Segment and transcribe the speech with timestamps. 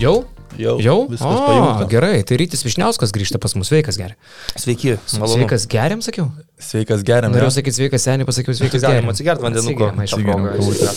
[0.00, 0.24] Jau?
[0.56, 0.96] Jau, Jau?
[1.10, 1.86] viskas o, pajungta.
[1.92, 4.16] Gerai, tai Rytis Višniauskas grįžta pas mus, sveikas geriam.
[4.56, 5.42] Sveiki, malonu.
[5.42, 6.30] Sveikas geriam, sakiau.
[6.56, 7.34] Sveikas, geriam.
[7.34, 9.04] Norėjau sakyti sveikas seniai, pasakiau sveikas geriam.
[9.04, 9.90] Galima atsigert vandenuko.
[10.08, 10.88] Sveiki.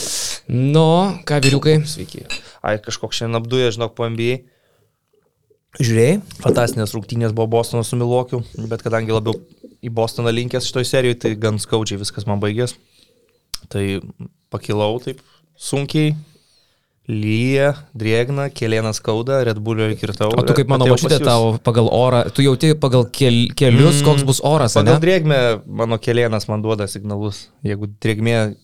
[0.56, 0.88] Nu,
[1.28, 1.76] ką vyriukai?
[1.84, 2.24] Sveiki.
[2.64, 4.40] Ai, kažkoks šiandien apduja, žinok, po NBA.
[5.84, 6.18] Žiūrėjai?
[6.48, 8.40] Fantastinės rungtynės buvo Bostono su Milokiu,
[8.72, 9.36] bet kadangi labiau
[9.84, 12.78] į Bostoną linkęs šitoj serijoje, tai gan skaudžiai viskas man baigės.
[13.74, 13.84] Tai
[14.54, 15.20] pakilau taip
[15.60, 16.16] sunkiai,
[17.10, 20.30] lyja, drėgna, kelienas skauda, Red Bullio ir kirtau.
[20.40, 21.04] O tu kaip mano jus.
[21.20, 25.00] tau pagal orą, tu jauti pagal kel, kelius, Mm, koks bus oras, Pagal ne?
[25.04, 27.50] drėgmę mano kelienas man duoda signalus.
[27.64, 28.56] Jeigu drėgmė...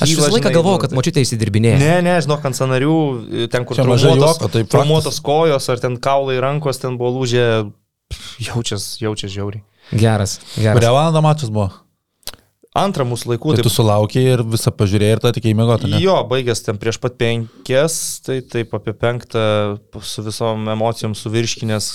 [0.00, 1.78] Aš visą kyla, laiką žinai, galvojau, nu, kad tai- mačiutė įsidirbinėja.
[1.80, 6.78] Ne, ne, žinok, ant sanarių, ten kur traumuotos, tai traumuotos kojos, ar ten kaulai rankos,
[6.78, 7.72] ten buvo lūžę,
[8.46, 9.64] jaučias, jaučias žiauriai.
[9.90, 10.76] Geras, geras.
[10.78, 11.72] Kurią valandą mačas buvo?
[12.78, 15.98] Antrą mūsų laikų, Tai tu sulaukiai ir visą pažiūrėjai ir tada tik įmėgoti, ne?
[15.98, 19.42] Jo, baigęs ten prieš pat penkias, tai taip apie penktą
[20.06, 21.88] su visom emocijom suvirškinės.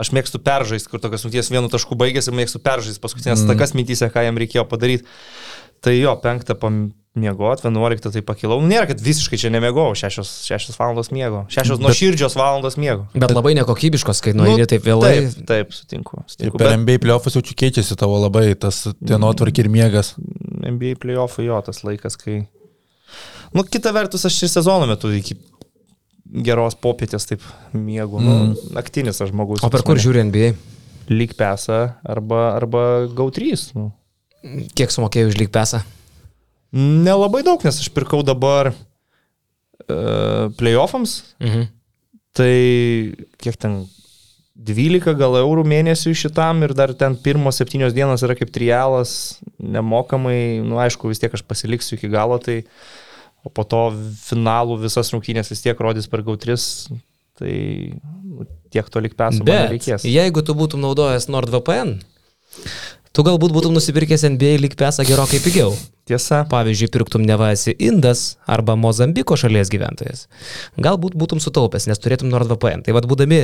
[0.00, 3.52] Aš mėgstu peržaisti, kur tokios rungtynės vienu tašku baigėsi, mėgstu peržaisti paskutinės mm.
[3.52, 5.06] takas mintyse, ką jam reikėjo padaryti.
[5.84, 8.56] Tai jo, penktą pamiegot, vienuoliktą tai pakilau.
[8.62, 11.44] Nu, nėra, kad visiškai čia nemėgau, šešios, šešios valandos miego.
[11.52, 13.04] Šešios nuo širdžios valandos miego.
[13.12, 15.12] Bet labai nekokybiškos, kai nueini taip vėlai.
[15.28, 16.24] Taip, taip, sutinku.
[16.24, 16.58] Ir sutinku.
[16.58, 20.14] per Bet NBA playoffus jaučiu keičiasi tavo labai tas dienotvarkį ir miegas.
[20.64, 22.46] NBA playoffai jo tas laikas, kai...
[23.54, 25.36] Nu, kita vertus, aš ir sezono metu iki
[26.24, 28.20] geros popietės taip miegu.
[28.20, 28.54] Mm.
[28.54, 29.64] Nu, naktinis aš žmogus.
[29.64, 30.54] O per kur žiūri NBA?
[31.12, 33.58] Lyg pesa arba, arba GAU3.
[33.76, 33.90] Nu.
[34.76, 35.82] Kiek sumokėjai už lyg pesą?
[36.74, 41.20] Nelabai daug, nes aš pirkau dabar uh, playoffams.
[41.44, 41.68] Mhm.
[42.34, 42.54] Tai
[43.38, 43.84] kiek ten
[44.54, 50.62] 12 gal eurų mėnesiui šitam ir dar ten pirmos septynios dienos yra kaip trialas, nemokamai,
[50.62, 52.62] nu aišku, vis tiek aš pasiliksiu iki galo, tai
[53.44, 53.82] o po to
[54.24, 56.56] finalų visas rungtynės vis tiek rodys per GAU3,
[57.38, 57.54] tai
[58.00, 60.06] nu, tiek to lik pesų man Bet reikės.
[60.08, 61.98] jeigu tu būtum naudojęs NordVPN,
[63.14, 65.74] tu galbūt būtum nusipirkęs NBA lyg pesą gerokai pigiau.
[66.04, 70.26] Tiesa, Pavyzdžiui, pirktum nevasi Indas arba Mozambiko šalies gyventojas.
[70.76, 72.82] Galbūt būtum sutaupęs, nes turėtum NordVPN.
[72.84, 73.38] Tai vad būdami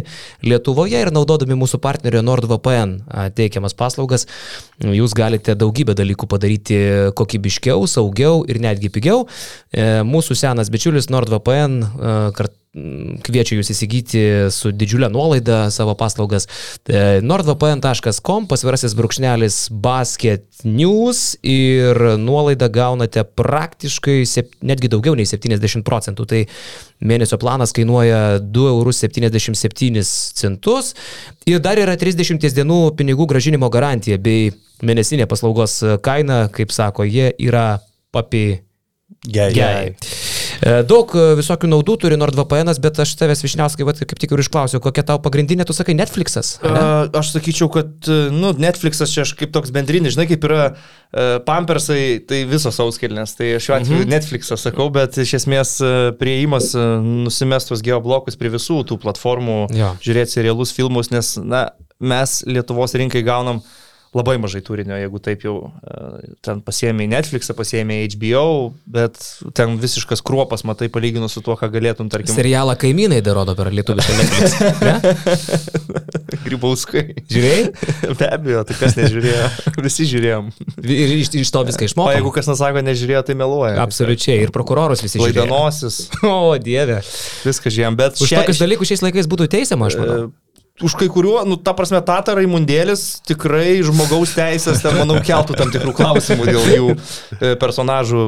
[0.44, 2.98] Lietuvoje ir naudodami mūsų partnerio NordVPN
[3.38, 4.26] teikiamas paslaugas,
[4.84, 6.80] jūs galite daugybę dalykų padaryti
[7.16, 9.24] kokybiškiau, saugiau ir netgi pigiau.
[9.72, 11.80] E, Mūsų senas bičiulis NordVPN
[12.36, 14.20] kart kviečia jūs įsigyti
[14.54, 16.46] su didžiulė nuolaida savo paslaugas.
[16.86, 25.82] E, nordvpn.com pasvirasis brūkšnelis basket news ir nuolaidą gaunate praktiškai sep, netgi daugiau nei 70
[25.86, 26.26] procentų.
[26.30, 26.44] Tai
[27.02, 30.94] mėnesio planas kainuoja 2,77 eurus
[31.50, 34.54] ir dar yra 30 dienų pinigų gražinimo garantija bei
[34.86, 37.80] mėnesinė paslaugos kaina, kaip sako, jie yra
[38.14, 38.62] papi
[39.26, 39.52] Gerai.
[39.52, 39.94] Gerai.
[40.60, 44.42] E, Daug e, visokių naudų turi NordVPN, bet aš tavęs Višniauskai, vat, kaip tik ir
[44.42, 46.58] išklausiau, kokia tau pagrindinė, tu sakai, Netflixas.
[46.60, 46.80] ane?
[46.80, 52.20] A, Aš sakyčiau, kad nu, Netflixas čia kaip toks bendrinis, žinai, kaip yra uh, pampersai,
[52.28, 54.12] tai visos auskelnės, tai šiuo atveju mhm.
[54.12, 59.94] Netflixas sakau, bet iš esmės uh, prieimas uh, nusimestus geoblokus prie visų tų platformų, Jo.
[60.04, 61.70] žiūrėti serialus, filmus, nes na,
[62.00, 63.60] mes Lietuvos rinkai gaunam
[64.16, 69.18] labai mažai turinio, jeigu taip jau uh, ten pasiemi Netflixą, pasiemi HBO, bet
[69.54, 74.16] ten visiškas kruopas, matai, palyginus su tuo, ką galėtum, tarkim, Serialą kaimynai darodo per lietuvišką
[74.18, 74.58] Netflix.
[74.82, 74.96] Ne?
[76.44, 77.04] Grybauskai.
[77.30, 77.64] Žiūrėjai?
[78.20, 79.46] Be abejo, tai kas nežiūrėjo,
[79.86, 80.50] visi žiūrėjom.
[80.82, 82.14] Ir iš, iš to viską O išmokau.
[82.16, 83.76] jeigu kas nesako, nežiūrėjo, tai meluoja.
[83.84, 84.40] Absoliučiai.
[84.46, 85.46] Ir prokurorus visi žiūrėjo.
[85.46, 87.00] Laidanosis, O, dieve.
[87.46, 90.18] viską žiūrėjom, bet Už tokius dalykus šiais laikais būtų teisiama, aš manau.
[90.30, 90.49] E,
[90.84, 95.72] Už kai kuriuo, nu, ta prasme, Tatarai Mundėlis tikrai žmogaus teisės, ten, manau, keltų tam
[95.74, 98.26] tikrų klausimų dėl jų e, personažų.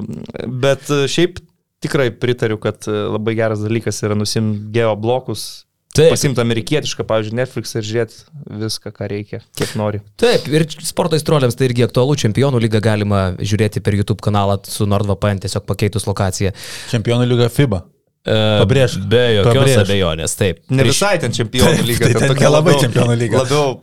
[0.63, 1.41] Bet e, šiaip
[1.83, 6.09] tikrai pritariu, kad e, labai geras dalykas yra nusimti geoblokus, Taip.
[6.15, 8.21] pasimti amerikietišką, pavyzdžiui, Netflix ir žiūrėti
[8.63, 10.01] viską, ką reikia, kiek nori.
[10.21, 12.17] Taip, ir sporto įstroliams tai irgi aktualu.
[12.23, 16.55] Čempionų lygą galima žiūrėti per YouTube kanalą su NordVPN, tiesiog pakeitus lokaciją.
[16.93, 17.83] Čempionų lyga FIBA.
[18.27, 19.03] Pabrėžk.
[19.11, 19.81] Be jokios Pabrėžk.
[19.87, 20.61] abejonės, taip.
[20.71, 23.43] Ne visai ten čempionų lyga, tai ten tokia labiau- čempionų lyga.
[23.43, 23.81] Labiau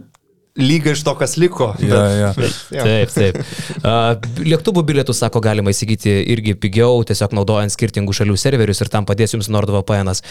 [0.59, 1.71] lyga iš to, kas liko.
[1.83, 2.33] Ja, ja.
[2.35, 2.83] jo.
[2.83, 3.39] Taip, taip.
[3.89, 9.07] A, Lėktuvų bilietų, sako, galima įsigyti irgi pigiau, tiesiog naudojant skirtingų šalių serverius ir tam
[9.07, 10.11] padės jums NordVPN.
[10.11, 10.23] -as.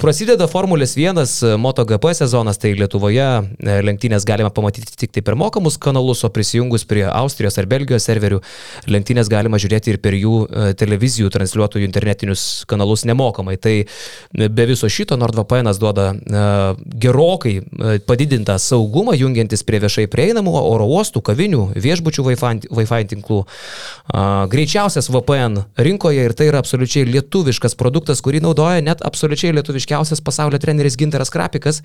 [0.00, 5.78] Prasideda Formulės 1 MotoGP sezonas, tai Lietuvoje e, lenktynės galima pamatyti tik tai per mokamus
[5.78, 8.40] kanalus, o prisijungus prie Austrijos ar Belgijos serverių,
[8.90, 13.56] lenktynės galima žiūrėti ir per jų e, televizijų transliuotojų internetinius kanalus nemokamai.
[13.56, 16.06] Tai e, be viso šito NordVPN duoda
[17.02, 17.58] gerokai
[18.06, 23.42] padidintą saugumą jungiantis prie viešai prieinamų oro uostų, kavinių, viešbučių Wi-Fi, tinklų.
[24.52, 30.60] Greičiausias VPN rinkoje ir tai yra absoliučiai lietuviškas produktas, kurį naudoja net absoliučiai lietuviškiausias pasaulio
[30.62, 31.82] treneris Ginteras Krapikas.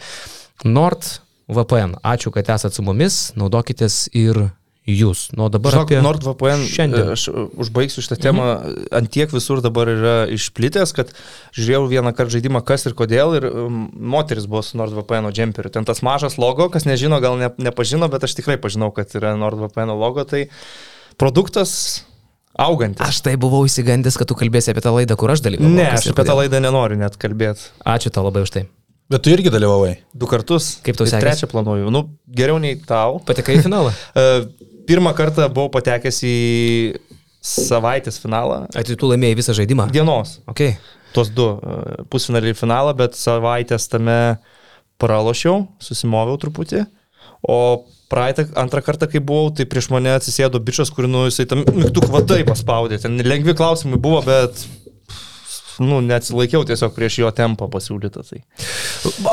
[0.64, 1.98] NordVPN.
[2.06, 4.52] Ačiū, kad esate su mumis, naudokitės ir
[4.88, 5.28] jūs.
[5.38, 6.00] Nuo dabar Žinok, apie...
[6.02, 7.12] NordVPN, šiandien.
[7.14, 8.88] aš užbaigsiu šitą temą, mhm.
[8.98, 11.14] ant tiek visur dabar yra išplitęs, kad
[11.58, 13.48] žiūrėjau vieną kartą žaidimą, kas ir kodėl, ir
[13.94, 15.74] moteris buvo su NordVPN džemperiu.
[15.74, 19.36] Ten tas mažas logo, kas nežino, gal ne, nepažino, bet aš tikrai pažinau, kad yra
[19.40, 20.48] NordVPN logo, tai
[21.22, 22.04] produktas
[22.58, 23.06] augantis.
[23.06, 25.78] Aš tai buvau įsigandęs, kad tu kalbėsi apie tą laidą, kur aš dalyvauju.
[25.78, 27.70] Ne, aš apie tą laidą nenoriu net kalbėti.
[27.86, 28.66] Ačiū tau labai už tai.
[29.12, 29.98] Bet tu irgi dalyvavai.
[30.16, 30.78] Du kartus.
[30.86, 31.26] Kaip tau Ir sekėsi?
[31.26, 31.92] Trečią planuoju.
[31.92, 33.20] Nu, geriau nei tau.
[33.28, 33.92] Patekai į finalą.
[34.92, 36.38] Pirmą kartą buvau patekęs į
[37.40, 38.66] savaitės finalą.
[38.76, 39.88] Ar tai tu laimėjai visą žaidimą?
[39.96, 40.42] Dienos.
[40.52, 40.76] Okay.
[41.16, 44.18] Tuos du e, pusfinalį ir finalą, bet savaitės tame
[45.00, 46.84] pralošiau, susimoviau truputį.
[47.48, 47.58] O
[48.12, 52.12] praeitą antrą kartą, kai buvau, tai prieš mane atsisėdo bičias, kur, nu, jisai tam mygtuką
[52.12, 53.00] vadai paspaudė.
[53.02, 54.66] Ten lengvi klausimai buvo, bet,
[55.82, 58.24] nu, neatsilaikiau tiesiog prieš jo tempą pasiūlytą.
[58.28, 58.40] Tai.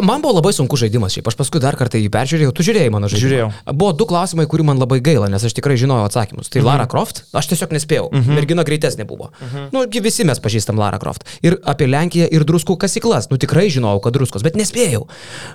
[0.05, 1.29] Man buvo labai sunku žaidimas šiaip.
[1.31, 2.55] Aš paskui dar kartą jį peržiūrėjau.
[2.56, 3.25] Tu žiūrėjai mano žaidimą?
[3.25, 3.49] Žiūrėjau.
[3.73, 6.50] Buvo du klausimai, kurių man labai gaila, nes aš tikrai žinojau atsakymus.
[6.53, 8.09] Tai Lara Croft, aš tiesiog nespėjau.
[8.29, 9.31] Mergina greitesnė buvo.
[9.75, 11.27] Nu, gi visi mes pažįstam Lara Croft.
[11.45, 13.31] Ir apie Lenkiją ir druskų kasyklas.
[13.33, 15.06] Nu, tikrai žinojau, kad druskos, bet nespėjau.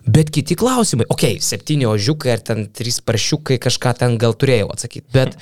[0.05, 1.09] Bet kiti klausimai.
[1.13, 5.09] Ok, septyni ožiukai ar ten trys paršiukai kažką ten gal turėjau atsakyti.
[5.15, 5.37] Bet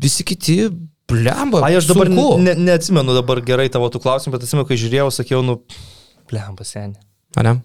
[0.00, 0.60] visi kiti.
[1.06, 1.62] Blemba.
[1.62, 2.40] Ai, aš dabar sunku.
[2.42, 5.60] ne, neatsimenu dabar gerai tavo tų klausimų, bet atsimenu, kai žiūrėjau, sakiau, nu,
[6.30, 6.98] blem, pasenė.
[7.38, 7.58] Ane?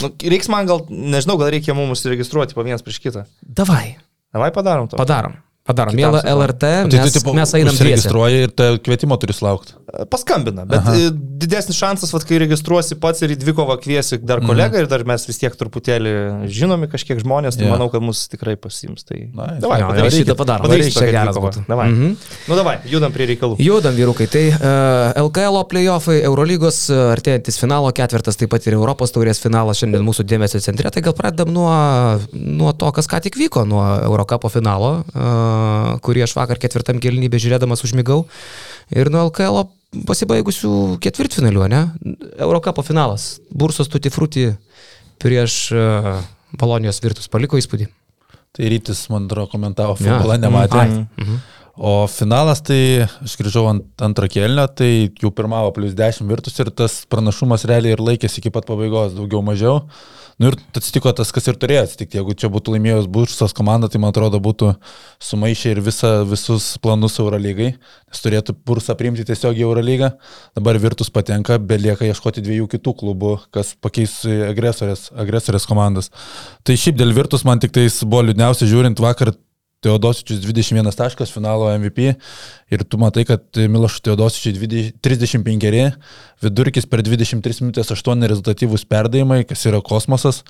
[0.00, 3.26] Nu, reiks man gal, nežinau, gal reikia mums užsiregistruoti po vienas prieš kitą.
[3.44, 3.98] Davai.
[4.32, 4.96] Davai padarom to.
[5.00, 5.36] Padarom.
[5.70, 5.96] Padarom.
[5.96, 6.22] Mėla.
[6.34, 7.88] LRT, Tai mes, tu tipo, mes einam dviese.
[7.88, 9.76] registruoji ir tą kvietimą turi laukti.
[10.10, 10.92] Paskambina, bet Aha.
[11.40, 14.84] didesnis šansas, vat, kai registruosi pats ir į dvikovą kviesi dar kolegą mm.
[14.84, 16.12] ir dar mes vis tiek truputėlį
[16.52, 17.74] žinomi kažkiek žmonės, tai yeah.
[17.74, 19.02] manau, kad mus tikrai pasims.
[19.08, 19.18] Tai...
[19.18, 19.58] Nice.
[19.64, 20.22] Davai, Jo, padarysim.
[20.22, 20.68] šitą padarom.
[20.68, 21.64] Padarysim Čia geras būtų.
[21.66, 21.88] Davai.
[21.90, 22.12] Mhm.
[22.46, 23.58] Nu, davai, judam prie reikalų.
[23.64, 24.28] Judam, vyrukai.
[24.30, 26.84] Tai uh, LKL playoffai, Eurolygos
[27.16, 30.92] artėjantis finalo ketvirtas, taip pat ir Europos taurės finalas šiandien mūsų dėmesio centre.
[30.94, 31.72] Tai gal pradedam nuo,
[32.36, 35.59] nuo to, kas ką tik vyko, nuo Eurocapo finalo, uh,
[36.04, 38.24] kurį aš vakar ketvirtam kelnybė žiūrėdamas užmigau.
[38.94, 39.62] Ir nuo LKL
[40.06, 40.72] pasibaigusių
[41.02, 41.80] ketvirtfinalių, ne?
[42.38, 43.38] Eurocapo finalas.
[43.50, 44.48] Bursos tuti fruti
[45.20, 46.20] prieš uh,
[46.58, 47.88] Balonijos virtus paliko įspūdį.
[48.56, 50.16] Tai rytis, man atrodo, komentavo, Ja.
[50.18, 50.84] futbolą nematė.
[51.18, 51.40] Mhm.
[51.78, 56.72] O finalas, tai aš grįžau ant antro kelnio, tai jau pirmavo plus 10 virtus ir
[56.74, 59.84] tas pranašumas realiai ir laikėsi iki pat pabaigos, daugiau mažiau.
[60.40, 62.16] Nu ir atsitiko tas, kas ir turėjo atsitikti.
[62.16, 64.70] Jeigu čia būtų laimėjus Bursos komanda, tai man atrodo būtų
[65.20, 70.14] sumaišę ir visa, visus planus Eurolygai, nes turėtų Bursą priimti tiesiog į Eurolygą.
[70.56, 76.08] Dabar Virtus patenka, belieka ieškoti dviejų kitų klubų, kas pakeis agresorės, agresorės komandas.
[76.64, 79.34] Tai šiaip dėl Virtus man tik tais buvo liūdniausia žiūrint vakar
[79.80, 82.10] Teodosičius 21 taškas finalo MVP
[82.70, 85.96] ir tu matai, kad Milošų Teodosičiui 35,
[86.44, 90.42] vidurkis per 23 minutės 8 rezultatyvūs perdavimai, kas yra kosmosas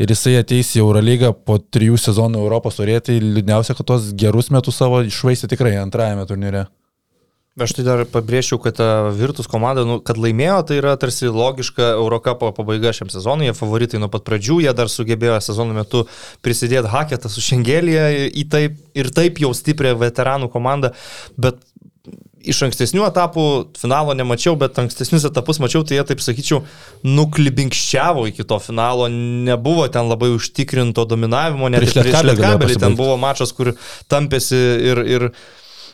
[0.00, 4.48] ir jisai ateis į Eurolygą po trijų sezonų Europos orė, tai liūdniausia, kad tos gerus
[4.54, 6.66] metus savo išvaistė tikrai antrajame turnyre.
[7.58, 8.78] Aš tai dar pabrėžčiau, kad
[9.18, 13.48] Virtus komanda, nu, kad laimėjo, tai yra tarsi logiška Eurocapo pabaiga šiam sezonui.
[13.48, 16.04] Jie favoritai nuo pat pradžių, jie dar sugebėjo sezono metu
[16.44, 20.92] prisidėti haketą su Šengelėje į taip ir taip jau stiprią veteranų komandą,
[21.40, 21.58] bet
[22.48, 23.44] iš ankstesnių etapų
[23.78, 26.62] finalo nemačiau, bet ankstesnius etapus mačiau, tai jie, taip sakyčiau,
[27.06, 33.52] nuklibinkščiavo iki to finalo, nebuvo ten labai užtikrinto dominavimo, net Prieš Lietkabelį ten buvo mačas,
[33.56, 33.74] kur
[34.10, 34.58] tampėsi
[34.90, 35.28] ir, ir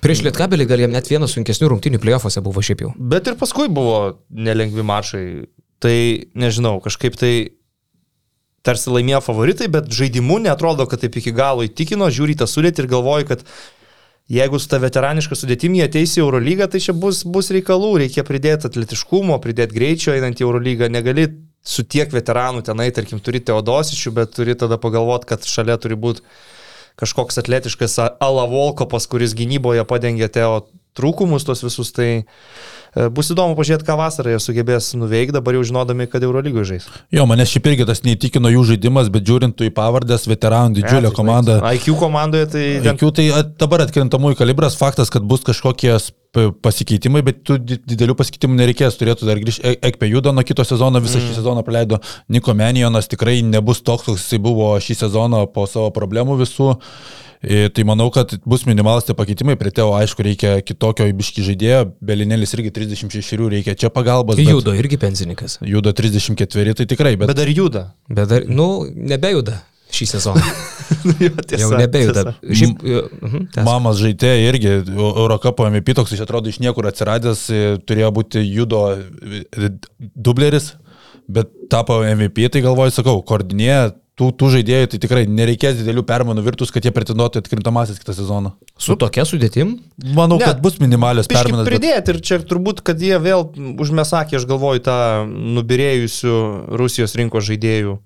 [0.02, 2.94] Prieš Lietkabelį gal jam net vienas sunkesnių rungtinių playoffuose buvo šiaip jau.
[2.98, 5.26] Bet ir paskui buvo nelengvi mačai.
[5.82, 5.96] Tai
[6.38, 7.34] nežinau, kažkaip tai
[8.64, 12.90] tarsi laimėjo favoritai, bet žaidimu netrodo, kad taip iki galo įtikino, žiūri tą sudėtį ir
[12.94, 13.44] galvoju, kad
[14.32, 18.24] jeigu su ta veteraniška sudėtimi jie ateis į Eurolygą, tai čia bus, bus reikalų, reikia
[18.24, 21.28] pridėti atletiškumo, pridėti greičio einant į Eurolygą, negali
[21.64, 26.24] su tiek veteranų tenai, tarkim, turi Teodosičių, bet turi tada pagalvoti, kad šalia turi būti
[27.00, 30.66] kažkoks atletiškas Alavolkopas, kuris gynyboje padengia Teo
[30.98, 35.64] trūkumus tos visus, tai e, bus įdomu pažiūrėti, ką vasarą jie sugebės nuveikti, dabar jau
[35.66, 36.88] žinodami, kad Eurolygoje žais.
[37.14, 41.10] Jo, manęs šiaip irgi tas neįtikino jų žaidimas, bet žiūrint į pavardės, veteranų didžiulę Ne,
[41.10, 41.60] tai komandą.
[41.74, 42.66] IQ komandoje tai...
[42.90, 45.96] Jokių tai dabar atkrintamųjų kalibras, faktas, kad bus kažkokie
[46.34, 49.76] pasikeitimai, bet tų di- didelių pasikeitimų nereikės, turėtų dar grįžti.
[49.86, 51.28] Ekpe juda nuo kito sezono, visą mm.
[51.28, 52.00] šį sezoną praleido
[52.32, 56.72] Niko Menijonas, tikrai nebus toks, koks jisai buvo šį sezoną po savo problemų visų.
[57.44, 61.82] E, Tai manau, kad bus minimalus tie pakeitimai, prie tėvo aišku reikia kitokio ibiški žaidėjo,
[62.00, 64.36] Belinėlis irgi 36, reikia čia pagalbos.
[64.40, 65.58] bet- Judo irgi pensininkas.
[65.60, 67.84] Judo 34, tai tikrai, bet, Bet dar juda.
[68.08, 69.60] Bet dar, nu, nebejuda.
[69.94, 70.42] šį sezoną.
[71.22, 72.32] jo, Jau nebejuda.
[72.42, 73.66] Šiaip, mhm, tęsk.
[73.68, 78.80] Mamas žaidė irgi Eurocapo MVP toks, iš atrodo, iš niekur atsiradęs, e, turėjo būti judo
[78.98, 79.70] e,
[80.16, 80.72] dubleris,
[81.30, 86.44] bet tapo MVP, tai galvoju, sakau, koordinėja tų, tų žaidėjų, tai tikrai nereikės didelių permainų
[86.46, 88.52] virtus, kad jie pretenduotų atkrintamasis kitą sezoną.
[88.78, 89.76] Su tokia sudėtim?
[90.14, 91.66] Manau, Ne, kad bus minimalios permainos.
[91.66, 96.34] bet- Pridėti ir čia turbūt, kad jie vėl užmesakė, aš galvoju, tą nubirėjusių
[96.78, 97.98] Rusijos rinkos žaidėjų.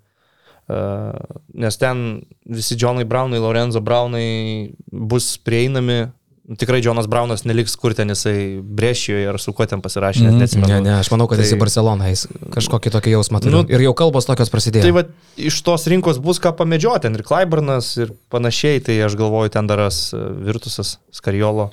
[0.69, 1.17] Uh,
[1.57, 6.11] nes ten visi Džonai Braunai, Lorenzo Braunai bus prieinami.
[6.57, 10.39] Tikrai Džonas Braunas neliks kur ten jisai Brešijoje ar su kuo ten pasirašė, net Mhm.
[10.41, 10.69] neatsimenu.
[10.69, 12.27] Ne, ne, aš manau, kad jis į Tai- Barceloną eis.
[12.55, 13.51] Kažkokį tokį jausmą turiu.
[13.53, 14.83] Nu, ir jau kalbos tokios prasidėjo.
[14.83, 15.03] Tai va,
[15.37, 19.67] iš tos rinkos bus ką pamedžioti, ten ir Klaiburnas ir panašiai, tai aš galvoju, ten
[19.67, 21.71] daras e, Virtusas, Skariolo,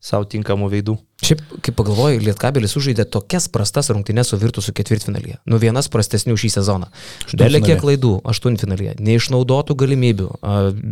[0.00, 0.98] savo tinkamų veidų.
[1.24, 5.38] Šiaip, kaip pagalvoju, Lietkabelis sužaidė tokias prastas rungtynes su Virtusu ketvirtfinalyje.
[5.46, 6.88] Nu, vienas prastesnių šį sezoną.
[7.36, 10.28] Belė kiek klaidų, aštuntfinalyje, neišnaudotų galimybių,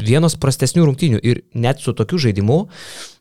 [0.05, 2.67] vienos prastesnių rungtynių ir net su tokiu žaidimu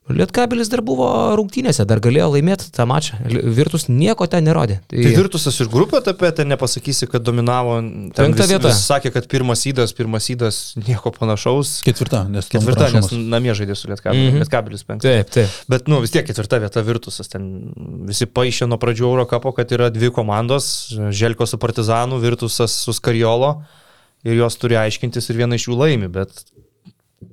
[0.09, 1.05] Lietkabelis dar buvo
[1.37, 3.19] rungtynėse, dar galėjo laimėti tą mačą.
[3.53, 4.79] Virtus nieko ten nerodė.
[4.89, 7.75] Tai Virtusas ir grupio etape ten nepasakysi, kad dominavo.
[7.79, 8.71] Ten Penkta vis, vieta.
[8.71, 11.75] vis sakė, kad pirmas įdas, pirmas įdas nieko panašaus.
[11.85, 14.25] Ketvirta, nes Ketvirta, nes namie žaidė su Lietkabilis.
[14.25, 14.39] Mhm.
[14.39, 15.05] Mm Lietkabelis penktas.
[15.05, 15.59] Taip, taip.
[15.71, 17.29] Bet, nu, vis tiek ketvirta vieta Virtusas.
[17.31, 17.45] Ten
[18.09, 20.71] visi paaiškė nuo pradžių Eurocapo, kad yra dvi komandos-
[21.21, 23.59] Želko su Partizanu, Virtusas su Skariolo.
[24.25, 26.43] Ir jos turi aiškintis ir viena iš jų laimi, bet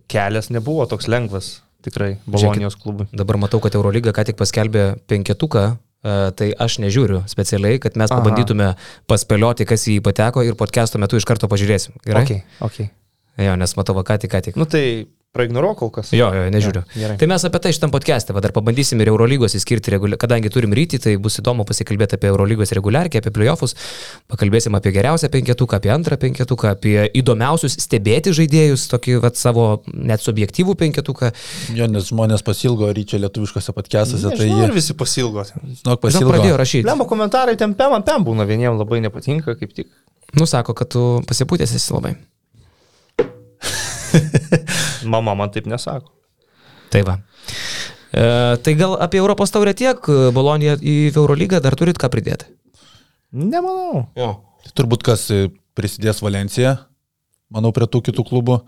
[0.09, 1.59] kelias nebuvo toks lengvas.
[1.83, 3.07] Tikrai, Bolonijos klubui.
[3.15, 5.65] Dabar matau, kad Eurolyga ką tik paskelbė penketuką.
[6.03, 8.19] e, Tai aš nežiūriu specialiai, kad mes Aha.
[8.19, 8.73] pabandytume
[9.07, 11.95] paspėlioti, kas į jį pateko ir podcast'o metu iš karto pažiūrėsim.
[12.07, 12.25] Gerai?
[12.25, 12.91] Okay, okay.
[13.39, 14.57] Jo, nes matau, ką tik, ką tik.
[14.59, 15.07] Nu tai
[15.37, 16.11] praignoruok kol kas.
[16.17, 16.83] Jo, jo, nežiūriu.
[16.89, 17.17] Jo, gerai.
[17.21, 20.17] tai mes apie tai šitam podcast'e, va, dar pabandysim ir Eurolygos įskirti, regulia...
[20.21, 23.77] kadangi turim rytį, tai bus įdomu pasikalbėti apie Eurolygos reguliarkę, apie playoffus,
[24.33, 30.25] pakalbėsim apie geriausią penketuką, apie antrą penketuką, apie įdomiausius stebėti žaidėjus, tokį va, savo net
[30.25, 31.31] subjektyvų penketuką.
[31.77, 35.45] Jo, nes žmonės pasilgo ryčio lietuviškose podcast'ose, tai jie, ir visi pasilgo.
[35.45, 36.33] žinok, pasilgo.
[36.33, 36.89] pradėjo rašyti.
[36.89, 39.93] Lemba komentarai ten pem pem būna, vieniems labai nepatinka, kaip tik.
[40.41, 42.17] Nusako, kad tu pasipūtęs esi labai.
[45.15, 46.13] Mama man taip nesako.
[46.93, 47.19] Tai va.
[48.13, 48.23] E,
[48.65, 50.01] tai gal apie Europos taurę tiek,
[50.35, 52.49] Bolonija į Eurolygą dar turit ką pridėti?
[53.33, 54.07] Nemanau.
[54.17, 54.31] Jo.
[54.65, 56.79] Tai turbūt kas e, prisidės Valencija,
[57.53, 58.63] manau, prie tų kitų klubų.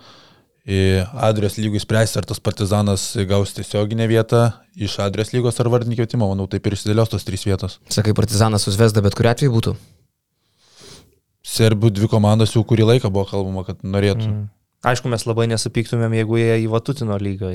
[0.71, 0.81] Į
[1.25, 4.43] Adrijos lygų spręs, ar tas partizanas gaus tiesioginę vietą
[4.77, 7.79] iš Adrijos lygos ar vardinį kvietimą, manau, taip ir išsidėlios tos trys vietos.
[7.91, 9.75] Sakai, partizanas susvesda, bet kuriu atveju būtų.
[11.51, 14.29] Serbių dvi komandos jau kurį laiką buvo kalbama, kad norėtų.
[14.29, 14.45] Mm.
[14.81, 17.51] Aišku, mes labai nesupyktumėm, jeigu jie į Vatutino lygą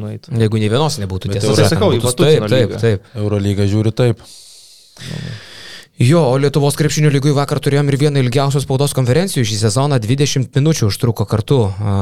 [0.00, 0.32] nueitų.
[0.40, 2.80] Jeigu ne vienos nebūtų, Euro- sakant, sakau, į Vatutino Taip, taip, lygą.
[2.80, 3.10] taip.
[3.20, 4.22] Eurolyga žiūri taip.
[6.00, 10.54] Jo, o Lietuvos krepšinio lygui vakar turėjom ir vieną ilgiausių spaudos konferencijų šį sezoną, 20
[10.56, 11.58] minučių užtruko kartu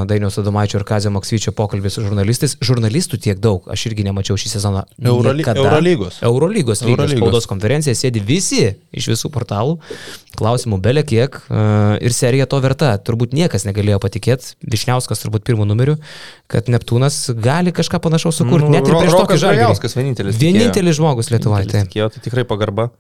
[0.06, 2.54] Dainiaus Adomaičio ir Kazio Maksvyčio pokalbis su žurnalistais.
[2.62, 4.84] Žurnalistų tiek daug, aš irgi nemačiau šį sezoną.
[5.02, 5.64] Euroly- niekada.
[5.64, 6.20] Eurolygos.
[6.22, 7.16] Eurolygos lygos Eurolygos.
[7.18, 9.80] spaudos konferencija sėdi visi iš visų portalų,
[10.38, 11.40] klausimų belė kiek
[11.98, 12.94] ir serija to verta.
[13.02, 15.98] Turbūt niekas negalėjo patikėti, Višniauskas turbūt pirmų numerių,
[16.46, 18.70] kad Neptūnas gali kažką panašaus sukurti.
[18.70, 19.66] Net ir prieš tokį žalį.
[19.98, 20.38] Vienintelis.
[20.38, 21.66] Vienintelis žmogus Lietuvoje.
[21.90, 22.92] Tai tikrai pagarba.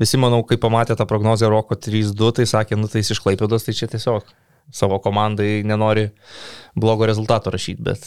[0.00, 3.64] Visi, manau, kai pamatė tą prognozę Roko 3-2, tai sakė, nu tai jis iš Klaipėdos,
[3.64, 4.28] tai čia tiesiog
[4.74, 6.10] savo komandai nenori
[6.76, 8.04] blogo rezultato rašyti, bet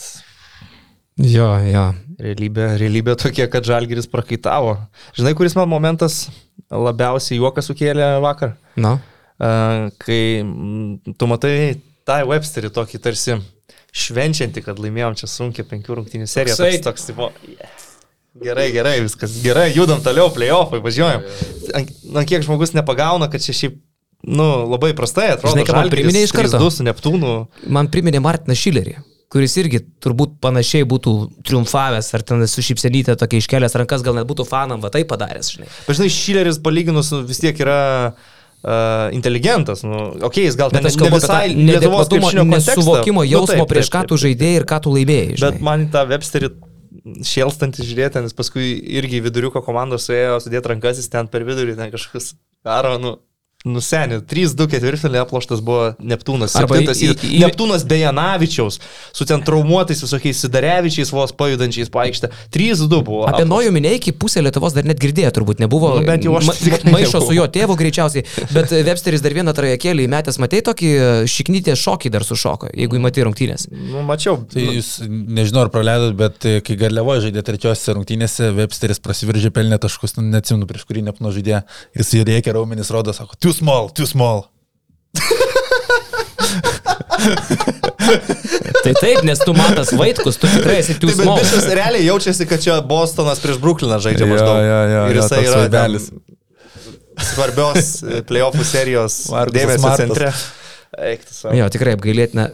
[1.20, 1.84] Jo, jo.
[2.22, 4.76] realybė, realybė tokia, kad Žalgiris prakaitavo.
[5.18, 6.28] Žinai, kuris man momentas
[6.70, 8.54] labiausiai juoką sukėlė vakar?
[8.80, 8.94] Na.
[10.00, 10.20] Kai
[11.18, 11.54] tu matai
[12.08, 13.36] tą Websterį tokį tarsi
[13.90, 16.56] švenčiantį, kad laimėjom čia sunkia penkių rungtynių seriją.
[16.60, 17.89] Toks, toks, tipo, yeah.
[18.38, 21.24] Gerai, gerai, viskas gerai, judam toliau, playoffai, važiuojam.
[21.74, 23.80] Ant kiek žmogus nepagauna, kad čia šiaip,
[24.22, 25.56] nu, labai prastai atrodo.
[25.56, 26.60] Žinai, ką man priminė iš karto?
[26.60, 27.32] 3-2 su Neptūnu.
[27.74, 28.94] Man priminė Martiną Šilerį,
[29.34, 31.16] kuris irgi turbūt panašiai būtų
[31.48, 35.50] triumfavęs, ar ten su šipsenytė tokia iškelęs rankas, gal net būtų fanam, va tai padaręs,
[35.56, 35.68] žinai.
[35.90, 37.82] Bet žinai, Šileris palyginus nu, vis tiek yra
[38.14, 39.82] uh, inteligentas.
[39.82, 42.78] Nu, okay, jis gal ten Bet ne tą visai kontekstą.
[42.78, 45.30] nesuvokimo Nu, jausmo taip, prieš taip, ką taip, tu žaidėjai ir ką tu laimėjai.
[45.34, 45.64] Bet žinai.
[45.66, 46.54] man į tą Websterį
[47.04, 51.92] šėlstantį žiūrėti, nes paskui irgi viduriuko komandos suėjo sudėti rankas, jis ten per vidurį ten
[51.92, 52.34] kažkas
[52.66, 53.16] daro, nu,
[53.68, 54.20] nusenė.
[54.24, 56.54] 3-2 ketvirtfinalį aploštas buvo Neptūnas.
[56.56, 58.78] Arba į- į- į- Neptūnas Bejanavičiaus
[59.12, 62.30] su ten traumuotais visokiais Sidarevičiais vos pajudančiais paaištę.
[62.54, 63.26] 3-2 buvo.
[63.28, 63.44] Apie.
[63.44, 65.92] Nojų Mineikį pusė Lietuvos dar net girdėjo, turbūt nebuvo.
[66.00, 66.56] Nu, bent jau aš ma-
[66.90, 68.24] Maišo su jo tėvu greičiausiai,
[68.54, 70.90] bet Websteris dar vieną trajekėlį įmetęs, matei tokį
[71.30, 73.68] šiknytę šokį dar sušoko, jeigu įmatai rungtynės.
[73.70, 74.38] Nu, mačiau.
[74.50, 79.78] Tai jūs, nežinau ar praleidot, bet e, kai Garliavoje žaidė trečiosiose rungtynėse, Websteris prasiveržė pelnę
[79.82, 81.62] taškus, nu, neatsimenu prieš kurį nepno žaidė,
[81.96, 84.46] jis reikia raumenis rodo, sako, too small, too small.
[88.84, 91.40] tai taip, nes tu matas Vaitkus, tu tikrai esi too bet small.
[91.40, 94.62] bišas realiai jaučiasi, kad čia Bostonas prieš Brukliną žaidžia maždaug.
[94.62, 95.98] jo, jo, ir jo, jisai yra ten
[97.20, 99.20] svarbios e, playoffų serijos
[99.56, 100.32] dėmesio centre.
[101.10, 101.52] Eik tu savo.
[101.54, 102.48] Jo, tikrai apgailėtina.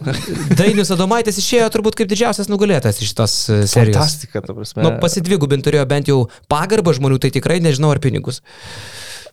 [0.59, 3.97] Dainius Adomaitis išėjo turbūt kaip didžiausias nugalėtas iš šitos e, serijos.
[3.97, 4.83] Fantastika, ta prasme.
[4.85, 6.19] Nu, pasidvigubint turėjo bent jau
[6.51, 8.43] pagarbą žmonių, tai tikrai nežinau ar pinigus.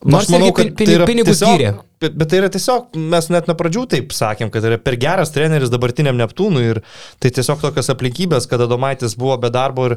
[0.05, 1.75] Nors manau, kad pin- tai pinigus tiesiog- gyrė.
[2.05, 5.71] Bet, tai yra tiesiog, mes net nuo pradžių taip sakėm, kad yra per geras treneris
[5.73, 6.81] dabartiniam Neptūnui ir
[7.23, 9.95] tai tiesiog tokios aplinkybės, kad Adomaitis buvo be darbo ir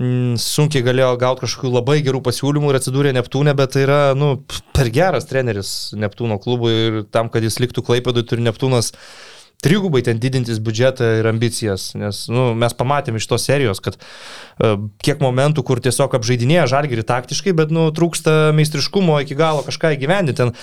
[0.00, 4.30] mm, sunkiai galėjo gauti kažkokių labai gerų pasiūlymų ir atsidūrė Neptūne, bet tai yra, nu,
[4.72, 8.94] per geras treneris Neptūno klubui ir tam, kad jis liktų Klaipėdui, turi Neptūnas
[9.62, 14.88] trigubai ten didintis biudžetą ir ambicijas, nes nu, mes pamatėme iš tos serijos, kad uh,
[15.04, 20.40] kiek momentų, kur tiesiog apžaidinėja žalgerį taktiškai, bet nu, trūksta meistriškumo iki galo kažką įgyvendinti.
[20.42, 20.56] Ten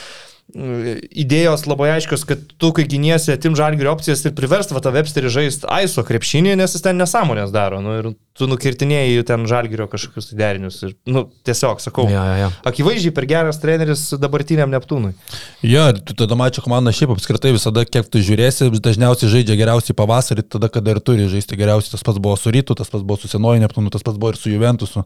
[0.50, 5.30] idėjos labai aiškios, kad tu, kai giniesi, atim žalgerio opcijas ir priverst va tą Websterį
[5.34, 7.82] žaisti aiso krepšinį, nes jis ten nesąmonės daro.
[7.86, 10.80] Nu, ir tu nukirtinėjai ten žalgerio kažkokius tai derinius.
[10.88, 12.50] Ir, nu, tiesiog, sakau, Jo, jo, jo.
[12.72, 15.14] akivaizdžiai per geras treneris dabartiniam Neptūnui.
[15.62, 19.98] Jo, ir tu tada mačio komanda šiaip apskritai visada, kiek tu žiūrėsi, dažniausiai žaidžia geriausiai
[20.02, 21.94] pavasarį, tada, kada ir turi žaisti geriausiai.
[21.94, 24.42] Tas pats buvo su Rytu, tas pats buvo su Senoju Neptūnu, tas pats buvo ir
[24.42, 25.06] su Juventusu.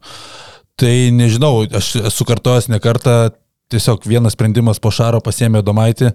[0.79, 3.33] Tai nežinau, aš esu kartojęs ne kartą,
[3.74, 6.12] tiesiog vienas sprendimas po šaro pasėmė Domaitį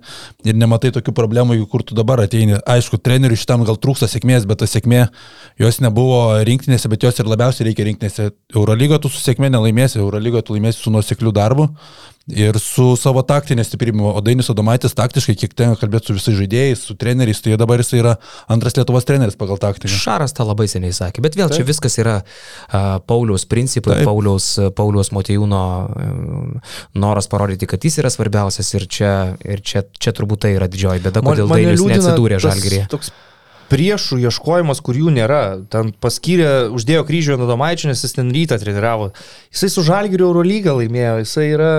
[0.49, 2.59] ir nematai tokių problemų, kur tu dabar ateini.
[2.63, 5.07] Aišku, treneriui šitam gal trūksta sėkmės, bet ta sėkmė
[5.61, 8.31] jos nebuvo rinktinėse, bet jos ir labiausiai reikia rinktinėse.
[8.55, 11.69] Eurolygo tu su sėkmė nelaimėsi, Eurolygo tu laimėsi su nuosekliu darbu
[12.29, 14.03] ir su savo taktinė stiprybė.
[14.13, 17.95] O Dainis Adomaitis taktiškai, kiek tenka kalbėti su visais žaidėjais, su treneriais, tai dabar jis
[17.99, 18.17] yra
[18.53, 19.93] antras Lietuvos treneris pagal taktinę.
[19.93, 21.61] Šaras tą labai seniai sakė, bet vėl Taip.
[21.61, 24.11] čia viskas yra uh, Pauliaus principai, Taip.
[24.11, 26.59] Pauliaus, Pauliaus Motejūno um,
[26.99, 29.15] noras parodyti, kad jis yra svarbiausias ir čia,
[29.49, 32.85] ir čia, čia turbūt tai yra didžioji bėda, kodėl Dainis neatsidūrė žalgerį.
[32.93, 33.15] Toks
[33.69, 35.43] priešų ieškojimas, kur jų nėra.
[35.73, 39.11] Ten paskyrė, uždėjo kryžių ant Adomaičio, nes jis ten rytą treniravo.
[39.53, 41.73] Jisai su žalgeriu Eurolygą laimėjo, jisai yra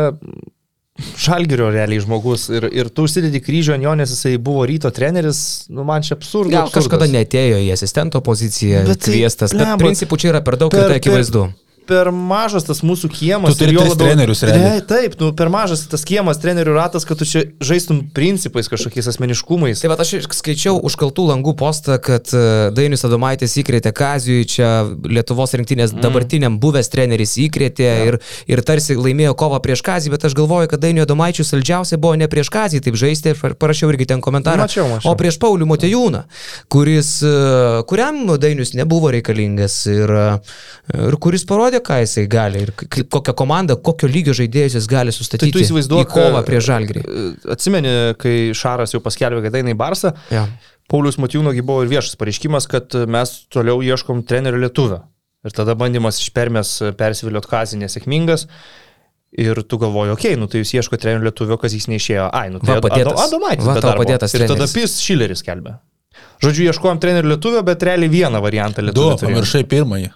[1.19, 5.39] žalgerio realiai žmogus ir, ir tu užsidedi kryžių ant jo, nes jisai buvo ryto treneris,
[5.71, 6.52] nu man čia absurdas.
[6.58, 10.73] Gal kažkada netėjo į asistento poziciją Bet tai, kviestas, bet principų čia yra per daug
[10.73, 11.45] per- ir tai akivaizdu.
[11.47, 11.68] per
[12.13, 13.58] mažas tas mūsų kiemas.
[13.58, 14.80] Tu turi tris trenerius, realiai.
[14.80, 19.10] Re- Taip, nu, per mažas tas kiemas, trenerių ratas, kad tu čia žaistum principais kažkokiais
[19.12, 19.82] asmeniškumais.
[19.82, 22.43] Tai va, aš skaičiau užkaltų langų postą, kad e,
[22.75, 26.04] Dainis Adomaitis įkrėtė Kazijui, čia Lietuvos rinktinės mm.
[26.06, 27.97] dabartiniam buvęs treneris įkrėtė ja.
[28.10, 32.15] ir, ir tarsi laimėjo kovą prieš Kazį, bet aš galvoju, kad Dainio Adomaičių saldžiausia buvo
[32.19, 35.12] ne prieš Kazį, taip žaisti, ir parašiau irgi ten komentarą, Mačiau, mačiau.
[35.12, 36.23] o prieš Paulių Motejūną,
[36.71, 37.36] kuris, e,
[37.89, 40.28] kuriam Dainius nebuvo reikalingas ir, e,
[41.10, 42.71] ir kuris parodė, ką jisai gali ir
[43.11, 47.03] kokią komandą, kokio lygio žaidėjus jis gali Tai sustatyti tu įsivaizduoji kovą prieš Žalgrį.
[47.55, 50.47] Atsimeni, kai Šaras jau paskelbė, kad eina į Barsą, Ja.
[50.89, 55.03] Paulius Matijūnogi buvo ir viešas pareiškimas, kad mes toliau ieškom trenerio lietuvio.
[55.45, 58.47] Ir tada bandymas iš permės persiviliot kazį nesėkmingas.
[59.37, 62.31] Ir tu galvoji, okei, okay, nu tai jūs ieško trenerio lietuvio, kas jis neišėjo.
[62.33, 63.21] Ai, nu tai Va, padėtas.
[63.27, 63.67] Adomaitis.
[63.67, 64.01] Va, tau darbo.
[64.01, 64.65] padėtas Ir tada.
[64.73, 65.75] Pis Šileris kelbė.
[66.41, 69.13] Žodžiu, ieškojom trenerio lietuvio, bet realiai vieną variantą Du, lietuvio.
[69.21, 69.35] turėjom.
[69.37, 70.09] pamiršai pirmąjį.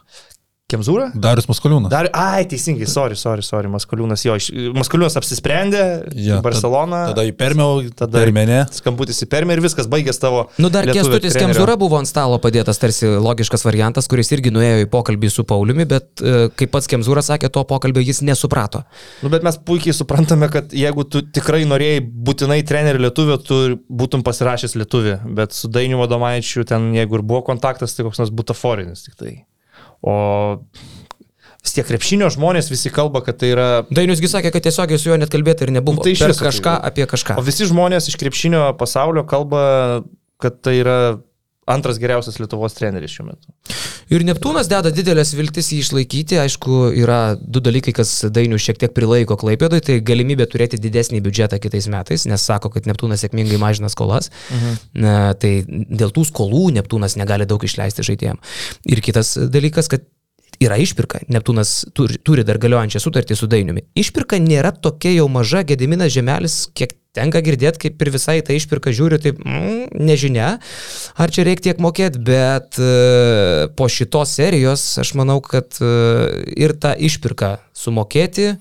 [0.74, 1.12] Kemzūra?
[1.16, 1.92] Darius Maskoliūnas.
[1.94, 5.84] Dar, ai, teisingai, sorry, sorry, sorry, Maskoliūnas, jo, iš- Maskoliūnas apsisprendė,
[6.18, 7.06] Ja, Barcelona.
[7.10, 8.64] Tada, tada į Permiau, Tada- Menę.
[8.74, 10.48] Skambutis į permę ir viskas, baigęs tavo.
[10.58, 11.36] Nu, dar Kestutis.
[11.38, 15.86] Kemzūra buvo ant stalo padėtas, tarsi logiškas variantas, kuris irgi nuėjo į pokalbį su Pauliumi,
[15.86, 18.84] bet e, kaip pats Kemzūra sakė, to pokalbio jis nesuprato.
[19.22, 24.24] Nu, bet mes puikiai suprantame, kad jeigu tu tikrai norėjai būtinai trenerių lietuvio, tu būtum
[24.26, 29.04] pasirašęs lietuvį, bet su Dainiu Vadomaičiu ten, jeigu ir buvo kontaktas, tai koks nors butaforinis
[29.06, 29.34] tik tai.
[30.04, 30.16] O
[31.64, 33.68] vis tiek krepšinio žmonės visi kalba, kad tai yra...
[33.88, 36.02] Dainiusgi sakė, kad tiesiogiai su juo net kalbėti ir nebuvo.
[36.02, 37.38] Nu, tai iš viso kažką tai- apie kažką.
[37.40, 39.64] O visi žmonės iš krepšinio pasaulio kalba,
[40.44, 40.98] kad tai yra
[41.70, 43.52] antras geriausias Lietuvos treneris šiuo metu.
[44.14, 46.38] Ir Neptūnas deda didelės viltis jį išlaikyti.
[46.44, 49.82] Aišku, yra du dalykai, kas Dainių šiek tiek prilaiko Klaipėdui.
[49.86, 54.30] Tai galimybė turėti didesnį biudžetą kitais metais, nes sako, kad Neptūnas sėkmingai mažina skolas.
[54.52, 54.82] Mhm.
[55.06, 58.42] Na, tai dėl tų skolų Neptūnas negali daug išleisti žaidėjim.
[58.92, 60.06] Ir kitas dalykas, kad
[60.64, 61.24] yra išpirka.
[61.32, 63.86] Neptūnas turi, turi dar galiojančią sutartį su Dainiumi.
[64.00, 68.94] Išpirka nėra tokia jau maža, Gediminas Žemelis, kiek tenka girdėti, kaip ir visai tą išpirką
[68.96, 70.56] žiūri, taip mm, nežinia,
[71.14, 75.94] ar čia reikia tiek mokėti, bet e, po šitos serijos aš manau, kad e,
[76.58, 78.56] ir tą išpirką sumokėti.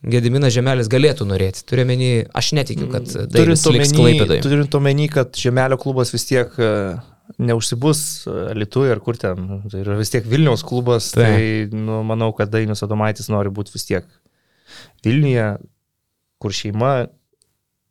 [0.00, 1.60] Gediminas Žemelis galėtų norėti.
[1.68, 2.10] Turiuomenį,
[2.40, 4.38] aš netikiu, kad Dainis liks Klaipėdai.
[4.40, 6.70] turint omeny, kad Žemelio klubas vis tiek e,
[7.36, 11.36] neužsibus e, Lietuvai ar kur ten, tai yra vis tiek Vilniaus klubas, Taip.
[11.36, 14.08] tai nu, manau, kad Dainius Adomaitis nori būti vis tiek
[15.04, 15.50] Vilniuje,
[16.40, 16.94] kur šeima,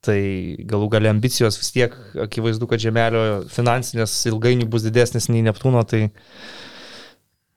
[0.05, 0.19] Tai
[0.63, 6.05] galų galia ambicijos vis tiek, akivaizdu, kad žemelio finansinės ilgainiui bus didesnės nei Neptūno, tai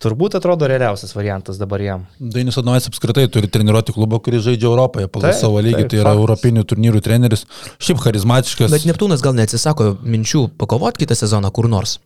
[0.02, 2.06] turbūt atrodo realiausias variantas dabar jam.
[2.18, 6.00] Dainis Adonis apskritai turi treniruoti klubą, kuris žaidžia Europoje pagal Taip, savo lygį, taip, tai
[6.00, 6.22] yra faktas.
[6.24, 7.46] europinių turnyrų treneris,
[7.78, 8.74] šiaip charizmatiškas.
[8.74, 12.00] Bet Neptūnas gal neatsisako minčių pakovoti kitą sezoną kur nors.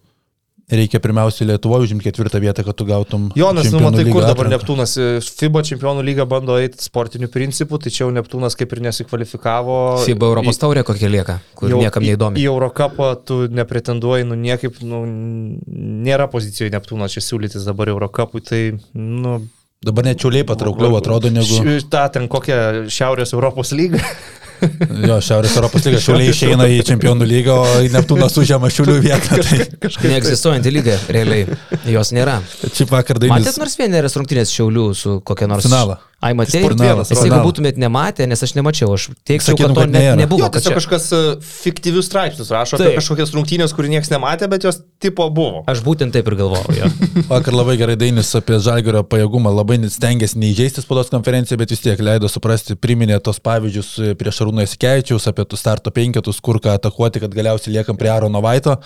[0.66, 3.28] Reikia pirmiausia Lietuvoje užimti ketvirtą vietą, kad tu gautum.
[3.38, 4.54] Jonas, nu Čempionų matai, kur dabar atranką.
[4.56, 4.94] Neptūnas,
[5.38, 9.76] FIBA čempionų lyga bando eiti sportiniu principu, tai čia jau Neptūnas kaip ir nesikvalifikavo.
[10.02, 12.42] FIBA Europos taurė kokia lieka, kur Jau niekam į- neįdomi.
[12.42, 15.04] Į Eurocapą tu nepretenduoji, nu niekaip, nu,
[16.08, 18.62] nėra pozicijoje Neptūnas čia siūlytis dabar Eurocapui, tai,
[18.98, 19.38] nu...
[19.86, 21.62] Dabar net čiauliai patraukliau atrodo negu...
[21.92, 24.02] Ta ten kokia Šiaurės Europos lyga.
[25.06, 26.00] Jo, Šiaurės Europos lyga.
[26.02, 29.38] Šiauliai išeina į čempionų lygą, o Neptūnas užėma šiulių vietą.
[29.42, 31.58] Tai Neegzistuojanti lyga, realiai.
[31.92, 32.38] Jos nėra.
[32.66, 33.44] čia vakar Dainis.
[33.44, 35.68] Matėt nors vieneris rungtynės Šiaulių su kokia nors...
[35.68, 35.98] Finalą.
[36.24, 36.62] Ai, matėjai?
[36.64, 40.04] Sport vienas, Jeigu būtumėt nematę, nes aš nemačiau, aš teikčiau, Sakytum, kad to kad ne,
[40.22, 40.40] nebuvo.
[40.40, 42.96] Jo, kad tiesiog čia- kažkas e, fiktyvius straipsnius rašo apie Taip.
[43.02, 45.60] kažkokias rungtynės, kurių niekas nematė, bet jos tipo buvo.
[45.68, 46.72] Aš būtent taip ir galvojau.
[46.72, 46.88] Jo.
[47.32, 51.84] Vakar labai gerai Dainis apie Žalgirio pajėgumą, labai net stengiasi neįžeisti spaudos konferenciją, bet vis
[51.84, 56.78] tiek leido suprasti, priminė tos pavyzdžius prie Šarūno Eskevičiaus, apie tų starto penketus, kur ką
[56.80, 58.78] atakuoti, kad galiausiai liekam prie Arono Vaito.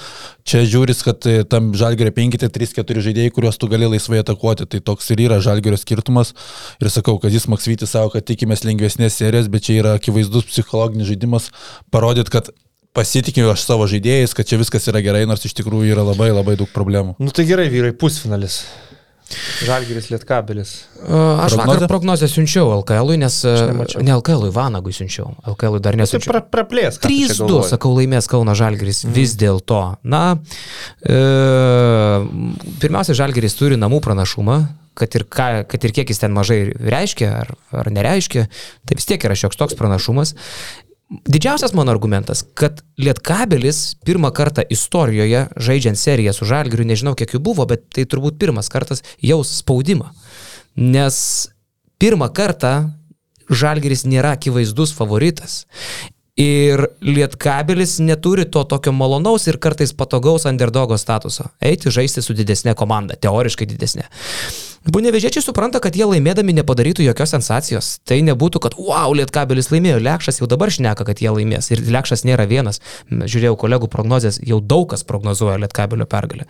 [0.43, 4.67] Čia žiūris, kad e, tam Žalgirio penketė 3-4 žaidėjai, kuriuos tu gali laisvai atakuoti.
[4.67, 6.35] Tai toks ir yra Žalgirio skirtumas.
[6.83, 11.09] Ir sakau, kad jis Maksvytis savo, kad tikimės lengvesnės serijos, bet čia yra akivaizdus psichologinis
[11.11, 11.51] žaidimas,
[11.95, 12.51] parodyt, kad
[12.97, 16.57] pasitikiu aš savo žaidėjais, kad čia viskas yra gerai, nors iš tikrųjų yra labai labai
[16.61, 17.17] daug problemų.
[17.23, 18.65] Nu tai gerai, vyrai, pusfinalis.
[19.67, 20.73] Žalgiris Lietkabelis.
[21.01, 21.67] Aš Prognozė?
[21.71, 23.37] vakar prognozę siunčiau LKL, nes...
[24.03, 25.33] Ne LKL, Vanagui siunčiau.
[25.55, 26.33] LKL dar Tai nesiunčiau.
[26.33, 26.99] pra, praplės.
[26.99, 27.71] ką tu čia 3-2, galvoji?
[27.71, 29.15] sakau, laimės Kauno Žalgeris mm.
[29.17, 29.81] vis dėlto.
[30.03, 30.25] Na,
[31.05, 31.21] e,
[32.83, 34.61] pirmiausia, Žalgeris turi namų pranašumą,
[34.99, 38.47] kad ir, ką, kad ir kiek jis ten mažai reiškia ar, ar nereiškia,
[38.85, 40.35] tai vis tiek yra šioks toks pranašumas.
[41.11, 47.41] Didžiausias mano argumentas, kad Lietkabelis pirmą kartą istorijoje, žaidžiant seriją su Žalgiriu, nežinau kiek jų
[47.51, 50.13] buvo, bet tai turbūt pirmas kartas jaus spaudimą.
[50.79, 51.19] Nes
[51.99, 52.93] pirmą kartą
[53.51, 55.65] Žalgiris nėra akivaizdus favoritas.
[56.39, 61.51] Ir Lietkabelis neturi to tokio malonaus ir kartais patogaus underdogo statuso.
[61.59, 64.07] Eiti žaisti su didesnė komanda, teoriškai didesnė.
[64.89, 67.89] Bunevežiečiai supranta, kad jie laimėdami nepadarytų jokios sensacijos.
[68.09, 71.69] Tai nebūtų, kad wow, Lietkabelis laimėjo, Lekšas jau dabar šneka, kad jie laimės.
[71.75, 72.81] Ir Lekšas nėra vienas.
[73.11, 76.49] Žiūrėjau kolegų prognozijas, jau daug kas prognozuoja Lietkabelio pergalę.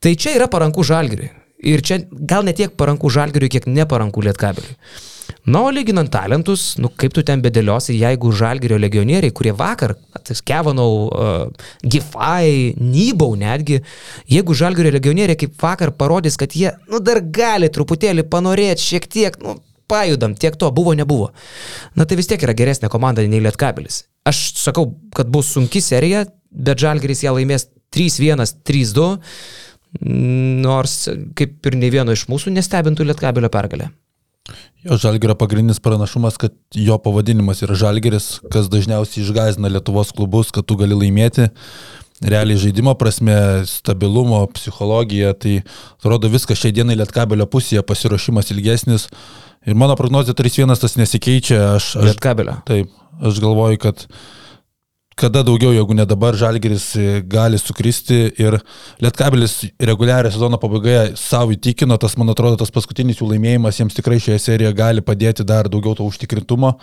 [0.00, 1.28] Tai čia yra parankų žalgiriui.
[1.60, 4.76] Ir čia gal ne tiek parankų žalgiriui, kiek neparankų lietkabeliui.
[5.46, 9.94] Na, o lyginant talentus, nu kaip tu ten bedėliosi, jeigu žalgirio legionieriai, kurie vakar,
[10.26, 13.80] tai Kevanau, uh, Gifai, Nybau netgi,
[14.30, 19.38] jeigu žalgirio legionieriai kaip vakar parodys, kad jie, nu dar gali truputėlį panorėti šiek tiek,
[19.42, 21.30] nu pajudam, tiek to buvo, nebuvo.
[21.94, 24.02] Na tai vis tiek yra geresnė komanda nei Lietkabelis.
[24.26, 29.12] Aš sakau, kad bus sunki serija, bet Žalgeris ją laimės 3-1, 3-2,
[30.66, 30.96] nors
[31.38, 33.92] kaip ir nei vieno iš mūsų nestebintų Lietkabelio pergalę.
[34.86, 40.66] Jo Žalgerio pagrindinis pranašumas, kad jo pavadinimas yra Žalgeris, kas dažniausiai išgazina Lietuvos klubus, kad
[40.68, 41.48] tu gali laimėti.
[42.24, 43.34] Realiai žaidimo prasme,
[43.68, 45.58] stabilumo, psichologija, tai
[45.98, 49.10] atrodo viskas šiai dienai Lietkabelio pusėje, pasiruošimas ilgesnis.
[49.66, 51.60] Ir mano prognozija 3-1 tas nesikeičia.
[51.74, 52.56] Aš, aš, Lietkabelio.
[52.68, 54.06] taip, aš galvoju, kad
[55.16, 58.58] kada daugiau, jeigu ne dabar, Žalgeris e, gali sukristi ir
[59.00, 64.18] Lietkabelis reguliarią sezono pabaigoje savo įtikino, tas, man atrodo, tas paskutinis jų laimėjimas jiems tikrai
[64.20, 66.74] šioje serijoje gali padėti dar daugiau to užtikrintumo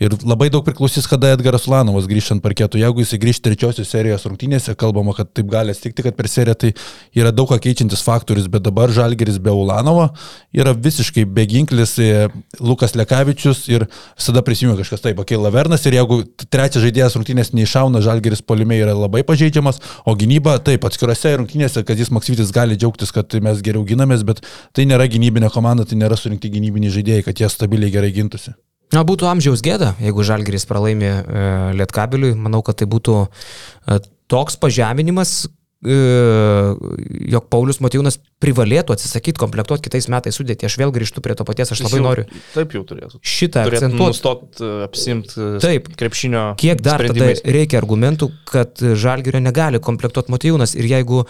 [0.00, 2.80] ir labai daug priklausys, kada Edgaras Ulanovas grįš ant parketų.
[2.80, 6.72] Jeigu jis grįž trečiosios serijos rungtynėse, kalbama, kad taip gali atsitikti, kad per seriją tai
[7.20, 10.08] yra daug ką keičiantis faktorius, bet dabar Žalgeris be Ulanovo
[10.56, 12.08] yra visiškai beginklis e,
[12.56, 13.84] Lukas Lekavičius ir
[14.16, 17.52] visada prisimenu kažkas taip, Akei Lavernas ir jeigu trečias žaidėjas rungtynės
[17.82, 22.76] neiššauna, Žalgeris polime yra labai pažeidžiamas, o gynyba taip, atskirose rungtynėse, kad jis Maksytis gali
[22.76, 24.42] džiaugtis, kad mes geriau ginamės, bet
[24.72, 28.54] tai nėra gynybinė komanda, tai nėra surinkti gynybiniai žaidėjai, kad jie stabiliai gerai gintųsi.
[28.92, 31.44] Na, būtų amžiaus gėda, jeigu Žalgeris pralaimė e,
[31.80, 32.34] Lietkabeliui.
[32.36, 33.96] Manau, kad tai būtų e,
[34.28, 35.46] toks pažeminimas,
[35.82, 40.66] jog Paulius Motyvūnas privalėtų atsisakyti komplektuoti kitais metais sudėti.
[40.68, 43.20] Aš vėl grįžtu prie to paties, aš labai jau- noriu Taip jau turėtų.
[43.22, 44.12] šitą Turėtų akcentuoti.
[44.12, 45.88] nustot apsimti Taip.
[45.98, 46.44] krepšinio.
[46.58, 51.26] Kiek dar tada reikia argumentų, kad Žalgirio negali komplektuoti Motyvūnas ir jeigu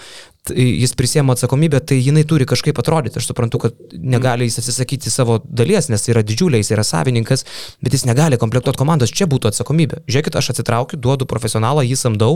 [0.51, 3.21] jis prisėmė atsakomybę, tai jinai turi kažkaip atrodyti.
[3.21, 7.47] Aš suprantu, kad negali jis atsisakyti savo dalies, nes yra didžiuliai, jis yra savininkas,
[7.83, 10.03] bet jis negali komplektuoti komandos, čia būtų atsakomybė.
[10.11, 12.35] Žiūrėkit, aš atsitraukiu, duodu profesionalą, jį samdau,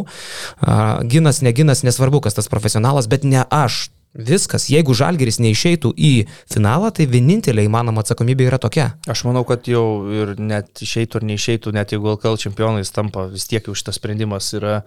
[1.11, 4.71] ginas, neginas, nesvarbu, kas tas profesionalas, bet ne aš Viskas.
[4.73, 6.13] Jeigu Žalgeris neišeitų į
[6.49, 8.95] finalą, tai vienintelė įmanoma atsakomybė yra tokia.
[9.13, 13.45] Aš manau, kad jau ir net išeitų ar neišeitų, net jeigu LKL čempionais tampa, vis
[13.51, 14.79] tiek jau šitas sprendimas yra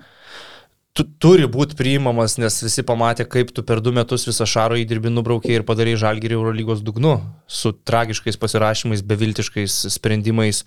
[1.00, 5.14] tu, turi būti priimamas, nes visi pamatė, kaip tu per du metus visą šaro įdirbį
[5.14, 7.16] nubraukė ir padarai žalgerį Eurolygos dugnu,
[7.48, 10.66] su tragiškais pasirašymais, beviltiškais sprendimais,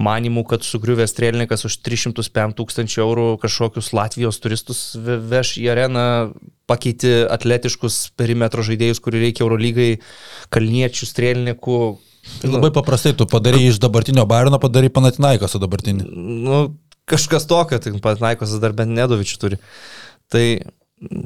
[0.00, 6.06] manimu, kad sugriuvęs strėlininkas už 305 tūkstančių eurų kažkokius Latvijos turistus veš į areną,
[6.70, 9.90] pakeiti atletiškus perimetro žaidėjus, kurių reikia Eurolygai,
[10.54, 11.78] kalniečių, strėlininkų,
[12.40, 16.06] Tai labai paprastai, tu padarai iš dabartinio Bairno, padarai Panatinaiko su dabartiniu.
[16.08, 16.60] Nu,
[17.10, 19.60] kažkas tokio, tai pat Naikosas dar bent Nedovičių turi.
[20.32, 20.44] Tai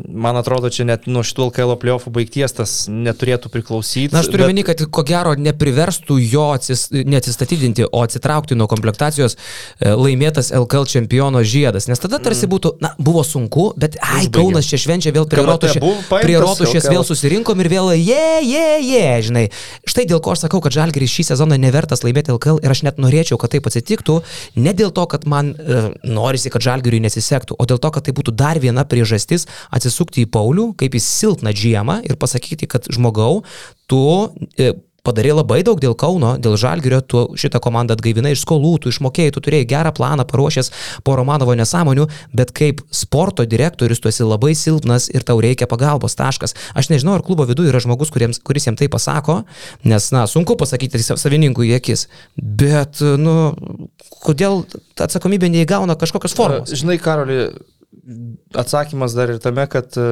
[0.09, 4.15] man atrodo, čia net nuo šitų LKL playoffų baigties tas neturėtų priklausyti.
[4.15, 4.53] Na, aš turiu bet...
[4.53, 10.89] meni, kad ko gero nepriverstų jo atsis, neatsistatydinti, o atsitraukti nuo komplektacijos e, laimėtas LKL
[10.89, 11.87] čempiono žiedas.
[11.91, 12.53] Nes tada tarsi mm.
[12.55, 14.39] būtų, na, buvo sunku, bet ai, Užbaigė.
[14.39, 19.05] Kaunas čia švenčia vėl prie rotušės, prie rotušės vėl susirinkom ir vėl, je, je, je,
[19.29, 19.45] žinai.
[19.89, 23.03] Štai dėl ko aš sakau, kad Žalgeris šį sezoną nevertas laimėti LKL ir aš net
[23.03, 24.21] norėčiau, kad taip atsitiktų,
[24.57, 28.17] ne dėl to, kad man e, norisi, kad Žalgeriui nesisektų, o dėl to, kad tai
[28.17, 33.43] būtų dar viena priežastis atsisukti į Paulių kaip į silpną žiemą ir pasakyti, kad žmogau,
[33.89, 34.03] tu
[34.59, 34.73] e,
[35.09, 39.33] padarė labai daug dėl Kauno, dėl Žalgirio, tu šitą komandą atgaivinai iš skolų, tu išmokėjai,
[39.35, 40.71] tu turėjai gerą planą, paruošęs
[41.07, 46.19] po Romanovo nesąmonių, bet kaip sporto direktorius tu esi labai silpnas ir tau reikia pagalbos
[46.19, 46.57] taškas.
[46.79, 49.41] Aš nežinau, ar klubo viduje yra žmogus, kuriems, kuris jam tai pasako,
[49.89, 53.39] nes, na, sunku pasakyti savininkui į akis, bet, nu,
[54.25, 54.65] kodėl
[54.99, 56.75] atsakomybė neįgauna kažkokios formos?
[56.75, 57.49] Žinai, Karoli,
[58.57, 60.05] atsakymas dar ir tame, kad e,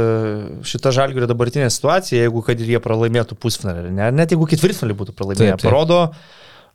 [0.66, 5.16] šita žalgirio dabartinė situacija, jeigu kad ir jie pralaimėtų pusfinalį, ne, net jeigu ketvirtfinalį būtų
[5.16, 5.70] pralaimėję, taip, taip.
[5.70, 6.00] parodo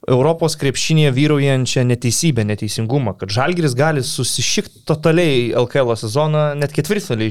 [0.10, 7.30] Europos krepšinėje vyraujančią neteisybę, neteisingumą, kad žalgiris gali susišikti totaliai LKL sezoną, net ketvirtfinalį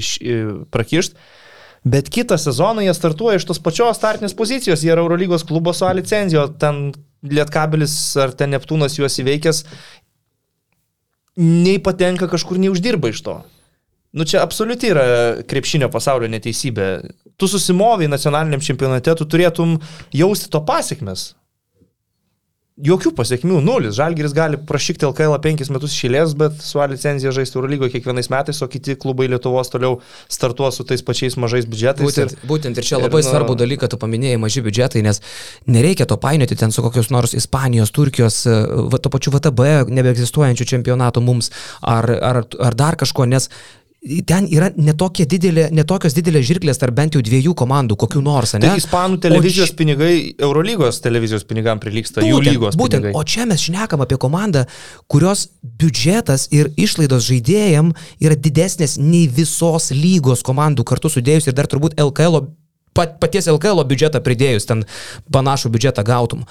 [0.71, 1.19] prakišti.
[1.91, 5.89] Bet kitą sezoną jie startuoja iš tos pačios startinės pozicijos, jie yra Eurolygos klubo su
[5.97, 6.91] licencijo, ten
[7.25, 9.63] Lietkabelis ar ten Neptūnas juos įveikęs,
[11.41, 13.41] nei patenka kažkur, nei uždirba iš to.
[14.11, 15.03] Nu čia absoliuti yra
[15.47, 16.87] krepšinio pasaulio neteisybė.
[17.39, 19.77] Tu susimoviai nacionaliniam čempionate, tu turėtum
[20.15, 21.31] jausti to pasiekmes.
[22.81, 23.93] Jokių pasiekmių, nulis.
[23.97, 28.61] Žalgiris gali prašykti LKL penkis metus išėlės, bet su A licencija žaisti Eurolygoje kiekvienais metais,
[28.63, 29.99] o kiti klubai Lietuvos toliau
[30.31, 32.07] startuos su tais pačiais mažais biudžetais.
[32.07, 35.21] Būtent, ir, būtent ir čia labai ir, nu, svarbu dalyką tu paminėjai, maži biudžetai, nes
[35.69, 41.21] nereikia to painioti ten su kokios nors Ispanijos, Turkijos, va, to pačiu VTB nebeegzistuojančių čempionatų
[41.27, 41.51] mums
[41.83, 43.51] ar, ar, ar dar kažko, nes
[44.01, 48.65] ten yra netokia didelė, netokios didelės žirklės tarp bent jau dviejų komandų, kokių nors, ne?
[48.65, 49.77] Tai ispanų televizijos o č...
[49.77, 52.79] pinigai Eurolygos televizijos pinigam prilyksta, būtent, jų lygos.
[52.81, 53.13] Būtent, pinigai.
[53.13, 54.65] o čia mes šnekam apie komandą,
[55.11, 57.93] kurios biudžetas ir išlaidos žaidėjim
[58.25, 62.41] yra didesnės nei visos lygos komandų kartu sudėjus ir dar turbūt LKL
[62.97, 64.85] pat, paties LKL biudžetą pridėjus, ten
[65.31, 66.47] panašų biudžetą gautum.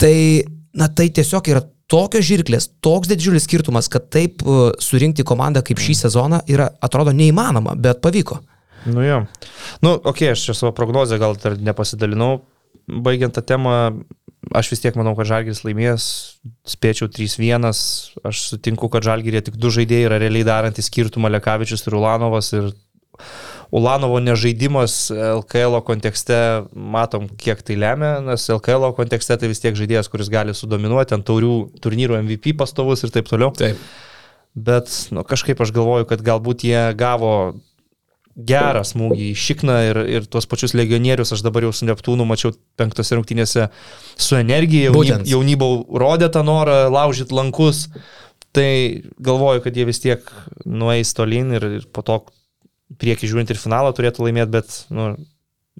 [0.00, 0.16] Tai,
[0.76, 5.82] na, tai tiesiog yra tokios žirklės, toks didžiulis skirtumas, kad taip e, surinkti komandą kaip
[5.82, 8.40] šį sezoną yra, atrodo, neįmanoma, bet pavyko.
[8.88, 9.20] Nu jo.
[9.84, 12.40] Nu, okei, okay, aš savo prognozę gal dar nepasidalinau.
[12.90, 13.74] Baigiant tą temą,
[14.56, 16.04] aš vis tiek manau, kad Žalgiris laimės,
[16.68, 17.68] spėčiau 3-1,
[18.30, 22.72] aš sutinku, kad Žalgirė tik du žaidėjai yra realiai darantys skirtumą Lekavičius ir Ulanovas ir
[23.70, 26.36] Ulanovo nežaidimas LKL kontekste,
[26.74, 31.26] matom, kiek tai lemia, nes LKL kontekste tai vis tiek žaidėjas, kuris gali sudominuoti ant
[31.26, 33.54] taurių turnyrų MVP pastovus ir taip toliau.
[33.54, 33.78] Taip.
[34.58, 37.34] Bet nu, kažkaip aš galvoju, kad galbūt jie gavo
[38.34, 42.54] gerą smūgį į šikną ir, ir tuos pačius legionierius aš dabar jau su Neptūnu mačiau
[42.78, 43.68] penktose rungtynėse
[44.16, 45.70] su energija, jauny, jaunyba
[46.02, 47.88] rodė tą norą laužyti lankus.
[48.50, 48.70] Tai
[49.22, 50.26] galvoju, kad jie vis tiek
[50.66, 52.16] nueis tolyn ir, ir po to
[52.98, 55.12] prieki žiūrint ir finalą turėtų laimėti, bet nu,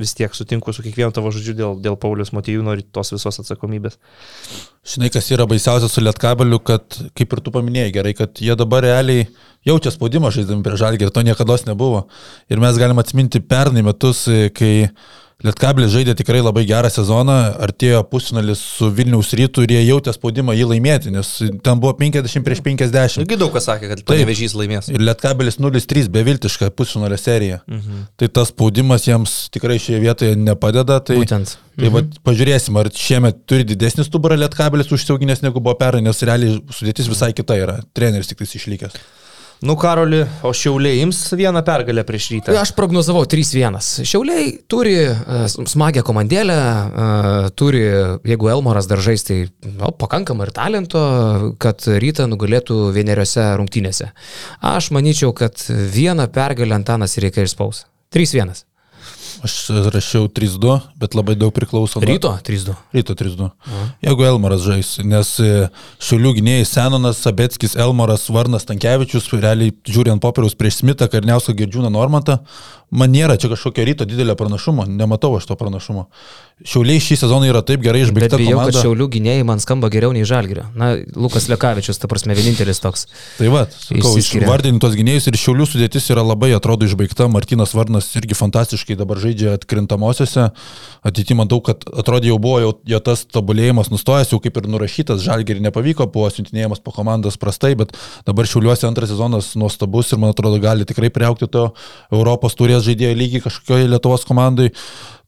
[0.01, 3.99] vis tiek sutinku su kiekvienu tavo žodžiu dėl, dėl Paulius Matijūno ir tos visos atsakomybės.
[4.87, 8.87] Žinai, kas yra baisiausia su Lietkabeliu, kad, kaip ir tu paminėjai gerai, kad jie dabar
[8.87, 9.27] realiai
[9.67, 12.07] jaučia spaudimą žaidami prie žalgį ir to niekada nebuvo.
[12.49, 14.25] Ir mes galim atsiminti pernai metus,
[14.57, 14.89] kai
[15.41, 20.53] Lietkabilis žaidė tikrai labai gerą sezoną, artėjo pusfinalis su Vilniaus rytų ir jie jautė spaudimą
[20.53, 21.31] jį laimėti, nes
[21.65, 23.23] ten buvo 50 prieš 50.
[23.25, 24.91] Irgi daug kas sakė, kad Panevežys laimės.
[24.93, 27.63] Ir Lietkabilis 0-3 beviltiška pusfinalio serija.
[27.71, 28.03] Mhm.
[28.21, 31.01] Tai tas spaudimas jiems tikrai šioje vietoje nepadeda.
[31.01, 31.57] Tai, Būtent.
[31.79, 31.97] Tai mhm.
[31.97, 37.09] va, pažiūrėsim, ar šiemet turi didesnį stuburą Lietkabilis užsiauginęs negu buvo pernai, nes realiai sudėtis
[37.09, 37.81] visai kita yra.
[37.97, 39.01] Treneris tik tais išlikęs.
[39.61, 42.55] Nu, Karoli, o Šiauliai ims vieną pergalę prieš rytą.
[42.57, 43.77] Aš prognozavau 3-1.
[44.09, 47.83] Šiauliai turi uh, smagią komandėlę, uh, turi,
[48.25, 51.05] jeigu Elmoras dar žais, tai no, pakankamai ir talento,
[51.61, 54.09] kad rytą nugalėtų vieneriose rungtynėse.
[54.65, 57.85] Aš manyčiau, kad vieną pergalę Antanas reikia išspaus.
[58.17, 58.65] 3-1.
[59.47, 59.55] Aš
[59.95, 62.09] rašiau 3-2, bet labai daug priklauso nuo...
[62.09, 62.75] Ryto 3-2.
[62.97, 63.49] Ryto 3-2.
[64.05, 65.69] Jeigu Elmaras žais, nes e,
[66.03, 72.41] šiulių gynėjai Senonas, Sabetskis, Elmaras, Varnas Tankievičius, realiai žiūrint popieriaus prieš Smitą, Karniauską, Girdžiūną, Normantą,
[72.91, 76.09] man nėra čia kažkokio ryto didelio pranašumo, nematau aš to pranašumo.
[76.61, 78.81] Šiauliai šį sezoną yra taip gerai Bet išbaigta bijau, kad komanda.
[78.85, 80.67] šiaulių gynėjai man skamba geriau nei žalgerio.
[80.77, 83.07] Na, Lukas Lekavičius, ta prasme, vienintelis toks.
[83.39, 84.45] Tai va, sakau, Išsiskiria.
[84.45, 87.31] išvardinti tos gynėjus ir šiaulių sudėtis yra labai, atrodo, išbaigta.
[87.33, 90.51] Martinas Varnas irgi fantastiškai dabar žaidžia atkrintamosiose.
[91.01, 95.23] Ateity matau, kad atrodė jau buvo jau, jo tas tobulėjimas nustojęs, jau kaip ir nurašytas,
[95.25, 97.97] žalgerį nepavyko, buvo siuntinėjimas po komandas prastai, bet
[98.29, 101.71] dabar šiauliuose antras sezonas nuostabus ir man atrodo gali tikrai priaukti to
[102.13, 104.69] Europos turės žaidėjo lygį kažkokioje Lietuvos komandai.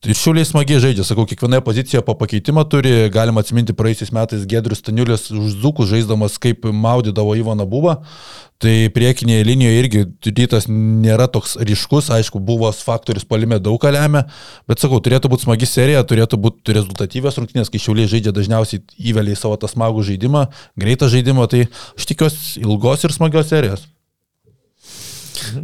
[0.03, 5.29] Šiuliai smagiai žaidžia, sakau, kiekvienoje pozicijoje po pakeitimą turi, galima atsiminti praeisiais metais Gedrius Staniulis
[5.31, 8.01] už Zukų žaisdamas, kaip maudydavo Ivaną Bubą.
[8.59, 14.25] Tai priekinėje linijoje irgi rytas nėra toks ryškus, aišku, buvo faktorius palime daug ką lemia,
[14.67, 19.39] bet sakau, turėtų būti smagi serija, turėtų būti rezultatyvios rungtynės, kai šiauliai žaidžia dažniausiai įvelia
[19.39, 20.49] į savo tą smagų žaidimą,
[20.83, 23.87] greitą žaidimą, tai aš tikiuosi ilgos ir smagios serijos.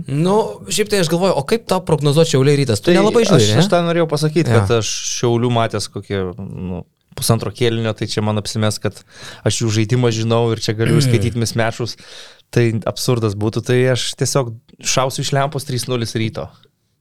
[0.06, 0.36] Nu,
[0.72, 2.80] šiaip tai aš galvoju, o kaip tau prognozuoti šiauliai rytas?
[2.84, 3.58] Tu nelabai Tai aš, žiūri.
[3.64, 4.62] aš tą norėjau pasakyti, Jo.
[4.62, 6.84] kad aš šiaulių matęs kokie nu,
[7.18, 9.00] pusantro kėlinio, tai čia man apsimės, kad
[9.48, 11.96] aš jų žaidimą žinau ir čia galiu skaityti mismešus.
[12.54, 16.46] Tai absurdas būtų, tai aš tiesiog šausiu iš lempos 3-0 ryto.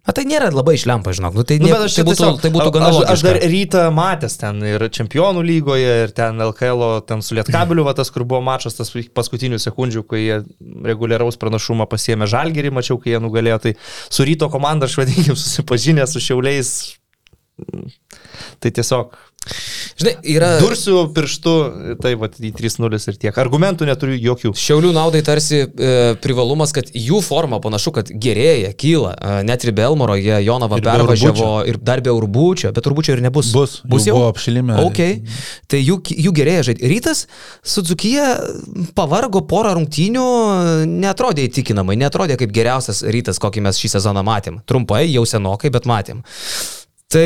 [0.07, 1.33] A tai nėra labai išlempa, žinok.
[1.35, 3.13] Nu, tai, Nu, bet aš tai, būtų, tiesiog- tai būtų gana aš, logiška.
[3.17, 7.91] aš dar rytą matęs ten ir čempionų lygoje, ir ten LKL, ten su Lietkabiliu, va,
[7.93, 10.37] tas, kur buvo mačas, tas paskutinių sekundžių, kai jie
[10.87, 13.75] reguliaraus pranašumą pasiemė žalgerį, mačiau, kai jie nugalėjo, tai
[14.07, 16.71] su ryto komanda, aš vadinkim, susipažinę su šiauliais.
[18.61, 19.11] Tai tiesiog
[19.97, 20.49] Žinai, yra...
[20.61, 21.53] dursiu pirštu,
[22.01, 23.39] tai va, į 3-0 ir tiek.
[23.41, 24.53] Argumentų neturiu jokių.
[24.57, 29.13] Šiaulių naudai tarsi e, privalumas, kad jų forma panašu, kad gerėja, kyla.
[29.15, 33.23] E, net ir be Elmoro jie Jonavą pervažiavo ir dar be Urbučio, bet Urbučio ir
[33.25, 33.51] nebus.
[33.55, 34.79] Bus, bus jau buvo apšilimė.
[34.85, 35.01] Ok,
[35.71, 36.91] tai jų, jų gerėja žaidė.
[36.93, 37.25] Rytas
[37.65, 38.27] su Dzukyje
[38.97, 40.27] pavargo porą rungtynių,
[40.91, 44.61] netrodė įtikinamai, netrodė kaip geriausias rytas, kokį mes šį sezoną matėm.
[44.69, 46.23] Trumpai, jau senokai, bet matėm.
[47.07, 47.23] Tai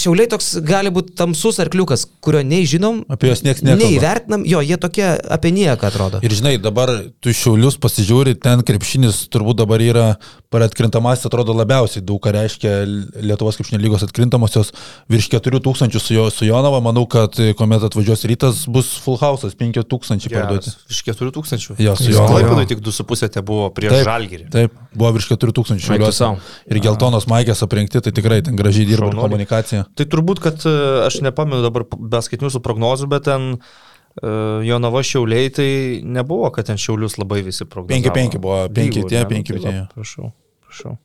[0.00, 3.84] šiauliai toks gali būti tamsus arkliukas, kurio nei žinom, Apie juos niekas nekalba.
[3.84, 6.20] neįvertinam, jo, jie tokie apie nieką atrodo.
[6.24, 6.88] Ir žinai, dabar
[7.20, 10.06] tu šiaulius pasižiūri, ten krepšinis turbūt dabar yra
[10.48, 12.72] per atkrintamasis, atrodo labiausiai daug ką reiškia
[13.20, 14.72] Lietuvos krepšinio lygos atkrintamosios
[15.12, 16.80] virš 4000 su, jo, su Jonava.
[16.80, 20.72] Manau, kad kuomet atvažiuos rytas, bus full house'as, 5000 parduoti.
[20.88, 21.76] Iš 4000.
[21.76, 22.40] Jo, su Jis Jonava.
[22.40, 24.48] Klaipėdui tik 2,5 te buvo prieš žalgerį.
[24.56, 26.32] Taip, buvo virš 4000 Eik tu šiauliuose.
[26.72, 29.30] Ir geltonos maikės aprengti, tai tikrai ten gražiai dirba ir Šaunuoliai.
[29.34, 29.84] komunikacija.
[29.98, 30.74] Tai turbūt, kad e,
[31.06, 35.68] aš nepamenu dabar be skaitinių su prognozu, bet ten uh, Jonava šiauliai tai
[36.06, 38.14] nebuvo, kad ten šiaulius labai visi prognozavo.
[38.16, 39.26] 5-5 buvo, penki Lygų, tie, ne?
[39.26, 39.74] Nu, penki tai tie.
[39.76, 40.32] va, Prašau,
[40.66, 40.96] prašau.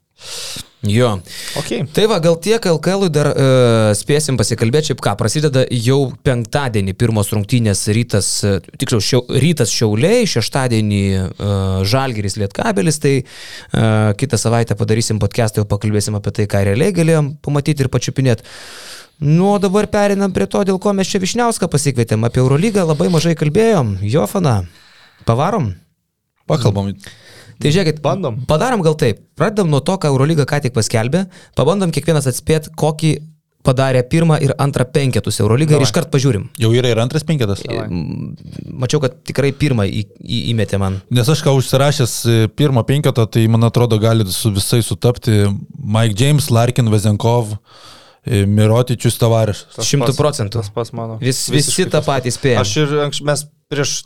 [0.85, 1.15] Jo.
[1.57, 1.85] Okay.
[1.93, 7.31] Tai va, gal tiek LKL dar uh, spėsim pasikalbėti, šiaip ką, prasideda jau penktadienį pirmos
[7.33, 14.77] rungtynės rytas, uh, tiksliau, šiau, rytas šiauliai, šeštadienį uh, žalgeris lietkabelis, tai uh, kitą savaitę
[14.77, 18.45] padarysim podcastą, jau pakalbėsim apie tai, ką realiai galėjom pamatyti ir pačiupinėti.
[19.19, 22.27] Nu, o dabar perinam prie to, dėl ko mes čia Višniauską pasikvietėm.
[22.27, 23.95] Apie Eurolygą labai mažai kalbėjom.
[24.03, 24.65] Jofana,
[25.23, 25.71] pavarom?
[26.45, 26.91] Pakalbam.
[27.61, 28.41] Tai žiūrėkit, Bandom.
[28.49, 29.21] Padarom gal taip.
[29.37, 31.25] Pradedam nuo to, ką Eurolyga ką tik paskelbė.
[31.57, 33.15] Pabandom kiekvienas atspėti, kokį
[33.65, 36.47] padarė pirmą ir antrą penketus Eurolygą ir iškart pažiūrim.
[36.61, 37.63] Jau yra ir antras penketas.
[37.65, 38.35] Mm,
[38.83, 40.99] Mačiau, kad tikrai pirmą į, į, įmetė man.
[41.13, 45.45] Nes aš ką užsirašęs e, pirmą penketą, tai man atrodo gali su visai sutapti
[45.79, 47.55] Mike James, Larkin, Vezenkov,
[48.21, 49.81] e, Mirotičius Tavarišas.
[49.89, 50.61] Šimtų procentų.
[50.61, 51.17] Tas pats mano.
[51.23, 52.61] Vis, visi tą patį spėjo.
[52.61, 54.03] Aš ir anksčiau, mes prieš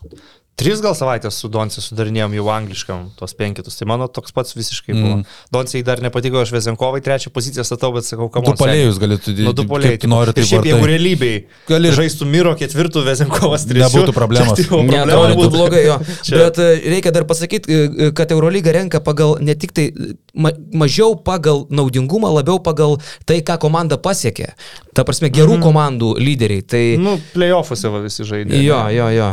[0.60, 4.94] tris gal savaitės su Doncija sudarinėjom jau angliškam tos penketus, tai mano toks pats visiškai
[4.94, 5.14] buvo.
[5.16, 5.24] Mm.
[5.24, 5.38] Mm.
[5.56, 9.54] Doncijai dar nepatiko, aš Vezenkovai trečią poziciją statau, bet sakau, kam Tu palėjus galėtų Nu,
[9.56, 9.96] du polėjai.
[9.98, 11.38] kaip nori, tai šiaip jeigu realybėj
[11.72, 13.86] Gali žaistų Miro ketvirtų, Vezenkovas trečių.
[13.88, 14.54] Nebūtų problemos.
[14.60, 15.54] Tai jau problema Neatrodytų būtų.
[15.56, 15.98] blogai jo.
[16.44, 19.88] Bet e, reikia dar pasakyti, e, kad Eurolyga renka pagal ne tik tai
[20.36, 24.52] ma, mažiau pagal naudingumą, labiau pagal tai, ką komanda pasiekė.
[24.94, 25.64] Ta prasme, gerų Mhm.
[25.64, 26.62] komandų lyderiai.
[26.68, 28.60] Tai Nu, playoffuose visi žaidė.
[28.64, 29.30] Jo, jo, jo.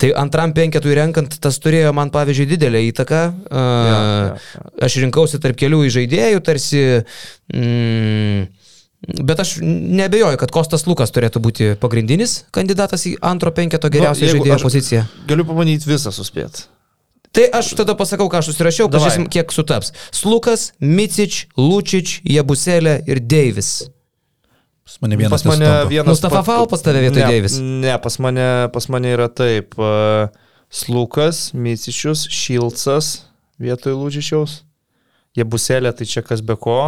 [0.00, 3.20] Tai antram penketui renkant, tas turėjo man, pavyzdžiui, didelę įtaką.
[3.52, 3.98] Jo, jo,
[4.30, 4.64] jo.
[4.86, 6.82] Aš rinkausi tarp kelių žaidėjų, tarsi...
[7.52, 8.48] Mm,
[9.28, 14.40] bet aš nebejoju, kad Kostas Lukas turėtų būti pagrindinis kandidatas į antro penketo geriausio jeigu
[14.40, 15.06] žaidėjo aš- poziciją.
[15.28, 16.68] Galiu pabandyti visą suspėti.
[17.30, 19.92] Tai aš tada pasakau, ką aš susirašiau, pažiūrėsim, kiek sutaps.
[20.10, 23.84] Slukas, Micič, Lučič, Jabuselė ir Deivis.
[24.90, 25.90] Pas mane vienas pas mane nesutampa.
[25.92, 26.12] vienas.
[26.16, 27.58] Mustafa Fal pas tave vietoj ne, Deivis.
[27.62, 29.78] Ne, pas mane, pas mane yra taip.
[29.78, 30.30] uh,
[30.70, 33.24] Slukas, Micičius, Šilcas
[33.58, 34.60] vietoj Lūčičiaus.
[35.34, 36.78] Jie buselė, tai čia kas be ko.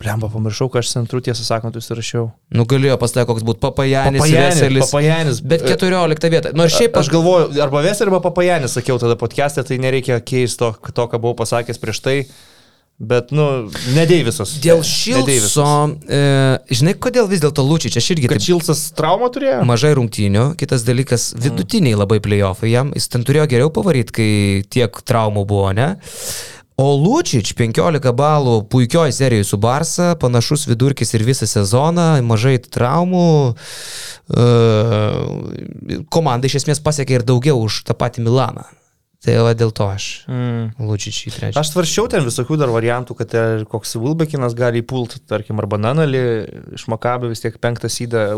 [0.00, 2.26] Blemba, pamiršau, ką aš centrų tiesą sakant užsirašiau.
[2.52, 4.90] Nu, galėjo pastai koks būtų Papajanis, Veselis.
[4.90, 5.38] Papajanis.
[5.40, 6.52] Bet 14 vietą.
[6.56, 10.74] Nors šiaip Aš galvoju, arba Veselis, arba Papajanis, sakiau tada podcast'e, tai nereikia keisti to,
[10.90, 12.18] to, ką buvau pasakęs prieš tai.
[12.96, 14.54] Bet, nu, nedėvisas.
[14.64, 15.66] Dėl Šilso,
[16.08, 16.20] e,
[16.72, 19.58] žinai, kodėl vis dėlto Lūčič, aš irgi Kad taip Šilsas traumą turėjo?
[19.68, 24.30] mažai rungtynių, kitas dalykas, vidutiniai labai playoffai jam, jis ten turėjo geriau pavaryti, kai
[24.72, 25.90] tiek traumų buvo, ne?
[26.80, 33.52] O Lūčič 15 balų puikioj serijoje su Barsa, panašus vidurkis ir visą sezoną, mažai traumų.
[34.32, 34.48] E,
[36.12, 38.64] komanda iš esmės pasiekė ir daugiau už tą patį Milaną.
[39.24, 40.74] Tai va dėl to aš Mm.
[40.86, 41.60] Lūčič į trečią.
[41.60, 46.20] Aš svaršiau ten visokių dar variantų, kad ir koks Vilbekinas gali įpult, tarkim, arba Nanalį
[46.76, 48.28] iš Makabio vis tiek penktą sydą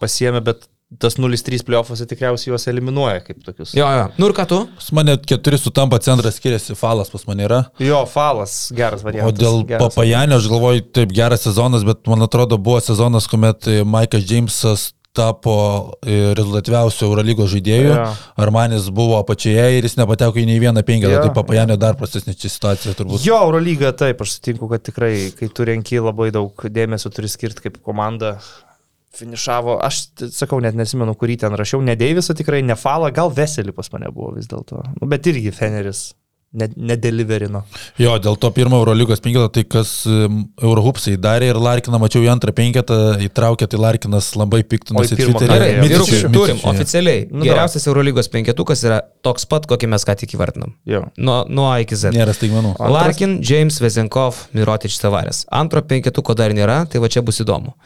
[0.00, 0.66] pasiemė, bet
[1.02, 3.72] tas 0-3 playoffuose tikriausiai juos eliminuoja kaip tokius.
[3.74, 4.04] Jo, jo.
[4.22, 4.58] Nu ir ką tu?
[4.78, 7.58] Pas mane keturi sutampa centras skiriasi, falas pas mane yra.
[7.82, 9.40] Jo, falas, geras O variantas.
[9.40, 9.82] dėl geras.
[9.82, 14.92] papajanio aš galvoju, taip geras sezonas, bet man atrodo buvo sezonas, kuomet e, Maikas Džeimsas
[15.16, 15.54] tapo
[16.36, 17.88] rezultatyviausiu Eurolygos žaidėju.
[17.94, 18.04] Jo.
[18.44, 21.22] Armanis buvo apačioje ir jis nepateko į nei vieną penketą, Jo.
[21.26, 23.24] tai papajanio dar prastesnė situacija turbūt.
[23.26, 27.66] Jo, Eurolyga, taip, aš sutinku, kad tikrai, kai tu renki labai daug dėmesio, turi skirti
[27.66, 28.36] kaip komanda.
[29.16, 30.02] Finišavo, aš
[30.36, 34.10] sakau, net nesimenu, kurį ten rašiau, ne Deivisą tikrai, ne Falą, gal Veselį pas mane
[34.12, 34.82] buvo vis dėlto.
[35.00, 36.25] Nu, bet irgi Feneris ne-
[36.56, 37.62] nedeliverino.
[38.00, 42.30] Jo, dėl to pirmo Eurolygos penketą, tai kas em, Eurohupsai darė ir Larkiną mačiau į
[42.32, 47.26] antrą penketą, įtraukė, tai Larkinas labai piktinosi Gerai, Mitičiui, turim oficialiai.
[47.32, 50.72] Nu, Geriausias Eurolygos penketukas yra toks pat, kokį mes ką tik įvardinam.
[50.88, 51.04] Jo.
[51.18, 52.14] Nuo, nuo A iki Z.
[52.16, 52.76] Nėra staigmenų.
[52.94, 55.44] Larkin, James, Vezenkov, Mirotič Savarės.
[55.52, 57.76] Antro penketuko dar nėra, tai va čia bus įdomu.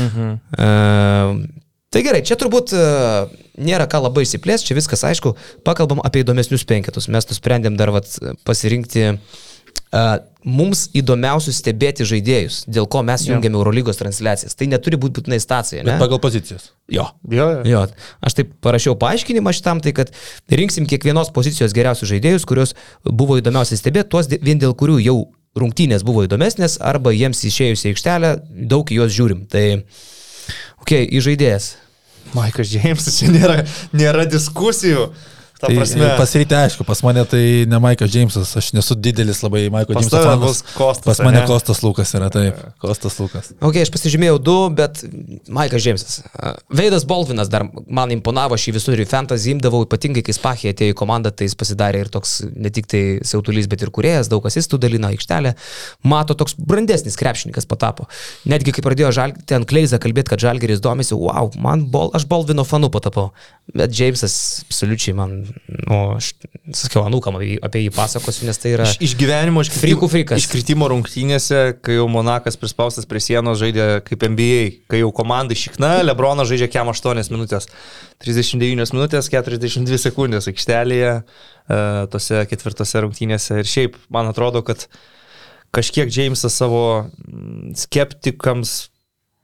[0.00, 0.36] Mhm.
[0.58, 1.60] E,
[1.90, 2.82] tai gerai, čia turbūt e,
[3.60, 5.34] nėra ką labai išsiplės, čia viskas aišku.
[5.66, 7.10] Pakalbam apie įdomesnius penketus.
[7.12, 8.10] Mes nusprendėm dar vat,
[8.46, 10.04] pasirinkti e,
[10.46, 13.34] mums įdomiausius stebėti žaidėjus, dėl ko mes Jo.
[13.34, 14.54] jungiame Eurolygos transliacijas.
[14.56, 15.96] Tai neturi būti būtinai stacija, ne?
[15.96, 16.70] Bet pagal pozicijas.
[16.88, 17.08] Jo.
[17.28, 17.66] Jo, jo.
[17.68, 17.82] Jo,
[18.24, 20.14] aš taip parašiau paaiškinimą šitam, tai kad
[20.50, 25.18] rinksim kiekvienos pozicijos geriausius žaidėjus, kuriuos buvo įdomiausia stebėti, tuos vien dėl kurių jau
[25.58, 28.32] rungtynės buvo įdomesnės, arba jiems išėjus į aikštelę
[28.70, 29.44] daug į juos žiūrim.
[29.50, 30.19] Tai, okei,
[30.82, 31.74] okay, į žaidėjas.
[32.36, 33.60] Maikas Džeimsas, čia nėra,
[33.96, 35.08] nėra diskusijų.
[35.60, 39.66] Ta Tai prasme, pasiryti aišku, pas mane tai ne Maikas Džeimsas, aš nesu didelis labai
[39.68, 40.62] Maiko Pas Džeimso fanas.
[40.72, 41.04] Kostas.
[41.04, 41.48] Pas mane ane?
[41.50, 43.50] Kostas Lukas yra, taip, Kostas Lukas.
[43.60, 45.02] Ok, aš pasižymėjau du, bet
[45.52, 46.22] Maikas Džeimsas.
[46.72, 50.94] Veidas Bolvinas dar man imponavo, aš jį visur į fantasy imdavau, ypatingai kai Spachė atėjo
[50.94, 54.48] į komandą, tai jis pasidarė ir toks ne tik tai siautulys, bet ir kuriejas, daug
[54.48, 55.52] asistų dalino aikštelę.
[56.08, 58.08] Mato, toks brandesnis krepšininkas patapo.
[58.48, 62.64] Netgi kai pradėjo žal, ten Kleiza kalbėti, kad Žalgeris domisi, wow, man bol, aš Bolvino
[62.64, 63.28] fanu patapau.
[63.76, 66.32] Bet Džeimsas absoliučiai man, nu, aš
[66.76, 68.86] sakiau, anūkam apie jį- pasakosiu, nes tai yra...
[68.88, 70.42] Iš, iš gyvenimo, iš Frykų frikas.
[70.42, 75.98] Iškritimo rungtynėse, kai jau Monakas prispaustas prie sienos žaidė kaip NBA, kai jau komandai šikna,
[76.06, 77.70] Lebronas žaidžia kem 8 minutės.
[78.24, 81.80] 39 minutės, 42 sekundės aikštelėje, e,
[82.12, 83.62] tose ketvirtose rungtynėse.
[83.62, 84.84] Ir šiaip, man atrodo, kad
[85.74, 88.90] kažkiek Džeimsas savo mm, skeptikams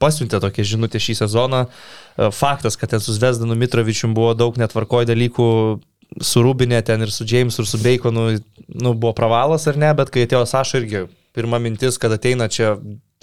[0.02, 1.64] pasiuntė tokią žinutę šį sezoną.
[1.66, 5.48] E, Faktas, kad ten su Zvezdanu Mitrovičium buvo daug netvarkoj dalykų,
[6.24, 8.28] su Rubinė ten ir su Jamesu ir su Baconu,
[8.68, 11.04] nu, buvo pravalas ar ne, bet kai atėjo Saša irgi,
[11.36, 12.76] pirma mintis, kad ateina čia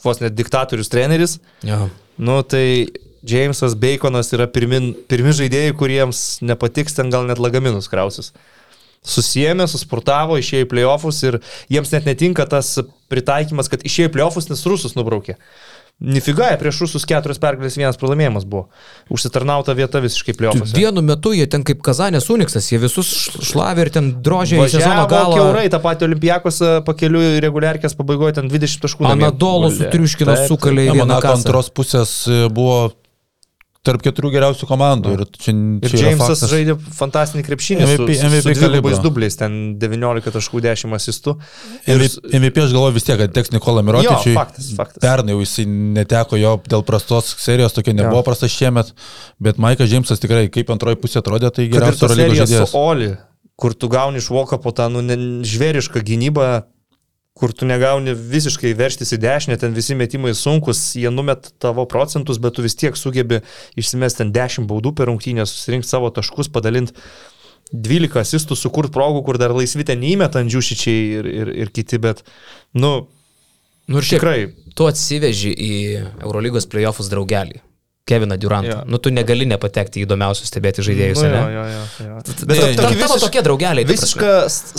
[0.03, 1.87] vos net diktatorius treneris, Jo.
[2.17, 2.87] nu tai
[3.23, 8.33] Jamesas Baconas yra pirmin, pirmi žaidėjai, kuriems nepatiks ten gal net lagaminus krausis.
[9.03, 11.39] Susijėmė, susportavo, išėjo į playoffus ir
[11.71, 12.77] jiems net netinka tas
[13.11, 15.37] pritaikymas, kad išėjo į playoffus, nes rusus nubraukė.
[16.03, 18.65] Nifiga, prieš rusus keturios pergalės, vienas pralaimėjimas buvo.
[19.13, 20.73] Užsitarnauta vieta visiškai playoffus.
[20.75, 25.05] Vienu metu jie ten kaip Kazanės Uniksas, jie visus šlavė ir ten drožė į sezono
[25.07, 25.37] galą.
[25.39, 29.07] keurai, tą patį Olimpijakos pakeliu reguliarkės pabaigoje ten 20 taškų.
[29.71, 29.87] guldė.
[29.87, 30.35] sutriuškino
[31.05, 31.39] Monako kasą.
[31.39, 32.91] antros pusės e, buvo
[33.83, 35.11] tarp keturių geriausių komandų.
[35.17, 35.51] Ir, čia,
[35.83, 36.51] Ir čia Džeimsas faktas.
[36.53, 39.01] žaidė fantastinį krepšinį su, MVP su, su MVP dvigubais kalibro.
[39.03, 41.33] dubliais, ten 19 taškų 10 asistų.
[41.91, 44.35] Ir MVP, MVP aš galvoju vis tiek, kad teks Nikola jo, Mirotičiui.
[44.37, 45.01] faktas, faktas.
[45.03, 48.27] Pernai jisai neteko jo dėl prastos serijos, tokia nebuvo Jo.
[48.31, 48.93] prasta šiemet,
[49.43, 52.71] bet Maikas Džeimsas tikrai kaip antroji pusė atrodė, tai ir geriausias Eurolygos žaidėjas.
[52.71, 53.11] su Oli,
[53.59, 55.03] kur tu gauni iš Voka po tą nu,
[55.43, 56.63] žvėrišką gynybą,
[57.33, 62.37] kur tu negauni visiškai verštis į dešinę, ten visi metimai sunkus, jie numet tavo procentus,
[62.41, 63.41] bet tu vis tiek sugebi
[63.79, 66.93] išsimesti ten 10 baudų per rungtynę, susirinkti savo taškus, padalinti
[67.73, 72.21] 12 asistų, sukurti progų, kur dar laisvi ten įmeta Andžiušičiai ir, ir, ir kiti, bet,
[72.77, 73.07] nu,
[73.89, 74.71] Nu ir šiaip, tikrai.
[74.77, 75.71] tu atsiveži į
[76.23, 77.59] Eurolygos playoffus draugelį.
[78.05, 78.69] Keviną Durantą.
[78.69, 78.83] Jo.
[78.85, 81.37] Nu, tu negali nepatekti į įdomiausius stebėti žaidėjus, Nu, ne?
[81.39, 82.15] jo, jo, jo, jo.
[82.49, 83.85] Bet tokį tavo visiš- tokie draugeliai.
[83.87, 84.31] Visišką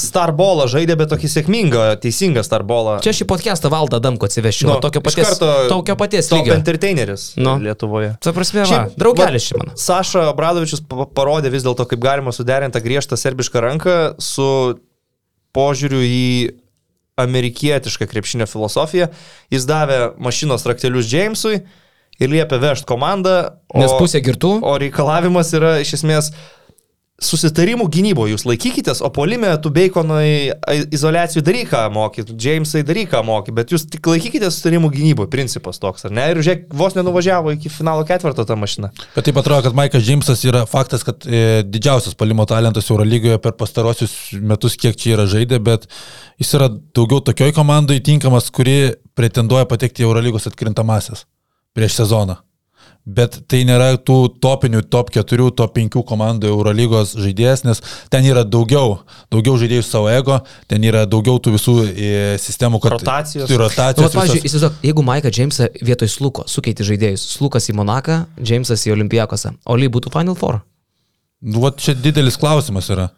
[0.03, 2.99] starbolą žaidė, bet tokį sėkmingą, teisingą starbolą.
[3.01, 4.66] Čia šį podcastą valdą Damko atsivešiu.
[4.68, 6.53] Nu, tokio paties, karto tokio paties top lygio.
[6.59, 7.57] entertaineris Nu.
[7.64, 8.11] Lietuvoje.
[8.20, 9.72] Ta prasme, va, draugelis mano.
[9.75, 14.77] Saša Bradovičius pa- parodė vis dėlto, kaip galima suderinti tą griežtą serbišką ranką su
[15.57, 16.53] požiūriu į
[17.16, 19.09] amerikietišką krepšinio filosofiją.
[19.51, 21.62] Jis davė mašinos raktelius Jamesui
[22.21, 23.37] ir liepė vežti komandą.
[23.75, 24.59] O, Nes pusė girtų.
[24.62, 26.33] o reikalavimas yra iš esmės
[27.25, 33.12] susitarimų gynyboje jūs laikykitės, o polime tu Baconai ai- izolacijų daryk ką moky, Jamesai daryk
[33.12, 36.27] ką moky, bet jūs tik laikykitės susitarimų gynyboje, principas toks, ar ne?
[36.33, 38.91] Ir žiūrėk, vos nenuvažiavo iki finalo ketvirto ta mašina.
[39.15, 43.55] Bet taip atrodo, kad Maikas Džeimsas yra faktas, kad e, didžiausias palimo talentas Eurolygoje per
[43.62, 45.87] pastarosius metus, kiek čia yra žaidė, bet
[46.43, 51.25] jis yra daugiau tokioj komandai tinkamas, kuri pretenduoja patekti į Eurolygos atkrintamasis
[51.75, 52.39] prieš sezoną.
[53.05, 58.47] Bet tai nėra tų topinių, top 4, top 5 komandų Eurolygos žaidėjas, nes ten yra
[58.49, 58.95] daugiau,
[59.29, 60.39] daugiau žaidėjų savo ego,
[60.70, 62.97] ten yra daugiau tų visų e, sistemų, kad...
[62.97, 63.45] Rotacijos.
[63.51, 64.07] Tai Nu, rotacijos.
[64.09, 64.49] vat, pavyzdžiui, visas.
[64.55, 69.91] įsivaizduok, jeigu Maiką Jamesą vietoj Sluko sukeiti žaidėjus, Slukas į Monaką, Jamesas į Olimpijakosą, Oli
[69.93, 70.62] būtų Final Four.
[71.45, 73.11] Nu, vat čia didelis klausimas yra.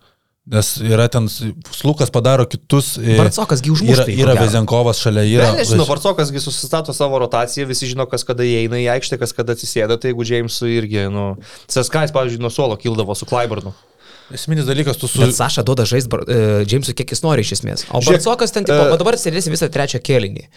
[0.47, 1.27] Nes yra ten,
[1.75, 2.93] Slukas padaro kitus.
[3.03, 4.37] e, Barcokas gi Yra, ko yra.
[4.39, 5.49] Vezenkovas šalia, yra.
[5.51, 9.57] Ne, nežinau, Varcokas susistato savo rotaciją, visi žino, kas kada įeina į aikštę, kas kada
[9.59, 11.33] atsisėda, tai jeigu Jamesui irgi, nu,
[11.67, 13.75] Seskais, pavyzdžiui, nuo suolo kildavo su Klaibarnu.
[14.35, 15.21] Esminis dalykas, tu su...
[15.23, 17.85] Bet Saša duoda žaisti uh, Jamesui kiek jis nori iš esmės.
[17.95, 20.49] O Barcokas ten, tipo, e, uh, dabar sėdėsi visą trečią kėlinį.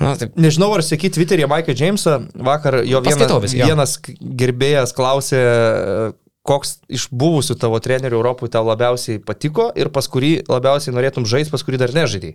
[0.00, 3.96] Na, taip, Nežinau, ar sėki Twitter'e Maiką Jamesą, vakar jo vienas, vienas
[4.40, 6.08] gerbėjas klausė, e,
[6.46, 11.52] koks iš buvusių tavo trenerių Europoje tau labiausiai patiko ir pas kurį labiausiai norėtum žaisti,
[11.54, 12.32] pas kurį dar nežaidai.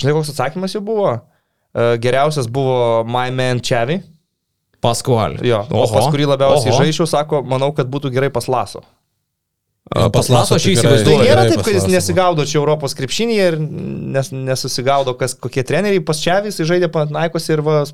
[0.00, 1.12] Žinai, koks atsakymas jau buvo?
[1.74, 4.00] E, Geriausias buvo My Man Čevi.
[4.82, 5.36] Paskual.
[5.46, 8.82] Jo, o pas kurį labiausiai žaičiau, sako, manau, kad būtų gerai pas Laso.
[9.92, 11.24] Pas Laso aš tikrai- Tai įsivaizduoju.
[11.26, 16.18] nėra taip, kad jis nesigaudo čia Europos krepšinėje ir nes, nesusigaudo, kas, kokie treneriai pas
[16.22, 17.84] Čevis, jis žaidė Panaikos ir va,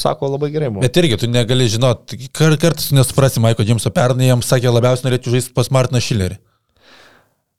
[0.00, 0.84] sako, labai gerai buvo.
[0.84, 5.36] Bet irgi tu negali žinoti, kar, kartais nesuprasi Maiko Džimso pernai, jam sakė, labiausiai norėčiau
[5.36, 6.38] žaisti pas Martiną Šilerį.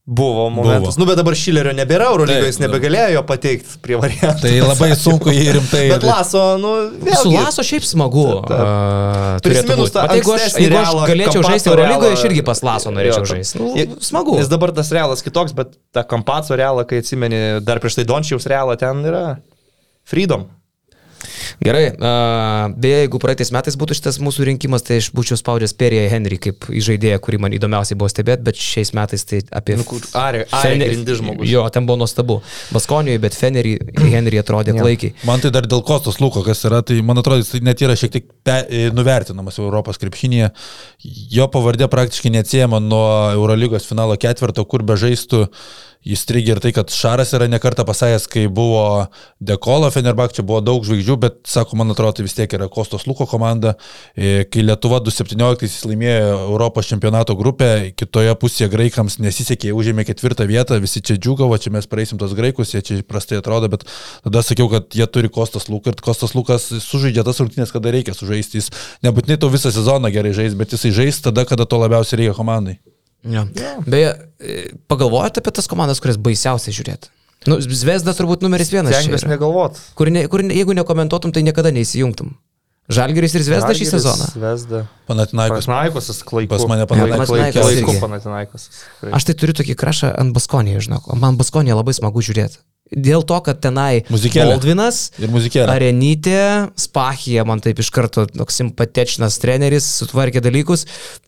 [0.10, 0.96] Buvo momentas.
[0.96, 1.04] Buvo.
[1.04, 4.40] Nu, bet dabar Šilerio nebėra, Eurolygoje jis nebegalėjo jo pateikti prie variantų.
[4.46, 5.82] Tai labai sunku jį rimtai.
[5.92, 7.34] Bet Laso, nu, Su vėlgi.
[7.36, 8.24] Laso šiaip smagu.
[9.44, 13.30] Prisiminus tą jeigu aš, jeigu aš galėčiau žaisti Eurolygoje, aš irgi pas Laso norėčiau Jo,
[13.34, 13.60] žaisti.
[13.60, 14.38] Nu, smagu.
[14.40, 18.48] Nes dabar tas realas kitoks, bet tą Kampaco realą, kai atsimeni, dar prieš tai Dončiaus
[18.48, 19.26] realą, ten yra
[20.08, 20.48] Freedom.
[21.58, 26.04] Gerai, uh, beje, jeigu praeitais metais būtų šitas mūsų rinkimas, tai aš būčiau spaudęs Perėje
[26.12, 29.74] Henry kaip žaidėją, kurį man įdomiausiai buvo stebėti, bet šiais metais tai apie...
[29.80, 31.50] Nu, kur Arė- Arė grindi žmogus.
[31.50, 32.38] Jo, ten buvo nuostabu.
[32.76, 33.74] Baskonijoje, bet Fenerį,
[34.06, 35.16] Henry atrodė klaikiai.
[35.26, 38.14] Man tai dar dėl Kostos Luko, kas yra, tai man atrodo, jis net yra šiek
[38.14, 40.54] tiek pe, e, nuvertinamas Europos krepšinėje.
[41.34, 43.04] Jo pavardė praktiškai neatsiejama nuo
[43.34, 45.48] Eurolygos finalo ketvirto, kur be žaistų.
[45.48, 45.87] Jis
[46.28, 49.08] trigė ir tai, kad Šaras yra nekarta pasakęs, kai buvo
[49.44, 53.08] Dekolo Fenerbak, čia buvo daug žvaigždžių, bet, sako, man atrodo, tai vis tiek yra Kostos
[53.10, 53.76] Luko komanda.
[54.16, 60.48] E, Kai Lietuva 2017 jis laimėjo Europos čempionato grupę, kitoje pusėje graikams nesisekė, užėmė ketvirtą
[60.50, 63.88] vietą, visi čia džiugavo, čia mes praeisim tos graikus, jie čia prastai atrodo, bet
[64.24, 68.16] tada sakiau, kad jie turi Kostas Luką ir Kostas Lukas sužaidžia tas rungtynės, kada reikia
[68.18, 68.62] sužaisti.
[68.62, 68.72] Jis
[69.06, 72.80] nebūtinai to visą sezoną gerai žais, bet jisai žais tada, kada to labiausiai reikia komandai.
[73.26, 73.46] Jo.
[73.88, 74.58] Beje, e,
[74.88, 77.10] pagalvojate apie tas komandas, kurias baisiausiai žiūrėti?
[77.48, 78.96] Nu, Zvezda turbūt numeris vienas.
[78.96, 79.80] Stengiuosi negalvot.
[79.98, 82.34] Kur, ne, kur jeigu nekomentuotum, tai niekada neįsijungtum.
[82.88, 84.28] Žalgeris ir Zvezda šį Žalgiris, sezoną.
[84.32, 84.82] Zvezda.
[85.10, 85.68] Panatinaikos.
[85.68, 86.54] Panaikosas klaiku.
[86.54, 88.70] Pas mane Panaikosas.
[89.12, 91.12] Aš tai turiu tokį krašą ant Baskonėje, žinok.
[91.20, 92.62] Man Baskonėje labai smagu žiūrėti.
[92.92, 94.56] Dėl to, kad tenai Muzikėlė.
[94.56, 95.00] Baldvinas.
[95.74, 96.40] Arenytė,
[96.80, 100.86] Spachija, man taip iš karto toks simpatečnas treneris, sutvarkė dalykus.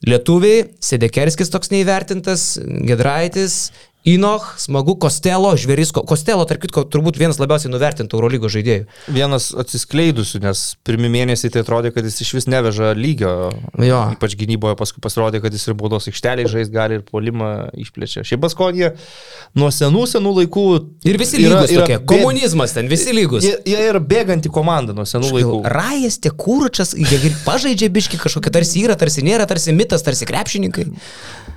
[0.08, 2.54] Lietuviai, Sedekerskis toks neįvertintas,
[2.88, 3.60] Gedraitis,
[4.08, 8.86] Inoch, smagu, Kostelo, žvėris, Ko- Kostelo, tarp kitko, turbūt vienas labiausiai nuvertintų Eurolygos žaidėjų.
[9.12, 13.34] Vienas atsiskleidusių, nes pirmie mėnesiai tai atrodė, kad jis iš vis neveža lygio.
[13.76, 14.00] Jo.
[14.16, 18.24] Ypač gynyboje paskui pasirodė, kad jis ir baudos aikšteliai žais gali ir polimą išplečia.
[18.24, 18.94] Šiaip Baskonija
[19.60, 20.66] nuo senų, senų laikų.
[21.04, 22.00] Ir visi lygus tokie.
[22.08, 23.44] Komunizmas ten, visi lygus.
[23.44, 25.60] Jie, jie yra bėganti komanda nuo senų laikų.
[25.76, 30.24] Rajas, tie kūručas, jie ir pažaidžia biški kažkokia tarsi yra, tarsi nėra, tarsi mitas, tarsi
[30.30, 30.88] krepšininkai.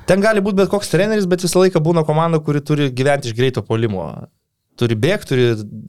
[0.02, 3.34] Ten gali būti bet koks treneris, bet visą laiką būna komanda, kuri turi gyventi iš
[3.34, 4.28] greito polimo.
[4.82, 5.42] turi bėgti, turi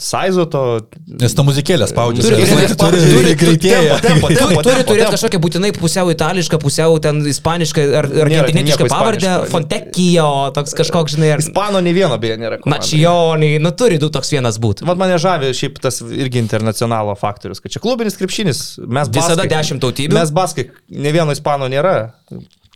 [0.03, 0.61] saizo to.
[1.07, 2.21] Nes ta muzikėlė spaudžia.
[2.25, 5.11] Turi- Turi, turi- turi, turi- turi Turi, turi turėti tempo.
[5.15, 9.31] kažkokią būtinai pusiau itališką, pusiau ten ispanišką ar argentinietišką pavardę.
[9.49, 12.59] Fontekijo, toks kažkoks, žinai, ar Ispano nei vieno beje nėra.
[12.67, 14.85] Načijonai, nu turi du toks vienas būti.
[14.85, 18.77] Vat mane žavi šiaip tas irgi internacionalo faktorius, kad čia klubinis krepšinis.
[18.85, 20.13] Mes Visada baskai- dešimt tautybių.
[20.19, 22.11] Mes baskai, ne vieno ispano nėra,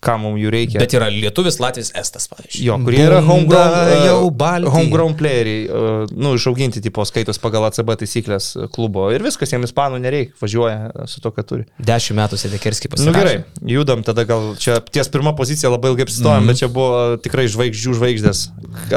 [0.04, 0.80] kam mums jų reikia.
[0.82, 2.66] Bet yra lietuvis, latvis, estas, pavyzdžiui.
[2.68, 4.72] Jo, kurie yra Bunda homegrown, uh, jau balti.
[4.76, 9.08] homegrown playeriai, uh, nu, išauginti, tipo, skaitos pagal ACB taisyklės uh, klubo.
[9.16, 11.66] Ir viskas, jiems ispanų nereikia, važiuoja su to, ką turi.
[11.82, 13.10] Dešimt metų Sedekerskį Na pasirašė.
[13.10, 16.54] nu, gerai, judam tada gal čia ties pirma pozicija labai ilgai apsistojom, mm -hmm.
[16.54, 18.44] bet čia buvo tikrai žvaigždžių žvaigždės.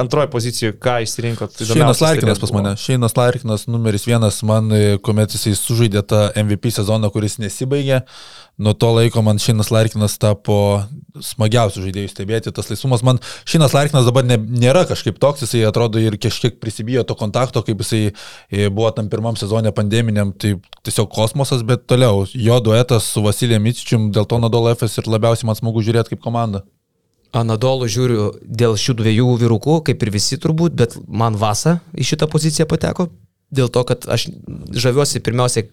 [0.01, 1.57] Antroji pozicija, ką išsirinkot?
[1.57, 2.77] Šeinas Įdomiausias Larkinas pas mane.
[2.77, 8.03] Šeinas Larkinas numeris vienas man, e, kuomet jisai sužaidė tą MVP sezoną, kuris nesibaigė.
[8.61, 10.55] Nuo to laiko man Šeinas Larkinas tapo
[11.25, 12.51] smagiausių žaidėjų stebėti.
[12.53, 17.07] Tas laisvumas man, Šeinas Larkinas dabar ne, nėra kažkaip toks, jisai atrodo ir kažkiek prisibijo
[17.09, 22.27] to kontakto, kaip jisai e, buvo tam pirmam sezonė pandeminiam, tai tiesiog kosmosas, bet toliau
[22.29, 26.25] jo duetas su Vasilija Micičium, dėl to Nadol FS ir labiausiai man smagu žiūrėti kaip
[26.29, 26.61] komanda.
[27.33, 32.29] Anadolų žiūriu dėl šių dviejų vyrukų, kaip ir visi turbūt, bet man Vasa į šitą
[32.29, 33.09] poziciją pateko.
[33.51, 34.29] Dėl to, kad aš
[34.77, 35.65] žaviuosi pirmiausia,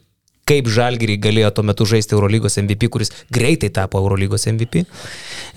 [0.47, 4.83] kaip Žalgiriai galėjo tuo metu žaisti Eurolygos MVP, kuris greitai tapo Eurolygos MVP.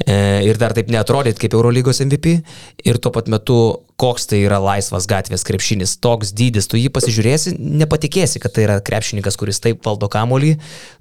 [0.06, 0.16] E,
[0.46, 2.36] ir dar taip neatrodyti kaip Eurolygos MVP.
[2.90, 3.60] Ir tuo pat metu,
[4.00, 8.78] koks tai yra laisvas gatvės krepšinis, toks dydis, tu jį pasižiūrėsi, nepatikėsi, kad tai yra
[8.84, 10.54] krepšininkas, kuris taip valdo kamolį,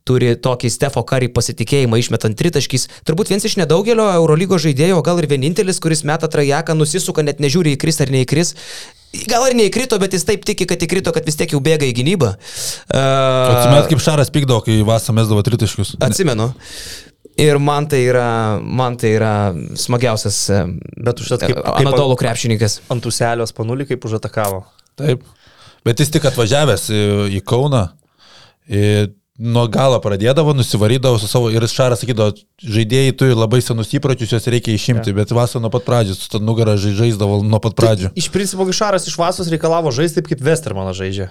[0.08, 2.90] turi tokį Stefo Karį pasitikėjimą išmetant tritaškis.
[3.08, 7.40] Turbūt vienas iš nedaugelio Eurolygos žaidėjų, o gal ir vienintelis, kuris meta trajeką, nusisuka, net
[7.44, 8.56] nežiūri įkris ar neįkris.
[9.30, 11.96] Gal ir neįkrito, bet jis taip tiki, kad įkrito, kad vis tiek jau bėga į
[11.98, 12.36] gynybą.
[12.94, 15.96] Uh, Atsimet kaip Šaras pykdavo, kai Vasa mesdavo tritaškius.
[16.06, 16.52] Atsimenu.
[17.40, 18.26] Ir man tai yra,
[18.62, 19.34] man tai yra
[19.80, 20.60] smagiausias e,
[20.98, 22.80] Bet užtat kaip- kaip- Anadolų krepšininkas.
[22.92, 24.64] Ant uselio spanulį kaip užatakavo.
[25.00, 25.24] Taip.
[25.88, 27.02] Bet jis tik atvažiavęs į,
[27.38, 27.86] į Kauną,
[28.68, 28.84] į,
[29.40, 34.50] nuo galo pradėdavo, nusivarydavo su savo ir Šaras sakydavo, žaidėjai turi labai senus įpročius, juos
[34.52, 35.16] reikia išimti, ja.
[35.22, 38.12] bet Vasa nuo pat pradžių, su tą nugarą žai- žaisdavo nuo pat pradžių.
[38.20, 41.30] Iš principo, Gišaras iš Vasos reikalavo žaisti taip, kaip Westermanas žaidžia.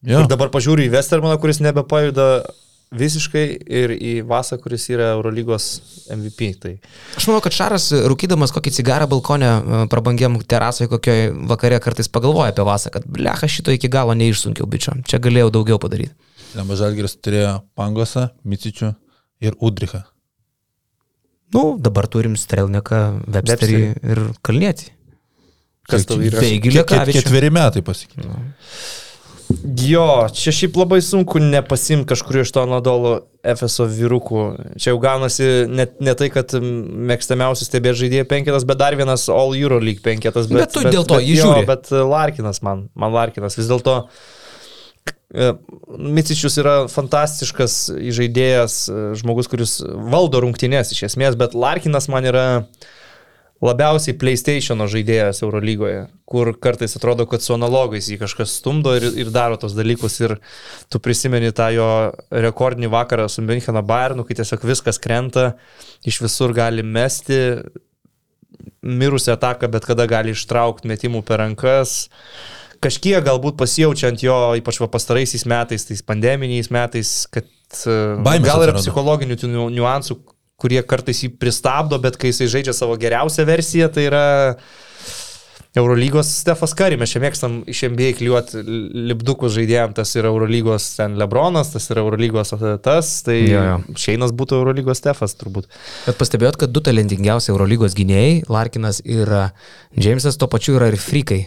[0.00, 0.22] Jo.
[0.24, 2.46] Ir dabar pažiūriu į Westermaną, kuris nebepajuda
[2.90, 5.66] visiškai ir į Vasą, kuris yra Eurolygos
[6.10, 6.48] MVP.
[6.60, 6.72] Tai
[7.18, 12.50] Aš manau, kad Šaras, rūkydamas kokį cigarą balkonę, e, prabangiam terasoje kokioj vakare kartais pagalvoja
[12.54, 14.96] apie vasą, kad blecha šito iki galo neišsunkiau bičio.
[15.06, 16.14] Čia galėjau daugiau padaryti.
[16.58, 18.94] Lemažalgeris turėjo Pangosą, Micičių
[19.46, 20.02] ir Udrichą.
[21.54, 24.90] Nu, dabar turim Strelniką, Websterį ir Kalnietį.
[25.90, 26.38] kas tau yra?
[26.38, 26.70] Taigi.
[27.14, 28.28] Ketveri metai pasikeitė.
[29.80, 34.42] Jo, čia šiaip labai sunku nepasimti kažkurio iš to Nadolo FSO vyrukų.
[34.80, 39.56] Čia jau gaunasi net ne tai, kad mėgstamiausias stebė žaidėjų penketas, bet dar vienas All
[39.58, 40.50] Euro League penketas.
[40.50, 41.64] Bet tu dėl to jį jo, žiūri.
[41.68, 43.96] Bet e, Larkinas man, man Larkinas vis dėlto.
[45.34, 45.50] e,
[46.20, 47.80] Micičius yra fantastiškas
[48.20, 52.46] žaidėjas, e, žmogus, kuris valdo rungtynės iš esmės, bet Larkinas man yra
[53.64, 59.32] labiausiai PlayStation žaidėjas Eurolygoje, kur kartais atrodo, kad su analogais jį kažkas stumdo ir, ir
[59.34, 60.38] daro tos dalykus ir
[60.88, 61.90] tu prisimeni tą jo
[62.32, 65.52] rekordinį vakarą su Müncheno Bayernu, kai tiesiog viskas krenta,
[66.08, 67.40] iš visur gali mesti,
[68.80, 72.08] mirusią ataką, bet kada gali ištraukti metimų per rankas.
[72.80, 77.44] Kažkiek galbūt pasijaučiant jo, ypač pastaraisiais metais, tais pandeminiais metais, kad
[77.84, 79.36] e, Baimės gal yra psichologinių
[79.76, 80.16] niuansų,
[80.60, 84.24] kurie kartais jį pristabdo, bet kai jisai žaidžia savo geriausią versiją, tai yra
[85.74, 88.58] Eurolygos Stefas Kari, mes čia mėgstam iš NBA kliuoti
[89.06, 92.50] lipdukus žaidėjams, tas yra Eurolygos ten Lebronas, tas yra Eurolygos
[92.82, 93.76] tas, tai Jo, jo.
[94.02, 95.68] Šeinas būtų Eurolygos Stefas turbūt.
[96.08, 99.44] Bet pastebėjot, kad du talentingiausi Eurolygos gynėjai, Larkinas ir e,
[99.94, 101.38] Džeimsas, tuo pačiu yra ir frikai.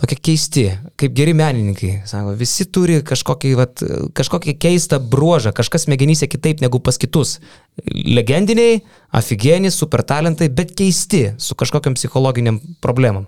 [0.00, 1.92] Tokie keisti, kaip geri menininkai.
[2.08, 3.84] Sako, visi turi kažkokį, vat,
[4.16, 7.42] kažkokį keistą bruožą, kažkas smegenyse kitaip negu pas kitus.
[7.84, 8.78] Legendiniai,
[9.16, 13.26] aфиgenį, super talentai, bet keisti, su kažkokiam psichologiniam problemam.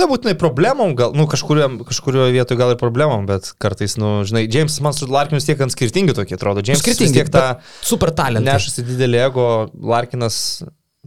[0.00, 4.80] Nebūtinai problemom, gal, nu, kažkurioje kažkurio vietoje gal ir problemom, bet kartais, nu, žinai, Džeimsas
[4.84, 6.64] man su Larkinu tiek ant skirtingi tokie atrodo.
[6.64, 7.44] Vis Skirtingi, tiek tą
[7.84, 8.54] super talentai.
[8.56, 9.48] nešasi didelį ego,
[9.92, 10.38] Larkinas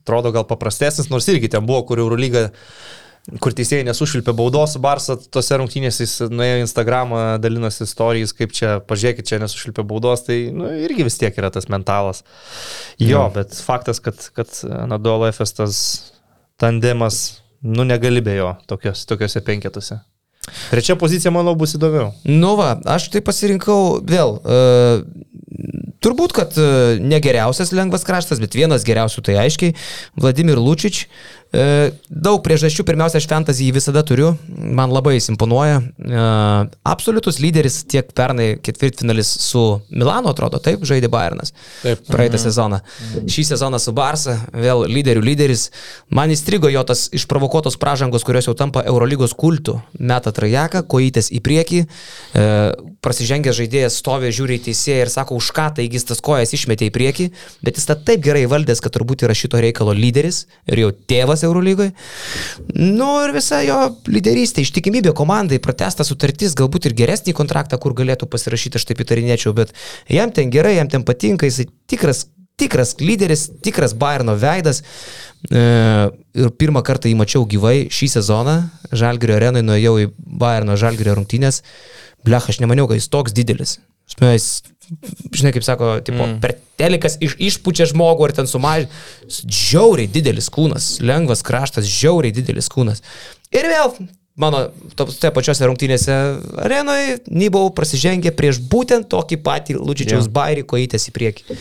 [0.04, 2.52] atrodo gal paprastesnis, nors irgi ten buvo, kur Eurolyga
[3.42, 8.76] kur teisėjai nesušvilpė baudos su Barsa, tose rungtynėse jis nuėjo Instagramą, dalinosi istorijas, kaip čia,
[8.86, 12.22] pažiūrėkit, čia nesušvilpė baudos, tai nu, irgi vis tiek yra tas mentalas.
[13.02, 13.24] Jo, Jo.
[13.34, 14.54] bet faktas, kad, kad
[14.92, 15.80] Nadolo FS tas
[16.62, 20.04] tandemas, nu negali be jo tokios, tokiuose penketuose.
[20.70, 22.12] Trečia pozicija, manau, bus įdomiau.
[22.30, 24.38] Nu va, aš tai pasirinkau vėl.
[24.46, 25.02] Uh,
[26.06, 29.74] turbūt, kad uh, ne geriausias lengvas kraštas, bet vienas geriausių tai aiškiai.
[30.22, 31.06] Vladimir Lučič.
[31.06, 31.35] E,
[32.10, 35.78] daug priežasčių, pirmiausia, aš fantasy jį visada turiu, man labai jis imponuoja.
[35.82, 36.24] E,
[36.88, 41.54] absoliutus lyderis tiek pernai ketvirtfinalis su Milano, atrodo, taip, žaidė Bayernas.
[41.84, 42.02] Taip.
[42.10, 42.44] Praeitą mhm.
[42.44, 42.82] sezoną.
[43.32, 45.68] Šį sezoną su Barsa, vėl lyderių lyderis.
[46.10, 49.78] Man įstrigo jo tas išprovokuotos pražangos, kurios jau tampa Eurolygos kultų.
[50.00, 52.48] Meta trajeką, kojytės į priekį, e,
[53.06, 56.90] prasižengęs žaidėjas stovi, žiūri į teisėją ir sako, už ką taigi jis tas kojas išmetė
[56.90, 57.30] į priekį,
[57.66, 61.45] bet jis tą taip gerai valdęs, kad turbūt yra šito reikalo lyderis ir jau tėvas
[61.48, 61.94] Eurolygoje.
[62.76, 63.80] Nu ir visa jo
[64.12, 69.56] lyderystė, ištikimybė komandai, pratesta sutartis, galbūt ir geresnį kontraktą, kur galėtų pasirašyti, aš taip įtarinėčiau,
[69.58, 69.76] bet
[70.12, 72.26] jam ten gerai, jam ten patinka, jis tikras
[72.56, 74.84] tikras lyderis, tikras Bayerno veidas.
[75.52, 75.64] E,
[76.36, 78.56] ir pirmą kartą jį mačiau gyvai šį sezoną.
[78.96, 81.62] Žalgirio arenui nuėjau į Bayerno Žalgirio rungtynės.
[82.26, 83.78] Blech, aš nemaniau, kad jis toks didelis.
[84.16, 84.48] Jis,
[85.36, 86.42] žinai, kaip sako, tipo, mm.
[86.44, 88.92] per telikas iš, išpučia žmogų ar ten sumažina.
[89.30, 93.04] Žiauriai didelis kūnas, lengvas kraštas, žiauriai didelis kūnas.
[93.56, 93.96] Ir vėl
[94.40, 94.66] mano
[95.00, 96.16] toje pačiose rungtynėse
[96.60, 100.36] arenoje Nybau prasižengė prieš būtent tokį patį Lučičiaus yeah.
[100.36, 101.60] bairį, kojytės į priekį.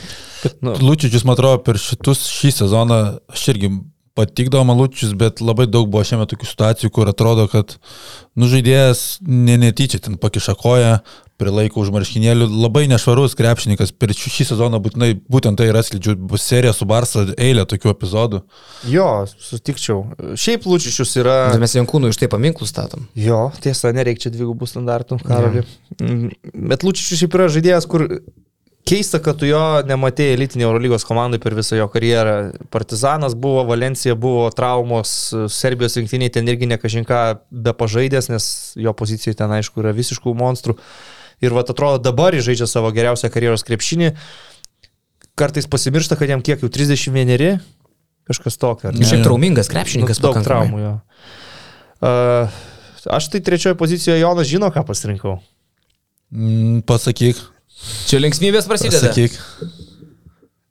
[0.60, 0.74] Nu.
[0.82, 3.00] Lučičius, man atrodo, per šitus šį sezoną
[3.32, 3.70] aš irgi
[4.14, 7.76] patikdavo man Lučius, bet labai daug buvo šiame tokių situacijų, kur atrodo, kad
[8.38, 10.98] nužaidėjas ne netyčia ten pakiša koją,
[11.40, 16.46] prilaiko už marškinėlių, labai nešvarus krepšininkas, per šį sezoną būtinai būtent tai yra slidžių, bus
[16.46, 18.44] serija su Barsa, eilė tokių epizodų.
[18.90, 19.08] Jo,
[19.48, 20.00] sutikčiau.
[20.38, 21.36] Šiaip Lučičius yra...
[21.54, 23.08] Bet mes Jankūnų iš tai paminklų statom.
[23.18, 25.66] Jo, tiesa, nereikia čia dvigubų standartų, karali.
[25.98, 26.32] Mm,
[26.72, 28.08] bet Lučičius šiaip yra žaidėjas, kur
[28.84, 32.34] Keista, kad tu jo nematėjai elitinį Eurolygos komandai per visą jo karjerą.
[32.72, 37.20] Partizanas buvo, Valencija buvo traumos, Serbijos rinktiniai ten irgi nekažinką
[37.64, 40.76] be pažaidęs, nes jo pozicijoje ten aišku yra visiškų monstrų.
[41.44, 44.12] Ir va, atrodo, dabar jis žaidžia savo geriausią karjeros krepšinį.
[45.38, 47.58] Kartais pasimiršta, kad jam kiek jau 31,
[48.28, 48.92] kažkas tokio.
[48.94, 50.92] Šiaip traumingas krepšininkas, nu, daug traumų jo.
[52.04, 52.60] Uh,
[53.16, 55.38] aš tai trečioje pozicijoje Jonas žino, ką pasirinkau.
[56.34, 57.40] Mm, pasakyk.
[58.08, 59.10] Čia linksmybės prasideda.
[59.10, 59.36] Sakyk.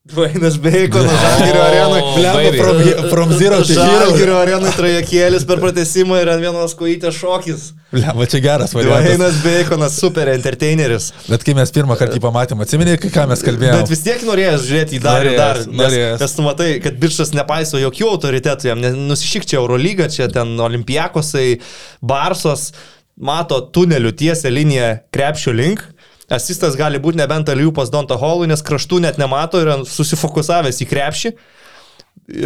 [0.03, 1.99] Dvainas Beikonas, Žalgirio arenui.
[2.17, 4.09] Blemba from, from zero to hero.
[4.09, 7.69] Žalgirio arenui trajekėlis per pratesimą ir ant vienos kojytės šokis.
[7.93, 9.05] Blemba, čia geras variantas.
[9.13, 11.07] Dvainas Beikonas, super entertaineris.
[11.29, 13.79] Bet kai mes pirmą kartą jį pamatėm, atsimeni, ką mes kalbėjome.
[13.79, 15.61] Bet vis tiek norėjęs žiūrėti į dar ir dar.
[15.71, 20.51] Nes, nes tu matai, kad biržas nepaiso jokių autoritetų, jam nusišyk čia Eurolyga, čia ten
[20.67, 21.61] Olimpijakosai,
[22.03, 22.73] Barsos,
[23.15, 25.92] mato tunelių tiesią liniją krepšio link
[26.33, 30.89] Asistas gali būti nebent alijų pas Donta Holui, nes kraštų net nemato ir susifokusavęs į
[30.89, 31.33] krepšį.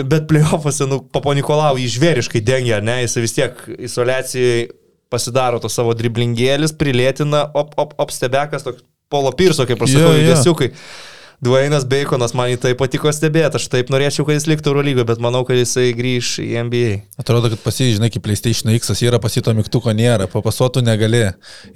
[0.10, 4.70] Bet playoffuose, nu, papo Nikolau jį žvėriškai dengia, ne, jis vis tiek izolacijai
[5.14, 10.16] pasidaro to savo driblingėlis, prilėtina, op, op, op, stebekas, toks polo pirso, kaip aš sakau,
[10.16, 10.72] yeah, judesiukai.
[10.74, 11.17] Yeah.
[11.38, 15.20] Dvainas Baconas man į tai patiko stebėti, aš taip norėčiau, kad jis liktų Eurolygoje, bet
[15.22, 16.94] manau, kad jisai grįž į NBA.
[17.22, 21.20] Atrodo, kad pasižinai, kaip PlayStation X yra pasito mygtuko nėra, papasuotų negali.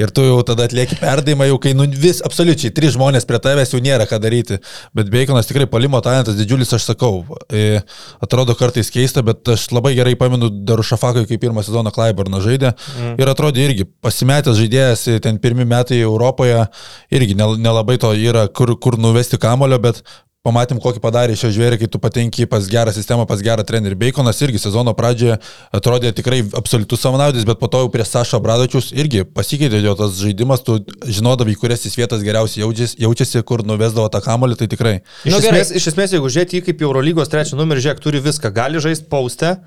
[0.02, 3.76] Ir tu jau tada atlieki perdavimą, jau kai nu, vis absoliučiai trys žmonės prie tavęs
[3.76, 4.58] jau nėra ką daryti.
[4.98, 7.22] Bet Baconas tikrai palimo talentas didžiulis, aš sakau.
[7.54, 7.84] E,
[8.26, 12.74] atrodo kartais keista, bet aš labai gerai pamenu Darušafakai, kai pirmą sezoną Klaiburną žaidė.
[12.98, 13.14] Mm.
[13.22, 16.66] Ir atrodė irgi pasimetęs žaidėjas, ten pirmi metai Europoje,
[17.14, 20.04] irgi nelabai to yra, kur, kur nuvesti ką kamulio, bet
[20.46, 23.98] pamatėm, kokį padarė šio žvėrį, kai tu patenki pas gerą sistemą, pas gerą trenerį.
[24.02, 25.38] Baconas irgi sezono pradžioje
[25.78, 30.18] atrodė tikrai absoliutus savanaudis, bet po to jau prie Sašo Bradočius irgi pasikeitė jo tas
[30.18, 34.96] žaidimas, tu žinodavai, kurias jis vietas geriausiai jaučiasi, jaučiasi kur nuvesdavo tą kamolį, tai tikrai.
[35.30, 38.82] Iš, nu, esmės, iš esmės, jeigu žiūrėti kaip Eurolygos trečią numerį, žiūrėk, turi viską, gali
[38.82, 39.60] žaisti paustę.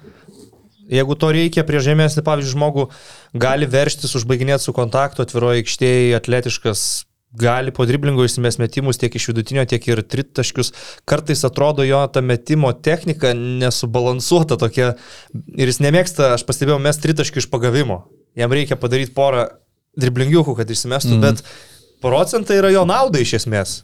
[0.91, 2.91] Jeigu to reikia, prie žemesnį, pavyzdžiui, žmogų
[3.41, 6.83] gali verštis, užbaiginėti su kontaktu, atviroje aikštėje, atletiškas,
[7.39, 10.73] gali po driblingo išsimės metimus tiek iš vidutinio, tiek ir tritaškius.
[11.09, 14.95] Kartais atrodo jo ta metimo technika nesubalansuota tokia
[15.35, 18.05] ir jis nemėgsta, aš pastebėjau, mes tritaškių iš pagavimo.
[18.39, 19.49] Jam reikia padaryti porą
[20.01, 21.25] driblingiukų, kad išsimestų, mm.
[21.25, 21.43] bet
[22.03, 23.83] procentai yra jo naudai iš esmės.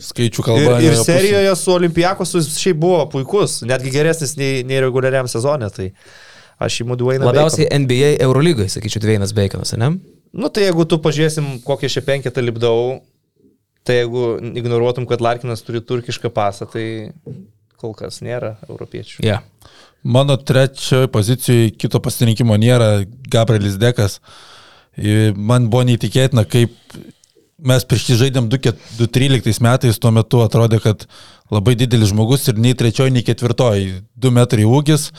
[0.00, 0.78] Skaičių kalba.
[0.80, 5.68] Ir, ir serijoje su Olimpijakosu šiaip buvo puikus, netgi geresnis nei, nei reguliariam sezonė.
[5.74, 5.90] Tai
[6.64, 7.26] aš įimu Dwayne.
[7.28, 7.84] Labiausiai Bacon.
[7.84, 9.92] NBA Eurolygoje, sakyčiau, Dwayne'as Baconas, ne?
[10.30, 13.00] Nu tai jeigu tu pažiūrėsim, kokią šią penketą lipdau,
[13.86, 16.84] tai jeigu ignoruotum, kad Larkinas turi turkišką pasą, tai
[17.80, 19.24] kol kas nėra europiečių.
[19.24, 19.42] Yeah.
[20.04, 23.02] Mano trečioje pozicijoje kito pasirinkimo nėra
[23.32, 24.20] Gabrielis Dekas.
[25.36, 26.72] Man buvo neįtikėtina, kaip
[27.60, 31.04] mes prieš jį žaidėm 2013 metais, tuo metu atrodė, kad
[31.52, 34.00] labai didelis žmogus ir nei trečioji, nei ketvirtoji.
[34.16, 35.10] 2 metrai ūgis,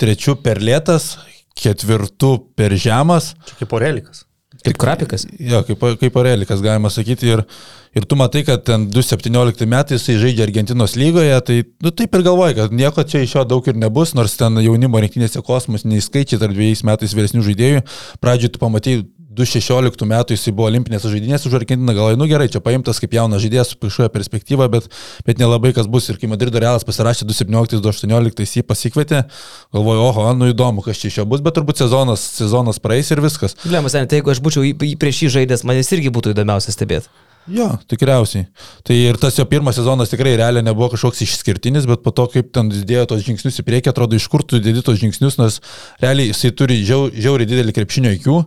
[0.00, 1.16] trečių per lėtas,
[1.58, 3.34] ketvirtų per žemas.
[3.50, 4.24] Čia kaip orelikas.
[4.64, 5.26] Kaip krapikas?
[5.40, 7.34] Jo, kaip, kaip orelikas galima sakyti.
[7.34, 7.44] Ir,
[7.94, 12.26] ir tu matai, kad ten 2017 metais jisai žaidžia Argentinos lygoje, tai nu, taip ir
[12.26, 16.42] galvoji, kad nieko čia iš jo daug ir nebus, nors ten jaunimo rinktinėse kosmosiniai skaičiai
[16.42, 17.84] tarp dviejais metais vyresnių žaidėjų.
[18.22, 19.02] Pradžioje tu pamatai
[19.34, 23.42] 2016 metų jisai buvo olimpinės žaidynės už Argentiną, galvoju, nu gerai, čia paimtas kaip jaunas
[23.42, 24.86] žaidėjas su priešuoja perspektyva, bet,
[25.26, 26.06] bet nelabai kas bus.
[26.12, 29.24] Ir kai Madrido Realas pasirašė 2017-2018, jį pasikvietė,
[29.74, 33.22] galvoju, oho, nu įdomu, kas čia iš jo bus, bet turbūt sezonas, sezonas praeis ir
[33.24, 33.58] viskas.
[33.66, 34.70] Blemas, tai jeigu aš būčiau
[35.02, 37.10] prieš jį žaidęs, man jis irgi būtų įdomiausia stebėti.
[37.50, 38.46] Jo, tikriausiai.
[38.86, 42.54] Tai ir tas jo pirmas sezonas tikrai realiai nebuvo kažkoks išskirtinis, bet po to, kaip
[42.56, 45.60] ten dėjo tos žingsnius į priekį, atrodo, iš kur tu dėdi tos žingsnius, nes
[46.02, 48.38] realiai jisai turi žiau, žiauriai didelį krepšinio įkių.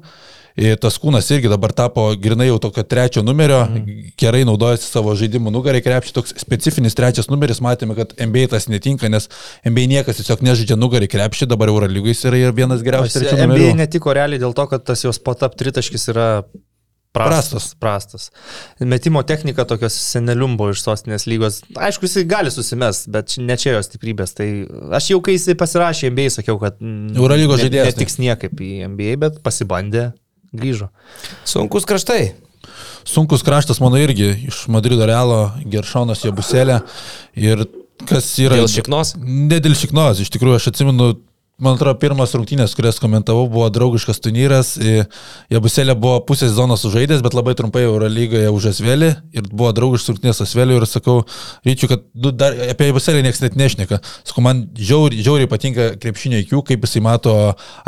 [0.57, 4.07] Ir tas kūnas irgi dabar tapo grinai jau tokio trečio numerio, mm.
[4.17, 9.05] gerai naudojasi savo žaidimų nugarai krepšį, toks specifinis trečias numeris, matėme, kad NBA tas netinka,
[9.13, 9.29] nes
[9.61, 13.67] NBA niekas tiesiog nežaidžia nugarai krepšį, dabar Eurolygais yra vienas geriausias trečias numeris.
[13.69, 16.27] NBA netiko realiai dėl to, kad tas jos patap tritaškis yra
[17.15, 17.71] Prastas.
[17.79, 18.29] Prastas.
[18.79, 21.61] Metimo technika tokios seneliumbo iš sostinės lygos.
[21.73, 24.35] Aišku, jisai gali susimest, bet ne čia jo stiprybės.
[24.37, 24.47] Tai
[24.97, 27.95] aš jau kai jisai pasirašė NBA, sakiau, kad Eurolygos žaidėjas.
[27.95, 30.11] Netiks niekaip į NBA, bet pasibandė,
[30.53, 30.91] grįžo.
[31.47, 32.35] Sunkus kraštai.
[33.07, 36.81] Sunkus kraštas mano irgi iš Madrido Realo, Geršonas Jabuselė.
[37.39, 37.65] Ir
[38.05, 38.59] kas yra...
[38.59, 39.15] Dėl šiknos?
[39.23, 41.15] Ne dėl šiknos, iš tikrųjų aš atsimenu
[41.57, 44.75] Man atrodo, pirmas rungtynės, kurias komentavau, buvo draugiškas turnyras.
[45.49, 50.41] Jabuselė buvo pusę sezono sužaidęs, bet labai trumpai Eurolygoje už Asvelį ir buvo draugiškas rungtynės
[50.45, 51.15] Asvelį ir sakau,
[51.65, 53.97] ryčiu, kad nu, dar, apie Jabuselį niekas net nešneka.
[54.29, 57.33] Sakau, man žiauriai, žiauriai patinka krepšinio IQ, kaip jisai mato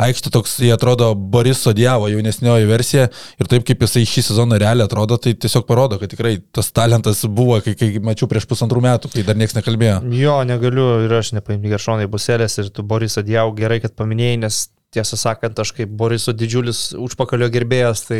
[0.02, 3.06] aikštę, toks, jie atrodo, Boris Sodijavo jaunesnioji versija
[3.38, 7.22] ir taip kaip jisai šį sezoną realiai atrodo, tai tiesiog parodo, kad tikrai tas talentas
[7.22, 10.02] buvo, kai, kai mačiau prieš pusantrų metų, kai dar niekas nekalbėjo.
[10.18, 14.62] Jo, negaliu ir aš nepaimti Geršonai Buselės ir tu Boris Sodijavo gerai, kad paminėjai, nes
[14.90, 18.16] tiesą sakant, aš kaip Boriso didžiulis užpakalio gerbėjas, tai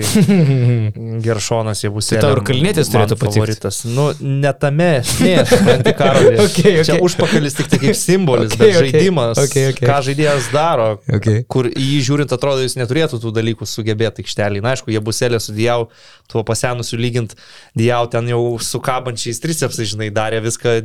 [1.24, 2.12] Geršonas jau bus.
[2.12, 3.80] Tai tau ir kalnėtis turėtų favoritas.
[3.90, 6.38] Nu, ne tame esmė, supranti, karalius.
[6.44, 6.84] okay, okay.
[6.86, 8.92] Čia užpakalis tik tai kaip simbolis, okay, bet okay.
[8.92, 9.88] žaidimas, okay, okay.
[9.90, 11.42] ką žaidėjas daro, okay.
[11.50, 14.62] kur į jį žiūrint atrodo, jis neturėtų tų dalykų sugebėti aikštelį.
[14.62, 15.88] Na, aišku, jie buselė su Dijau,
[16.30, 17.34] tuo pasenusiu lygint,
[17.74, 20.78] Dijau ten jau su kabančiais tricepsai, žinai, darė viską,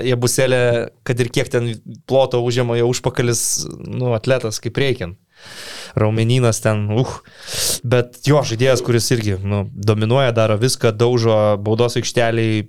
[0.00, 0.64] jie buselė,
[1.04, 1.74] kad ir kiek ten
[2.08, 3.46] ploto užėmė, jau užpakalis,
[3.84, 5.20] nu, atletas kaip reikiant
[5.98, 7.18] raumenynas ten, uh.
[7.86, 12.66] Bet jo žaidėjas, kuris irgi nu, dominuoja, daro viską, daužo baudos aikšteliai,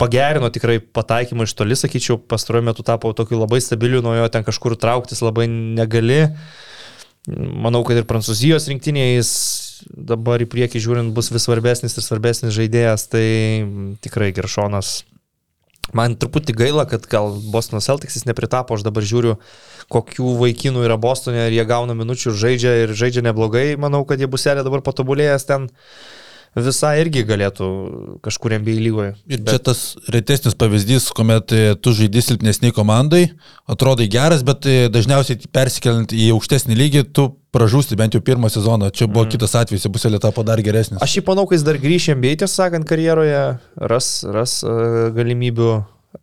[0.00, 4.44] pagerino tikrai pataikymą iš toli, sakyčiau, pastaruoju metu tapo tokiu labai stabiliu, nuo jo ten
[4.44, 6.26] kažkur trauktis labai negali.
[7.30, 9.32] Manau, kad ir prancūzijos rinktinėje jis
[9.86, 13.26] dabar į priekį žiūrint bus vis svarbesnis ir svarbesnis žaidėjas, tai
[14.02, 15.02] tikrai Geršonas.
[15.94, 19.36] Man truputį gaila, kad gal Bostono Celtics jis nepritapo, aš dabar žiūriu
[19.92, 23.72] kokių vaikinų yra Bostone ir jie gauna minučių ir žaidžia ir žaidžia neblogai.
[23.80, 25.70] Manau, kad jie buselė dabar patobulėjęs ten
[26.60, 27.66] visai irgi galėtų
[28.24, 29.12] kažkur MBA lygoje.
[29.24, 29.54] Ir bet...
[29.54, 29.80] čia tas
[30.12, 33.22] retesnis pavyzdys, kuomet e, tu žaidži silpnesniai komandai,
[33.64, 38.92] atrodai geras, bet e, dažniausiai persikeliant į aukštesnį lygį, tu pražūsti bent jau pirmą sezoną.
[38.92, 39.32] Čia buvo mm.
[39.32, 41.00] kitas atvejis, buselė tapo dar geresnis.
[41.04, 43.42] Aš jį manau, kad jis dar grįš MBA, tiesą sakant, karjeroje,
[43.92, 45.72] ras, ras uh, galimybių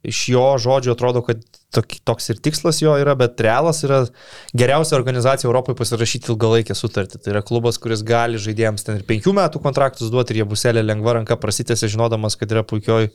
[0.04, 1.42] iš jo žodžio atrodo, kad
[2.08, 4.02] toks ir tikslas jo yra, bet realas yra
[4.58, 7.20] geriausia organizacija Europoje pasirašyti ilgalaikę sutartį.
[7.20, 10.86] Tai yra klubas, kuris gali žaidėjams ten ir penkių metų kontraktus duoti ir jie buselė
[10.86, 13.12] lengva ranka prasitėsi, žinodamas, kad yra puikioj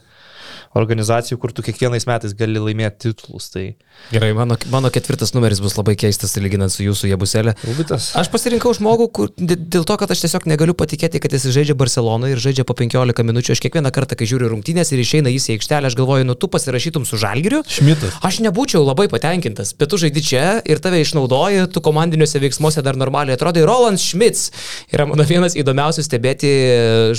[0.79, 3.49] organizacijų, kur tu kiekvienais metais gali laimėti titulus.
[3.55, 3.65] Tai...
[4.11, 7.55] Gerai, mano, mano ketvirtas numeris bus labai keistas, lyginant su jūsų jebuselė.
[7.67, 8.11] Rubitas.
[8.19, 12.37] Aš pasirinkau žmogų, kur, dėl to, kad aš tiesiog negaliu patikėti, kad jis žaidžia Barcelonoje
[12.37, 13.55] ir žaidžia po 15 minučių.
[13.55, 16.51] Aš kiekvieną kartą, kai žiūriu rungtynės ir išeina jis į aikštelę, aš galvoju, nu tu
[16.51, 17.63] pasirašytum su Žalgiriu.
[17.71, 18.19] Šmitas.
[18.27, 22.99] Aš nebūčiau labai patenkintas, bet tu žaidži čia ir tave išnaudoji, tu komandiniuose veiksmuose dar
[23.01, 23.65] normaliai atrodai.
[23.69, 24.51] Roland Schmitz
[24.93, 26.53] yra mano vienas įdomiausių stebėti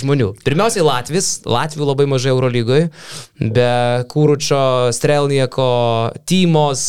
[0.01, 0.33] žmonių.
[0.45, 2.89] Pirmiausiai Latvis, Latvių labai mažai Eurolygoje,
[3.53, 3.69] be
[4.11, 5.67] Kūručio, Strelnieko,
[6.27, 6.83] Tymos,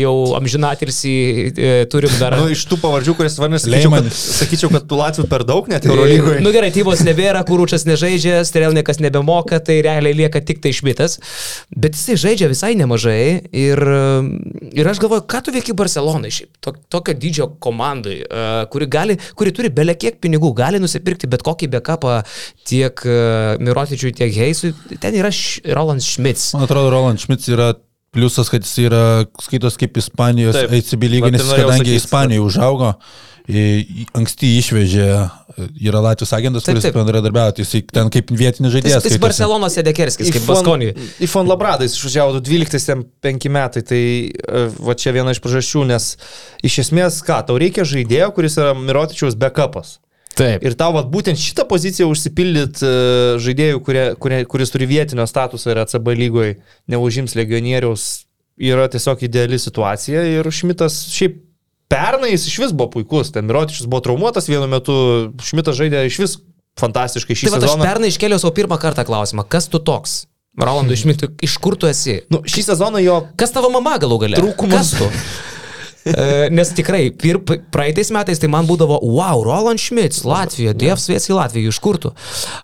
[0.00, 1.14] jau amžinatilsi
[1.50, 2.36] e, turim dar.
[2.40, 6.42] Nu, iš tų pavardžių, kurias varnės, kad, sakyčiau, kad tų Latvių per daug net Eurolygoje.
[6.44, 11.18] Nu gerai, Tymos nebėra, Kūručas nežaidžia, Strelnikas nebemoka, tai realiai lieka tik tai Šmitas,
[11.74, 13.20] bet jisai žaidžia visai nemažai
[13.50, 13.82] ir,
[14.72, 19.18] ir aš galvoju, ką tu veiki Barcelonai šiaip, to, tokio dydžio komandai, e, kuri, gali,
[19.38, 22.20] kuri turi belie kiek pinigų, gali nusipirkti bet kokį backupą
[22.66, 23.18] tiek e,
[23.62, 24.72] Mirotičiui, tiek Heisui,
[25.02, 25.30] ten yra
[25.76, 26.52] Roland Schmitz.
[26.56, 27.74] Man atrodo, Roland Schmitz yra
[28.16, 29.04] pliusas, kad jis yra
[29.44, 32.92] skaitos kaip Ispanijos ACB lyginis, kadangi Ispanijoje užaugo,
[34.16, 35.08] anksti išvežė,
[35.84, 39.06] yra Latvijos agentas, taip, kuris bendradarbiavo, tai jis ten kaip vietinis žaidėjas.
[39.06, 40.90] Jis Barcelonos Edekerskis, kaip Baskonį.
[41.22, 44.02] Į Fon Labradais išvažiavo 12-5 metai, tai
[44.32, 46.10] e, va čia viena iš priežasčių, nes
[46.66, 49.98] iš esmės ką, tau reikia žaidėjo, kuris yra Mirotičiaus backupas.
[50.36, 50.64] Taip.
[50.68, 55.72] Ir tau vat, būtent šitą poziciją užsipildyti uh, žaidėjų, kurie, kurie, kuris turi vietinio statusą
[55.72, 56.58] ir ACB lygoje,
[56.92, 58.04] neužims legionieriaus,
[58.60, 60.26] yra tiesiog ideali situacija.
[60.36, 61.40] Ir Šmitas šiaip
[61.92, 63.32] pernai jis iš vis buvo puikus.
[63.32, 64.96] Ten Mirotičius buvo traumuotas vienu metu,
[65.44, 66.38] Šmitas žaidė iš vis
[66.80, 67.88] fantastiškai šį Tai va, aš sezoną.
[67.88, 70.26] pernai iškėliau savo pirmą kartą klausimą, kas tu toks?
[70.60, 72.20] Rolandui Šmitui, iš kur tu esi?
[72.32, 74.40] Nu, šį sezoną jo Kas tavo mama galų galė?
[74.40, 74.92] Trūkumas.
[74.92, 75.08] Kas tu?
[76.54, 77.40] Nes tikrai, pir,
[77.74, 81.98] praeitais metais tai man būdavo, wow, Roland Schmitz, Latvija, Dievs vės į Latviją, iš kur
[82.02, 82.12] tu?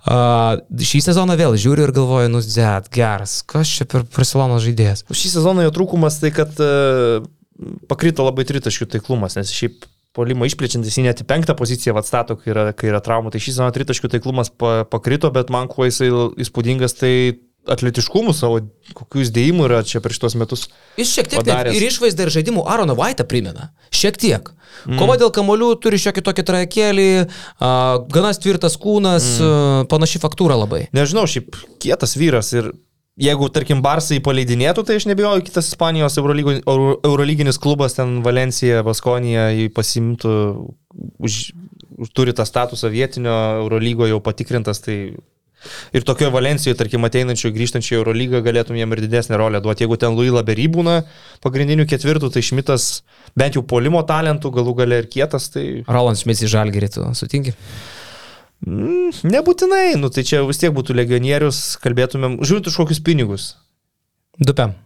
[0.07, 5.07] Uh, šį sezoną vėl žiūriu ir galvoju, nu, zet, geras, kas čia per Barcelonos žaidėjas?
[5.11, 7.27] Šį sezoną jo trūkumas tai, kad uh,
[7.91, 12.53] pakrito labai tritaškių taiklumas, nes šiaip polimo išplečiantis į net į penktą poziciją atstato, kai
[12.53, 13.33] yra, kai yra traumų.
[13.33, 16.11] Tai šį sezoną tritaškių taiklumas pa, pakrito, bet man kuo jisai
[16.43, 17.15] įspūdingas, tai
[17.71, 18.61] atletiškumų savo,
[18.97, 20.67] kokių įdėjimų yra čia per šitos metus.
[20.99, 21.79] Jis šiek tiek Padaręs.
[21.79, 23.71] ir išvaizdą ir žaidimų Aroną Vaitą primena.
[23.95, 24.51] Šiek tiek.
[24.87, 24.99] Mm.
[24.99, 29.47] Kova dėl kamolių turi šiokį tokį trajekėlį, uh, ganas tvirtas kūnas, mm.
[29.47, 30.89] uh, panaši faktūra labai.
[30.97, 32.73] Nežinau, šiaip kietas vyras ir
[33.21, 39.69] jeigu, tarkim, Barsai paleidinėtų, tai aš nebijoju, kitas Ispanijos Eurolyginis klubas, ten Valencija, Baskonija, jį
[39.77, 40.33] pasimtų,
[41.23, 41.39] už,
[41.99, 44.97] už, turi tą statusą vietinio Eurolygo jau patikrintas, tai
[45.97, 49.87] ir tokioje Valencijoje, tarkim, ateinančio grįžtančio Eurolygą galėtum jam ir didesnę rolę duoti.
[49.87, 51.01] Jeigu ten Louis Labery būna
[51.45, 52.91] pagrindinių ketvirtų, tai Šmitas
[53.39, 57.57] bent jau polimo talentų, galų gale ir kietas, tai Roland Schmitz į žalgerį, tu sutinki?
[58.63, 63.49] Mm, nebūtinai, nu tai čia vis tiek būtų legionierius, kalbėtumėm, žiūrint už kokius pinigus.
[64.39, 64.77] Dupiam.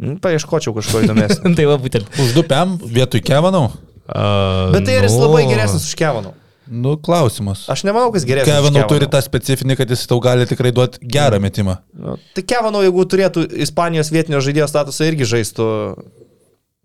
[0.00, 1.52] Mm, paieškočiau kažko įdomesnio.
[1.58, 2.08] tai va būtent.
[2.18, 3.68] Už du PM vietoj Kevanau?
[4.10, 6.32] Uh, Bet tai ar jis labai geresnis už Kevanų?
[6.70, 7.64] Nu, klausimas.
[7.72, 8.54] Aš nemanau, kad jis geresnis.
[8.54, 11.80] už Kevanau turi tą specifinį, kad jis tau gali tikrai duoti gerą metimą.
[11.98, 15.66] Nu, tai Kevanų, jeigu turėtų Ispanijos vietinio žaidėjo statusą, irgi žaistų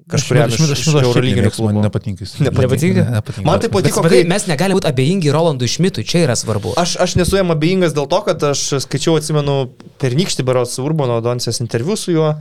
[0.09, 1.83] kažkuriam iš, iš Eurolyginių Man klubų.
[1.85, 2.25] nepatinka.
[2.25, 2.33] jis.
[2.41, 3.05] Nepatinka?
[3.13, 3.45] Nepatinka.
[3.45, 4.23] Man tai patiko, bet kai...
[4.29, 6.75] mes negalime būti abejingi Rolandui Šmitui, čia yra svarbu.
[6.81, 9.57] Aš, aš nesu jam abejingas dėl to, kad aš skaičiau, atsimenu,
[10.01, 12.35] pernykštį Berots Urbano Donsės interviu su juo.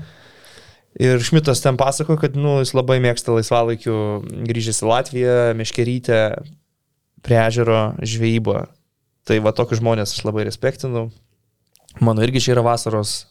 [1.01, 3.97] Ir Šmitas ten pasako, kad nu, jis labai mėgsta laisvalaikiu
[4.47, 6.21] grįžęs į Latviją, Meškerytę,
[7.25, 8.67] prie ežero žvejybą.
[9.25, 11.09] Tai va tokius žmonės aš labai respektinu.
[12.05, 13.23] Mano irgi čia yra vasaros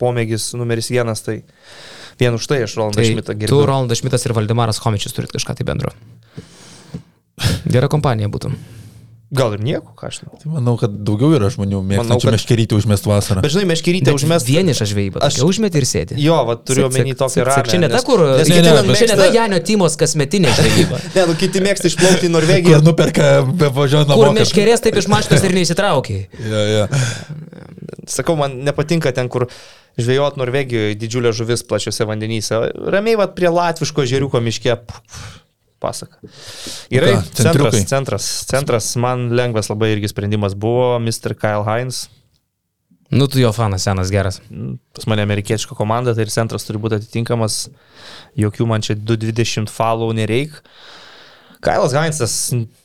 [0.00, 1.40] pomėgis numeris vienas, tai
[2.20, 3.64] vien už tai aš Rolandą Tai Šmitą tu, gerbiu.
[3.66, 5.94] Rolandas Šmitas ir Valdemaras Homičius turit kažką tai bendro.
[7.66, 8.52] Gera kompanija būtų.
[9.34, 10.36] Gal ir nieko, ką aš žinau.
[10.38, 13.42] Tai manau, kad daugiau yra žmonių mėgstančių kad- meškeryti užmest vasarą.
[13.42, 14.46] Bet žinai, Meškerytę užmest.
[14.46, 15.22] Vienišą žvejybą.
[15.26, 16.18] Aš- užmeti ir sėdi.
[16.22, 17.28] Jo, va, turiu omeny ramę.
[17.34, 17.70] cik.
[17.72, 18.22] Čia ne ta, kur...
[18.38, 21.00] nes kiti ne, ten čia ne ta Janio Timos kasmetinė žvejyba.
[21.14, 22.78] Ne, nu kiti mėgsta išplaukti į Norvegiją.
[22.78, 24.22] Kur nuperka be važiuojant namo.
[24.22, 26.26] Kur meškerės taip iš mašinos ir neįsitraukiai.
[26.38, 26.84] Jo, jo.
[28.10, 29.48] Sakau, man nepatinka ten, kur
[29.98, 32.58] žvejot Norvegijoje didžiulė žuvis plačiose vandenyse.
[32.74, 34.78] Ramiai, va, prie latviško žeriuko miške.
[35.82, 36.18] Pasaka.
[36.92, 37.84] Gerai, ką, centras, centriukai?
[37.90, 38.28] centras.
[38.50, 41.34] Centras, man lengvas labai irgi sprendimas buvo Mr.
[41.38, 42.06] Kyle Hines.
[43.14, 44.40] Nu, tu jo fanas senas geras.
[44.50, 47.68] Mm, Pas mane amerikietiška komanda, tai ir centras turi būti atitinkamas.
[48.40, 50.56] Jokių man čia 220 falų nereik.
[51.64, 52.32] Kailas Heinzas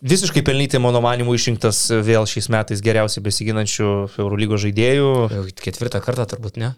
[0.05, 3.89] visiškai pelnyti, mano manimu, išrinktas vėl šiais metais geriausiai besiginančių
[4.21, 5.09] Eurolygo žaidėjų.
[5.33, 6.75] Jau Ketvirtą kartą turbūt ne.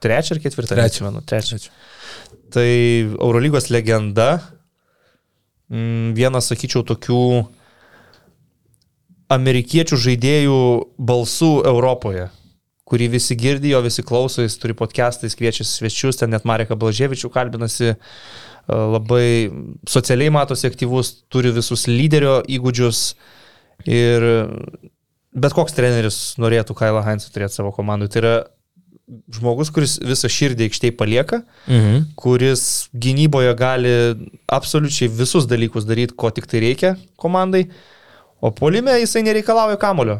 [0.00, 0.76] Trečią ar ketvirtą?
[0.76, 0.82] Trečią.
[0.82, 1.58] neatsimenu, Trečią.
[2.52, 2.68] Tai
[3.18, 4.30] Eurolygos legenda.
[5.72, 7.20] Mm, Vienas, sakyčiau, tokių
[9.34, 10.58] amerikiečių žaidėjų
[11.08, 12.28] balsų Europoje,
[12.86, 17.32] kurį visi girdėjo, visi klauso, jis turi podcastą, jis kviečia svečius, ten net Mareka Blaževičių
[17.34, 17.96] kalbinasi, e,
[18.70, 19.26] labai
[19.90, 23.02] socialiai matosi aktyvus, turi visus lyderio įgūdžius
[23.90, 24.28] ir
[25.36, 28.08] bet koks treneris norėtų Kailą Heinzą turėti savo komandai.
[28.12, 28.36] Tai yra
[29.32, 32.00] žmogus, kuris visą širdį aikštėje palieka, Mhm.
[32.16, 33.92] kuris gynyboje gali
[34.48, 37.68] absoliučiai visus dalykus daryti, ko tik tai reikia komandai.
[38.44, 40.18] O polime jisai nereikalauja kamulio.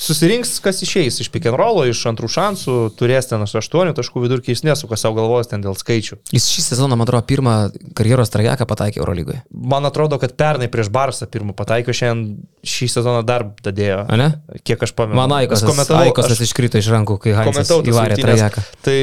[0.00, 4.54] Susirinks, kas išeis iš pick and rollo, iš antrų šansų, turės ten 8 taškų vidurkį,
[4.54, 6.16] jis nesuka savo galvos ten dėl skaičių.
[6.32, 7.54] Jis šį sezoną, man atrodo, pirmą
[7.98, 9.42] karjeros trajeką pataikė Eurolygoje.
[9.52, 14.00] Man atrodo, kad pernai prieš Barsą pirmą pataikė, šiandien šį sezoną dar dadėjo.
[14.16, 14.30] Ne?
[14.64, 15.20] Kiek aš pamenu.
[15.20, 15.36] Man
[15.68, 18.64] komentavau- Aikosas aš- iškrito iš rankų, kai tas įvarė trajeką.
[18.88, 18.98] Tai,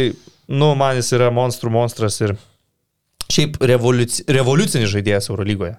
[0.50, 2.34] nu, man jis yra monstrų monstras ir
[3.30, 5.78] šiaip revoliuci, revoliucinis žaidėjas Eurolygoje.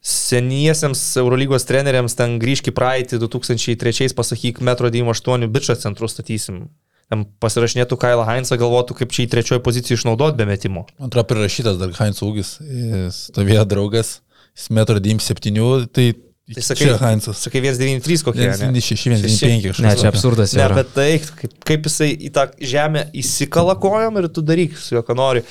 [0.00, 6.62] Seniesiems Eurolygos treneriams ten grįžk į praeitį 2003 pasakyk metro 98 bičą centrų statysim.
[7.10, 10.86] Ten pasirašinėtų Kailą Heinzą, galvotų, kaip čia į trečiojo poziciją išnaudot be metimo.
[10.96, 12.54] Atrodo, prirašytas dar Heinz ūgis.
[12.62, 14.20] Jis Stovėjo draugas,
[14.54, 16.12] jis metro 97, tai,
[16.50, 17.42] Tai sakai, čia Heinzas.
[17.44, 18.46] sakai 193 kokie.
[18.46, 18.54] ne?
[18.56, 19.84] 196, 195 kažkas.
[19.84, 21.10] Ne, čia absurdas Ne, bet tai,
[21.42, 25.44] kaip, kaip jisai į tą žemę įsikala kojom ir tu daryk su juo, ką nori.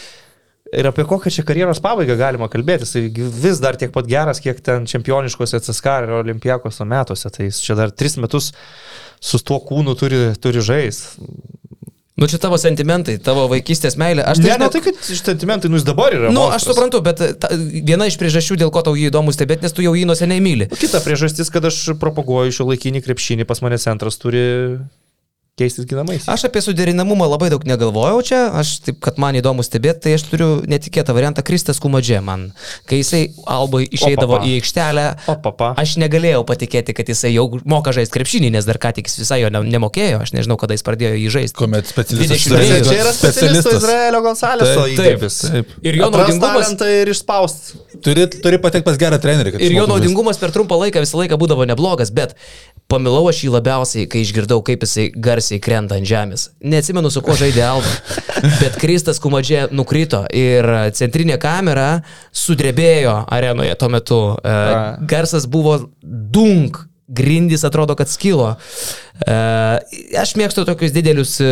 [0.70, 2.86] Ir apie kokią čia karjeros pabaigą galima kalbėti.
[2.86, 7.32] Jis vis dar tiek pat geras, kiek ten čempioniškose CSK ir olimpijakose metuose.
[7.34, 8.52] Tai jis čia dar tris metus
[9.20, 11.02] su tuo kūnu turi, turi žais.
[12.20, 14.26] Nu, čia tavo sentimentai, tavo vaikystės meilė.
[14.28, 16.32] Aš Ne, tai ne žinau, tai, kad sentimentai, nu jis dabar yra.
[16.36, 16.76] Nu, aš monstras.
[16.76, 19.94] suprantu, bet ta, viena iš priežasčių, dėl ko tau jį įdomu stebėti, nes tu jau
[19.96, 20.68] jį nuo seniai myli.
[20.68, 24.44] Kita priežastis, kad aš propaguoju šio laikinį krepšinį, pas mane centras turi
[25.60, 26.24] keistis ginamais.
[26.32, 30.24] Aš apie suderinamumą labai daug negalvojau čia, aš taip, kad man įdomu stebėti, tai aš
[30.32, 32.48] turiu netikėtą variantą Kristas Kumadžė man.
[32.90, 34.48] Kai jisai Albai išeidavo Opapa.
[34.48, 35.74] į aikštelę, O, papa.
[35.84, 39.42] aš negalėjau patikėti, kad jisai jau moka žaisti krepšinį, nes dar ką tik jis visai
[39.44, 41.58] jo ne- nemokėjo, aš nežinau, kada jis pradėjo jį žaisti.
[41.60, 42.56] Kuomet specialistas 22.
[42.56, 45.76] turėjo- Čia yra specialistas Izraelio Gonzaleso taip.
[45.84, 47.74] Ir jo Atrast naudingumas, talentą ir išspaust.
[48.06, 49.52] Turi, turi patekti pas gerą trenerį.
[49.58, 52.36] kad ir jo naudingumas per trumpą laiką visą laiką būdavo neblogas, bet
[52.88, 56.50] pamilau aš jį labiausiai, kai išgirdau, kaip jisai garsiai krenta ant žemės.
[56.62, 57.94] Neatsimenu, su kuo žaidė Alba,
[58.62, 62.04] bet Kristas Kumadžė nukrito ir centrinė kamera
[62.36, 64.22] sudrebėjo arenoje tuo metu.
[64.44, 64.60] E.
[65.10, 66.84] Garsas buvo dunk.
[67.10, 68.54] Grindys atrodo, kad skilo.
[69.20, 69.36] E,
[70.16, 71.48] aš mėgstu tokius didelius e,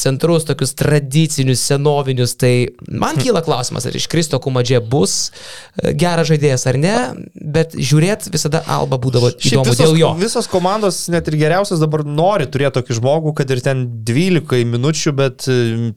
[0.00, 2.36] centrus, tokius tradicinius, senovinius.
[2.40, 2.52] Tai
[2.88, 6.94] man kyla klausimas, ar iš Kristo Kumadžė bus e, geras žaidėjas ar ne,
[7.34, 10.12] bet žiūrėt visada Alba būdavo įdomu visos, dėl jo.
[10.20, 15.14] visos komandos, net ir geriausias dabar nori turėti tokį žmogų, kad ir ten 12 minučių,
[15.18, 15.48] bet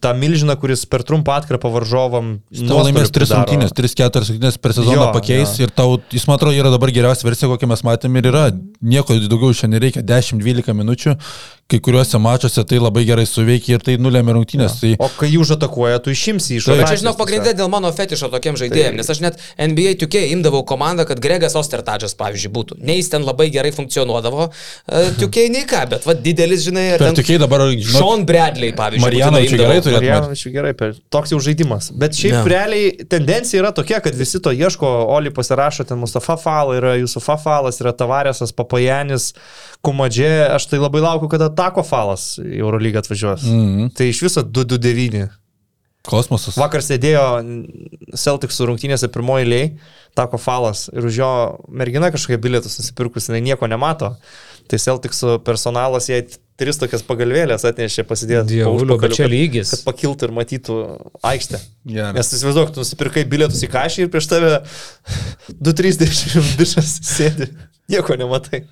[0.04, 2.40] tą milžiną, kuris per trumpą atkarpą varžovam.
[2.60, 5.68] Tau laimės 3 rungtynės, 3-4 rungtynės per sezoną Jo, pakeis jo.
[5.68, 8.46] ir tau, jis man atrodo, yra dabar geriausia versija, kokią mes matėme ir yra.
[8.80, 11.16] Nieko daugiau šiandien reikia, 10-12 minučių,
[11.70, 14.80] kai kuriuose mačiuose tai labai gerai suveikia ir tai nulėmė rungtynės.
[14.82, 17.20] Tai O kai jų užatakuoja, tu išimsi iš Bet čia, rotacijos žinok, tiesiog.
[17.22, 21.54] pagrindė dėl mano fetišo tokiem žaidėjim, nes aš net NBA 2K imdavau komandą, kad Gregas
[21.60, 22.80] Ostertadžas, pavyzdžiui, būtų.
[22.82, 27.06] Nei jis ten labai gerai funkcionuodavo, uh, 2K nei ką, bet va didelis, žinai, per
[27.12, 29.06] ten tokiai dabar, žinau, Sean Bradley, pavyzdžiui.
[29.06, 30.02] Marjanovičiui būtinai gerai turėtų.
[30.10, 31.92] Marjanovičiui gerai, per, toks jau žaidimas.
[31.94, 32.42] Bet šiaip Ne.
[32.42, 32.50] yeah.
[32.56, 37.38] realiai tendencija yra tokia, kad visi to ieško, Oli pasirašo, ten Mustafa Fala, yra Jusufa
[37.42, 39.34] Falas, yra Tavarėsas, Papajanis,
[39.86, 43.46] Kumadžė, aš tai labai laukiu, kada Tako Falas į Eurolygą atvažiuos.
[43.46, 43.70] Mm.
[43.70, 43.94] -hmm.
[43.98, 45.28] Tai iš viso 229.
[46.10, 46.58] kosmosas.
[46.58, 47.24] Vakar sėdėjo
[48.18, 49.72] Celticsų rungtynėse pirmoji eilėje,
[50.18, 51.32] Tako Falas, ir už jo
[51.70, 54.16] mergina kažkokie bilietus nusipirkus, jinai nieko nemato.
[54.70, 56.24] Tai Celticsų personalas jai
[56.60, 58.60] tris tokias pagalvėlės atnešė pasidėti.
[58.60, 59.72] Dievuliau, bet čia lygis.
[59.74, 60.78] Kad pakiltų ir matytų
[61.32, 61.62] aikštę.
[61.90, 62.14] Gerai.
[62.18, 64.52] Nes įsivaizduok, tu nusipirkai bilietus į kažį ir prieš tave
[65.56, 67.50] 2-30 bišas sėdi.
[67.90, 68.66] Nieko nematai.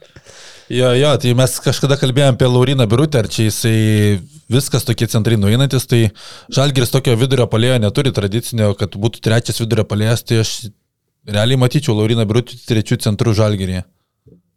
[0.69, 4.19] Jo, jo, tai mes kažkada kalbėjome apie Lauriną Birutę, ar čia jisai
[4.51, 6.09] viskas tokie centrai nueinantis, tai
[6.51, 10.51] Žalgiris tokio vidurio palėjo neturi tradicinio, kad būtų trečias vidurio palėjas, tai aš
[11.27, 13.85] realiai matyčiau Lauriną Birutį trečių centrų Žalgirėje.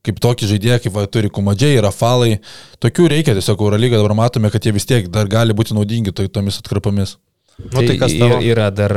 [0.01, 2.41] Kaip tokį žaidėją, kaip va, turi Kumadžiai, Rafalai,
[2.83, 6.25] tokių reikia tiesiog Eurolyga, dabar matome, kad jie vis tiek dar gali būti naudingi to,
[6.33, 7.19] tomis atkarpomis.
[7.61, 8.43] Nu, tai kas yra, tavo?
[8.49, 8.97] yra dar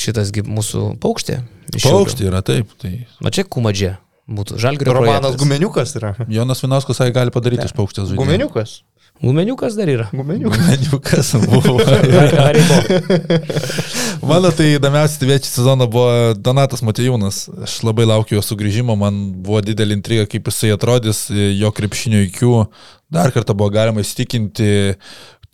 [0.00, 1.42] šitas gi mūsų paukštė.
[1.76, 3.98] Paukštį yra taip, tai Va čia Kumadžė
[4.28, 4.58] būtų.
[4.60, 5.40] Žalgirio Romanas projektas.
[5.42, 6.12] Gumeniukas yra.
[6.28, 8.24] Jonas Vinauskas sakė, gali padaryti iš paukštės žaidimą.
[8.24, 8.78] Gumeniukas.
[9.18, 10.06] Gumeniukas dar yra.
[10.12, 10.58] Gumeniukas.
[10.60, 11.78] Gumeniukas buvo.
[14.30, 17.40] Mano tai įdomiausia stebėti sezoną buvo Donatas Matejūnas.
[17.66, 22.54] Aš labai laukiu jo sugrįžimo, man buvo didelį intrigą, kaip jisai atrodys, jo krepšinio įkių.
[23.10, 24.70] Dar kartą buvo galima įstikinti,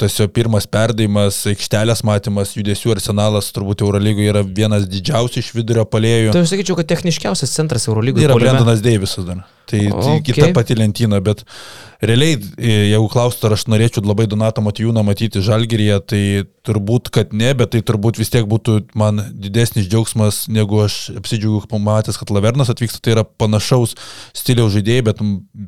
[0.00, 5.84] tas jo pirmas perdavimas, aikštelės matymas, judesių arsenalas turbūt Eurolygoje yra vienas didžiausių iš vidurio
[5.86, 6.32] palėjų.
[6.34, 8.26] Tai aš sakyčiau, kad techniškiausias centras Eurolygoje.
[8.26, 9.44] Yra Brendanas Deivisas dar.
[9.70, 10.32] Tai, tai Okay.
[10.32, 11.44] kita pati lentyna, bet
[12.10, 16.22] realiai, e, jeigu klaustų, ar aš norėčiau labai Donatą Matijūną matyti Žalgiryje, tai
[16.64, 21.66] turbūt, kad ne, bet tai turbūt vis tiek būtų man didesnis džiaugsmas, negu aš apsidžiaugiu
[21.68, 23.92] pamatęs, kad Lavernas atvyksta, tai yra panašaus
[24.36, 25.20] stiliaus žaidėjai, bet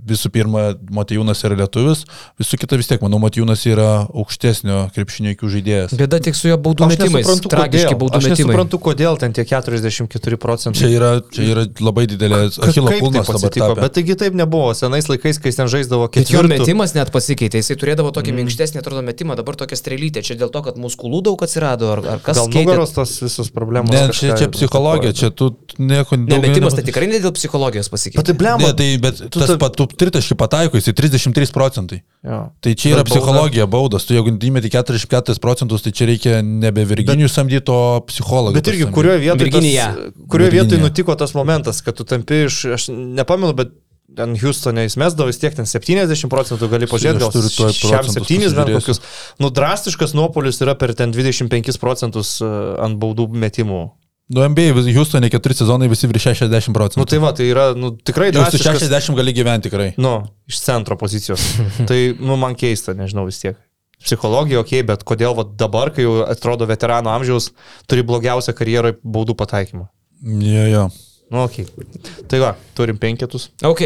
[0.08, 2.06] visų pirma, Matijūnas yra lietuvis,
[2.40, 5.94] visų kita vis tiek, manau, Matijūnas yra aukštesnio krepšinio įkių žaidėjas.
[6.00, 7.26] Bėda tik su jo baudų Aš metimais.
[7.26, 8.00] nesuprantu, Tragiški kodėl.
[8.02, 8.48] baudų Aš metimai.
[8.56, 10.80] nesuprantu, kodėl ten tie 44 procentai.
[10.80, 13.76] Čia yra, čia yra labai didelė Achilo kulnas taip dabar.
[13.76, 13.80] tapę.
[13.84, 14.72] bet taigi taip nebuvo.
[14.76, 18.40] Senais laikais, kai ten žaisdavo Bet jo metimas net pasikeitė, jisai turėdavo tokį mm.
[18.42, 20.22] minkštesnį, atrodo, metimą, dabar tokia strelytė.
[20.26, 22.64] Čia dėl to, kad muskulų daug atsirado, ar, ar kas Gal keitė?
[22.66, 23.92] nugaros tos visos problemos.
[23.94, 26.88] Ne, čia, čia psichologija, čia tu nieko Ne, daugiau metimas tai nepasakys.
[26.90, 28.20] tikrai ne dėl psichologijos pasikeitė.
[28.22, 28.66] Bet tai blemba.
[28.66, 32.02] Ne, tai, bet tu tas ta- pat, tu tritaškį pataiko, jisai 33 procentai.
[32.26, 32.40] Jo.
[32.60, 34.04] Tai čia yra Bet bauda- psichologija, baudas.
[34.08, 38.54] Tu jeigu įmeti 44 procentus, tai čia reikia nebe Virginijų samdyti, o psichologą.
[38.58, 39.86] Bet irgi, kurioje vietoje, Virginija.
[39.94, 43.70] tas, kurioje vietoje nutiko tas momentas, kad tu tampi iš, aš nepamenu, bet
[44.16, 48.72] ten Houstone jis mesdavo vis tiek ten 70 procentų, gali pažiūrėti, gal procentus 7 bent
[48.78, 49.02] kokius.
[49.42, 52.50] Nu, drastiškas nuopolis yra per ten 25 procentus e,
[52.82, 53.84] ant baudų metimų.
[54.28, 57.04] Nu, vis- Houstone 4 sezonai visi virš 60 procentų.
[57.04, 58.82] Nu, tai va, tai yra, nu, tikrai su drastiškas.
[58.88, 59.92] 60 gali gyventi tikrai.
[60.02, 60.16] Nu,
[60.50, 61.44] iš centro pozicijos.
[61.88, 63.60] tai, nu, man keista, nežinau vis tiek.
[64.02, 67.52] psichologija, okei, okay, bet kodėl va, dabar, kai jau atrodo veterano amžiaus,
[67.88, 69.86] turi blogiausią karjeroje baudų pataikymą?
[70.26, 70.84] Jo, jo.
[71.28, 71.64] Nu, okei.
[71.66, 72.02] Okay.
[72.30, 73.48] Tai va, turim penketus.
[73.66, 73.80] Ok,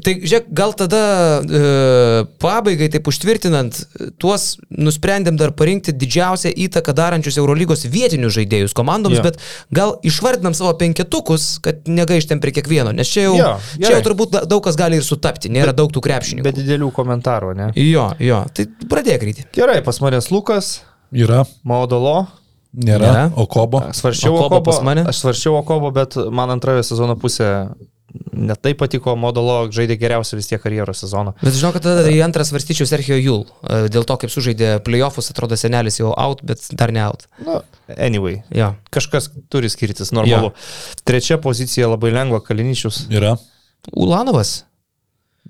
[0.00, 1.00] tai žiūrėk, gal tada
[1.44, 1.60] e,
[2.40, 3.76] pabaigai, taip užtvirtinant,
[4.16, 9.26] tuos nusprendėm dar parinkti didžiausią įtaką darančius Eurolygos vietinius žaidėjus komandoms, Jo.
[9.28, 9.36] bet
[9.68, 13.92] gal išvardinam savo penketukus, kad negaištėm prie kiekvieno, nes čia jau, Jo, čia gerai.
[13.98, 16.48] jau turbūt da- daug kas gali ir sutapti, nėra daug tų krepšininkų.
[16.48, 17.68] Be didelių komentarų, ne?
[17.76, 19.44] Jo, jo, tai pradėk ryti.
[19.52, 20.78] Gerai, pas manęs Lukas,
[21.12, 22.26] Yra, Maudolo.
[22.74, 23.04] Nėra.
[23.12, 23.26] Nėra.
[23.36, 23.82] O kobo?
[23.96, 25.04] Svaršiau Okobo Okobo, pas mane?
[25.08, 27.68] aš svaršiau Okobo, bet man antroje sezono pusė
[28.32, 31.34] netai patiko, Modolo žaidė geriausią vis tiek karjeros sezoną.
[31.42, 33.42] Bet žinau, kad tada į antrą svarstyčiau Sergio Jul.
[33.68, 37.26] E, Dėl to, kaip sužaidė playoffus, atrodo senelis jau out, bet dar ne out.
[37.44, 37.60] Nu,
[37.98, 38.40] anyway.
[38.54, 38.72] Jo.
[38.94, 40.54] Kažkas turi skirtis, normalu.
[41.08, 43.04] Trečia pozicija labai lengva, Kaliničius.
[43.12, 43.36] Yra.
[43.92, 44.62] Ulanovas.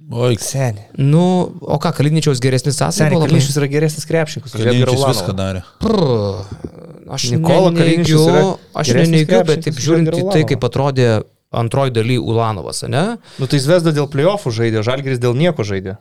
[0.09, 0.86] Oi, Seniai.
[0.97, 1.23] Nu,
[1.61, 2.78] o ką, Kaliničiaus geresnis?
[2.81, 4.55] Seniai, Kaliničius yra geresnis krepšininkas.
[4.57, 5.62] Kaliničius viską darė.
[5.82, 6.77] Prr,
[7.09, 8.43] Aš Nikola yra
[8.76, 11.09] aš neneigiu, bet taip žiūrint į tai, kaip atrodė
[11.55, 13.16] antroji daly Ulanovas, ne?
[13.40, 15.97] Nu tai Zvezda dėl playoffų žaidė, Žalgiris dėl nieko žaidė.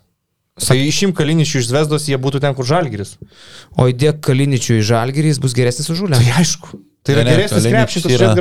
[0.58, 3.16] Tai išim Kaliničių iš Zvezdos, jie būtų ten, kur Žalgiris.
[3.78, 6.18] O įdėk Kaliničių į žalgirį, jis bus geresnis už Žulę.
[6.18, 6.80] Tai aišku.
[7.08, 8.40] Tai yra Ne, ne, geresnis krepšininkas už yra- ant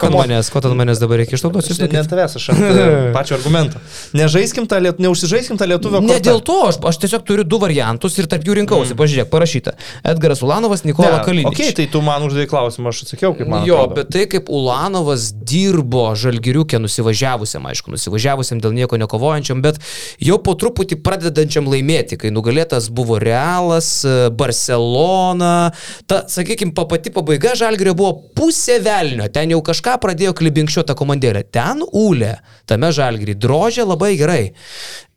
[0.00, 0.22] come on.
[0.24, 3.80] manęs, ko tada manęs dabar reikia išnaudoti, jūs Ne, ne tavęs, aš e, pačio argumento.
[4.16, 6.00] Nežaiskim tą lietuvą, neužsižaiskim tą lietuvę.
[6.08, 8.94] Ne dėl to, aš, aš tiesiog turiu du variantus ir tarp jų rinkausi.
[8.94, 9.00] Mm.
[9.02, 9.74] Pažiūrėk, parašyta.
[10.08, 11.52] Edgaras Ulanovas, Nikola Kaliničius.
[11.68, 13.66] Okay, tai tu man uždavai klausimą, aš atsakiau, kaip man.
[13.68, 13.98] Jo, atrodo.
[14.00, 19.76] bet tai kaip Ulanovas dirbo žalgiriukė nusivažiavusiam, aišku, nusivažiavusiam dėl nieko nekovojančiam, bet
[20.24, 23.90] jau po truputį pradedančiam laimėti, kai nugalėtas buvo Realas,
[24.32, 25.72] Barcelona.
[26.08, 31.42] Ta, sakykime, pati pabaiga žalgirio buvo pusė velnio, ten jau kažką pradėjo klibinkščiuota komandėlė.
[31.54, 32.36] Ten Ūlė,
[32.70, 34.42] tame žalgirį, drožė labai gerai.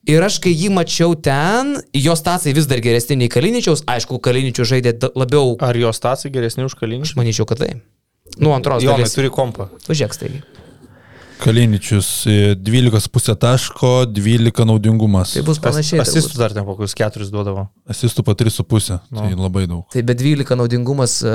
[0.10, 4.66] Ir aš, kai jį mačiau ten, jos tasai vis dar geresni nei Kaliničiaus, aišku, Kaliničių
[4.66, 7.18] žaidė labiau, Ar jos tasai geresni už aš Kaliničių?
[7.22, 7.76] manyčiau, kad tai.
[8.42, 9.14] Nu, antros Jo, dalies.
[9.14, 9.70] turi kompą.
[9.86, 10.42] Važiuok staigi.
[11.42, 15.34] Kaliničius e, 12,5 taško, 12 naudingumas.
[15.36, 16.04] Tai bus panašiai.
[16.04, 16.42] Asistų turbūt.
[16.44, 17.66] dar ten kokius keturis duodavo.
[17.90, 19.00] Asistų po 3,5.
[19.10, 19.88] Tai labai daug.
[19.94, 21.34] Tai be 12 naudingumas e,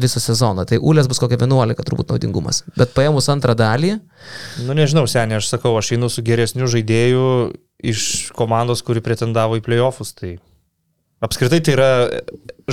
[0.00, 0.64] visą sezoną.
[0.70, 2.64] Tai Ulės bus kokia 11 turbūt naudingumas.
[2.78, 3.98] Bet paėmus antrą dalį,
[4.64, 7.24] Nu nežinau, seniai, aš sakau, aš einu su geresniu žaidėju
[7.84, 10.14] iš komandos, kuri pretendavo į playoffus.
[10.16, 10.36] Tai
[11.22, 11.88] apskritai tai yra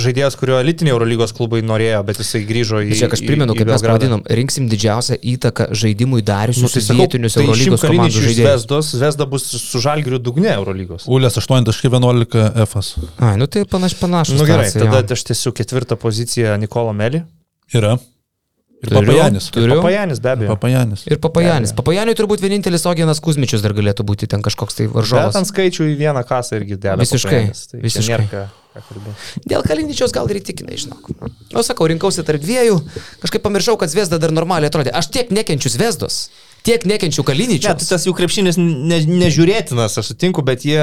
[0.02, 2.94] žaidėjas, kurio elitiniai Eurolygos klubai norėjo, bet jisai grįžo į...
[2.96, 7.36] čia aš primenu, kaip mes pavadinom, rinksim didžiausią įtaką žaidimui Nu, dariusius tai tai vietinius
[7.36, 8.40] tai Eurolygos komandų žaidėjus.
[8.40, 11.04] Zvezdos, Zvezda bus su Žalgiriu dugne Eurolygos.
[11.12, 12.86] Ulės 8.11 F.
[13.20, 14.38] Ai, nu tai panaš, panašus.
[14.38, 15.18] Na nu, gerai, situacija, tada jo.
[15.18, 17.24] aš tiesiu ketvirtą poziciją Nikola Melį.
[17.76, 17.96] Yra.
[18.82, 19.44] Ir Turiu, Papajanis.
[19.54, 19.76] Turiu.
[19.78, 20.54] Papajanis be abejo.
[20.56, 21.04] Papajanis.
[21.06, 21.70] Ir Papajanis.
[21.78, 25.36] Papajaniui turbūt vienintelis Ogenas Kuzmičius dar galėtų būti ten kažkoks tai Bet varžovas.
[25.38, 26.96] ant skaičių į vieną kasą irgi deda.
[26.98, 28.08] Visiškai, tai visiškai.
[28.10, 29.06] nėra ką- ką.
[29.46, 31.10] Dėl Kaliničiaus gal ir įtikinai, žinok.
[31.54, 32.80] O sakau, rinkausi tarp dviejų,
[33.22, 34.90] kažkaip pamiršau, kad Zvezda dar normaliai atrodė.
[34.96, 36.30] Aš tiek nekenčiu Zvezdos,
[36.64, 37.22] tiek nekenčiu
[37.76, 40.80] Ne, tai tas jų krepšinis ne, nežiūrėtinas, aš sutinku, bet jie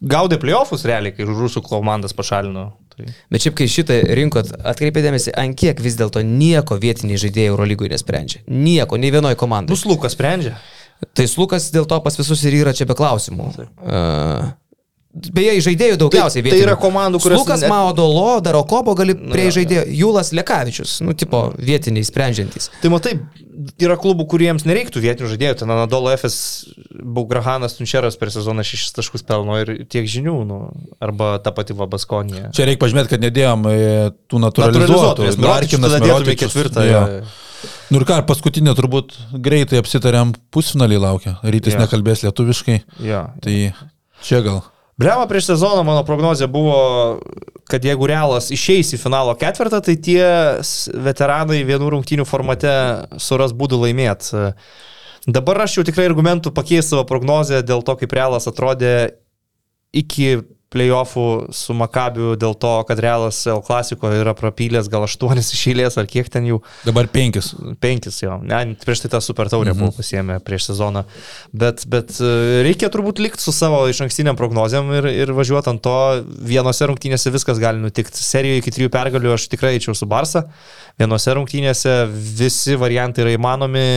[0.00, 2.72] gaudė playoffus realiai, kai rusų komandas pašalino.
[3.00, 3.14] Tai...
[3.32, 7.94] Bet šiaip, kai šitą rinkot, atkreipė dėmesį, ant kiek vis dėlto nieko vietiniai žaidėjai Eurolygoje
[7.94, 8.44] nesprendžia.
[8.46, 9.72] Nieko, nei vienoje komandai.
[9.72, 10.56] Bus Lukas sprendžia.
[11.16, 13.46] Tai Lukas dėl to pas visus ir yra čia be klausimų.
[13.80, 14.50] Uh,
[15.10, 16.66] Beje, žaidėjų daugiausiai Tai- tai vietinių.
[16.68, 19.82] yra komandų, kurios Lukas net- Maodolo, Darokobo gali prie jo, žaidėjo.
[19.90, 22.68] Julas Lekavičius, nu, tipo, vietiniai sprendžiantys.
[22.80, 23.16] Tai matai,
[23.82, 25.56] yra klubų, kuriems nereiktų vietinių žaidėjų.
[25.58, 26.70] Ten Anadolo FS,
[27.02, 30.70] Baugrahanas, Tunčeras per sezoną 6 taškus pelno ir tiek žinių, nu,
[31.02, 32.52] arba ta pati Vabaskonija.
[32.54, 36.86] Čia reikia pažymėti, kad nedėjom e, tų Mirotičius tada dėtume ketvirtą.
[36.86, 37.02] jo.
[37.18, 37.22] jo.
[37.90, 41.38] Nu ir ką, paskutinė turbūt greitai apsitarėm pusfinalį laukia.
[41.42, 41.80] Rytis Jo.
[41.82, 42.82] nekalbės lietuviškai.
[43.04, 43.26] Jo.
[43.42, 43.74] Tai
[44.22, 44.62] čia gal.
[45.00, 47.20] Blema prieš sezoną mano prognozija buvo,
[47.70, 50.24] kad jeigu Realas išeis į finalo ketvirtą, tai tie
[50.92, 52.72] veteranai vienų rungtynių formate
[53.16, 54.50] suras būdų laimėti.
[55.24, 58.92] Dabar aš jau tikrai argumentų pakeisiu savo prognozę dėl to, kaip Realas atrodė
[59.96, 61.24] iki playoffų
[61.54, 66.06] su Makabiu, dėl to, kad Realas L klasikoje yra prapylęs gal aštuonis iš eilės ar
[66.10, 66.60] kiek ten jų.
[66.86, 67.52] Dabar penkis.
[67.82, 69.80] Penkis jo, ne, prieš tai tą super taurę mhm.
[69.82, 71.02] buvo pasiemę prieš sezoną.
[71.50, 75.82] Bet, bet e, reikia turbūt likti su savo iš ankstiniam prognozėm ir, ir važiuoti ant
[75.82, 75.96] to.
[76.52, 78.22] Vienose rungtynėse viskas gali nutikti.
[78.22, 80.46] Serijoje iki trijų pergalių aš tikrai eičiau su Barsa.
[81.00, 82.04] Vienose rungtynėse
[82.38, 83.88] visi variantai yra įmanomi.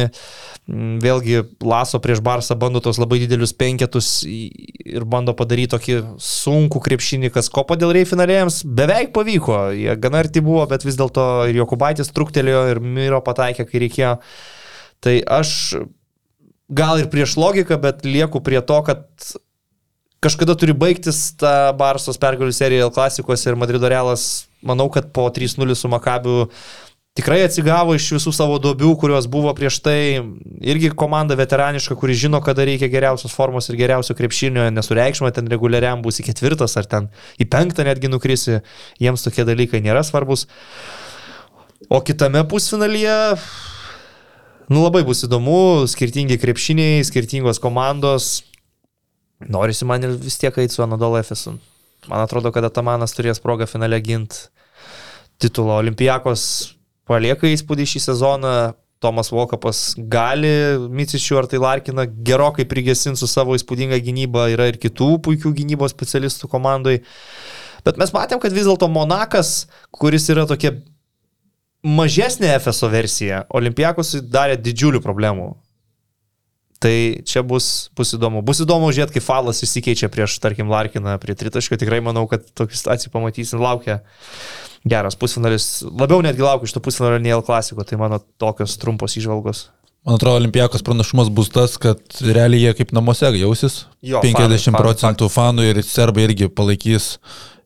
[0.64, 6.63] Mm, Vėlgi Laso prieš Barsą bando tos labai didelius penketus ir bando padaryti tokį sunkų
[6.72, 9.72] krepšinį, kas ko dėl rei finalėjams beveik pavyko.
[9.76, 14.14] Jie gana arti buvo, bet vis dėlto ir Jokubaitis truktelėjo ir Miro pataikė, kai reikėjo.
[15.04, 15.54] Tai aš
[16.72, 19.04] gal ir prieš logiką, bet lieku prie to, kad
[20.24, 25.28] kažkada turi baigtis ta Barsos pergalių serija L klasikos ir Madrido Realas, manau, kad po
[25.34, 26.48] 3-0 su Makabiu
[27.18, 29.98] tikrai atsigavo iš visų savo duobių, kurios buvo prieš tai.
[30.64, 36.02] Irgi komanda veteraniška, kuri žino, kada reikia geriausios formos ir geriausio krepšinio, nesureikšma ten reguliariam
[36.06, 37.10] bus į ketvirtas ar ten
[37.42, 38.62] į penktą netgi nukrisi,
[39.02, 40.48] jiems tokie dalykai nėra svarbus.
[41.92, 43.36] O kitame pusfinalyje,
[44.72, 48.40] nu labai bus įdomu, skirtingi krepšiniai, skirtingos komandos.
[49.52, 51.58] Norisi man ir vis tiek eiti su Anadolu Efesu.
[52.08, 54.48] Man atrodo, kad Atamanas turės progą finale ginti
[55.44, 55.76] titulo.
[55.82, 56.73] Olimpijakos
[57.10, 58.56] palieka įspūdį šį sezoną.
[59.04, 64.46] Tomas Vokapas gali Micičių ar tai Larkina gerokai prigesinti su savo įspūdinga gynyba.
[64.54, 67.02] Yra ir kitų puikių gynybos specialistų komandai.
[67.84, 70.78] Bet mes matėm, kad vis dėlto Monakas, kuris yra tokia
[71.84, 75.52] mažesnė FSO versija, Olimpijakos darė didžiulių problemų.
[76.84, 76.96] Tai
[77.28, 78.42] čia bus, bus įdomu.
[78.44, 81.80] Bus įdomu žiūrėti, kaip Falas įsikeičia prieš, tarkim, Larkiną prie tritaškio.
[81.80, 83.62] Tikrai manau, kad tokių situacijų pamatysim.
[83.64, 84.02] Laukia
[84.90, 85.68] geras pusfinalis.
[85.88, 87.86] Labiau netgi laukiu iš to pusfinalio nei L klasiko.
[87.88, 89.68] Tai mano tokios trumpos išvalgos.
[90.04, 93.86] Man atrodo, olimpijakos pranašumas bus tas, kad realiai jie kaip namuose jausis.
[94.04, 97.14] Jo, 50 fanai, procentų fanų ir serbai irgi palaikys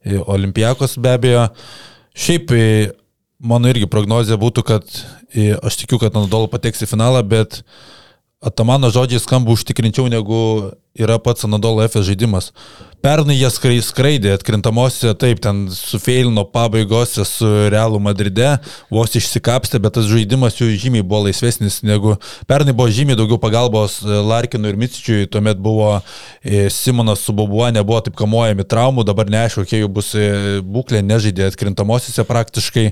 [0.05, 1.47] e, olimpijakos be abejo.
[2.17, 2.67] Šiaip e,
[3.41, 4.85] mano irgi prognozija būtų, kad
[5.33, 7.63] e, aš tikiu, kad Anadolu pateks į finalą, bet
[8.45, 10.37] Atamano žodžiai skamba užtikrinčiau negu
[10.97, 12.51] yra pats Anadolo FS žaidimas.
[12.97, 18.55] Pernai jie skrai- skraidė atkrintamosiose, taip, ten sufeilino pabaigose su Realu Madride,
[18.89, 22.15] vos išsikapstė, bet tas žaidimas jų žymiai buvo laisvesnis negu
[22.49, 25.91] pernai buvo žymiai daugiau pagalbos e, Larkinui ir Micičiui, tuomet buvo
[26.41, 30.25] e, Simonas su Bobuo, nebuvo taip kamuojami traumų, dabar neaišku, kokia jų bus e,
[30.65, 32.87] būklė, nežaidė atkrintamosiose praktiškai.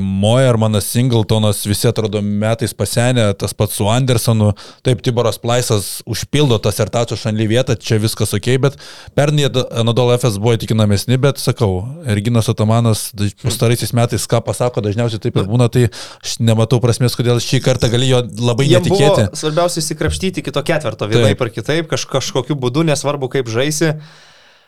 [0.00, 4.54] Moermanas, Singletonas, visi atrodo metais pasenę, tas pats su Andersonu,
[4.86, 6.90] taip, Tiboras Plaisas užpildo tas ir
[7.26, 8.78] šanly vietą, čia viskas ok, bet
[9.18, 15.20] pernai Anadolo FS buvo įtikinamesni, bet sakau, Erginas Otamanas daž- pastaraisiais metais ką pasako, dažniausiai
[15.22, 15.88] taip ir būna, tai
[16.22, 19.28] aš nematau prasmės, kodėl šį kartą galėjo labai Jiem netikėti.
[19.36, 23.96] svarbiausia įsikrapštyti kito ketverto, vienaip ar kitaip, kaž, kažkokiu būdu, nesvarbu kaip žaisi.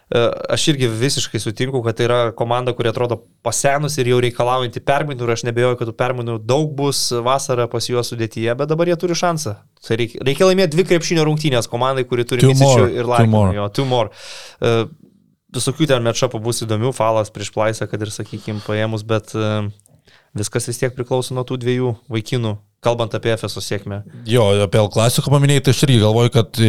[0.09, 0.21] E,
[0.55, 5.27] Aš irgi visiškai sutinku, kad tai yra komanda, kuri atrodo pasenus ir jau reikalaujanti permainų
[5.27, 8.97] ir aš nebejoju, kad tų permainų daug bus vasarą pas juos sudėtyje, bet dabar jie
[9.01, 9.59] turi šansą.
[9.85, 13.35] Tai reikia, reikia laimėti dvi krepšinio rungtynės komandai, kuri turi more, ir two Larkiną.
[13.35, 13.53] more.
[13.59, 14.15] Jo, two more.
[14.65, 14.87] E,
[15.49, 19.47] Visokių ten matšapų bus įdomių, falas prieš plaisą, kad ir, sakykime, paėmus, bet e,
[20.37, 22.51] viskas vis tiek priklauso nuo tų dviejų vaikinų,
[22.85, 24.03] kalbant apie FSO sėkmę.
[24.29, 26.61] Jo, apie L klasiką paminėjai, tai aš irgi galvoju, kad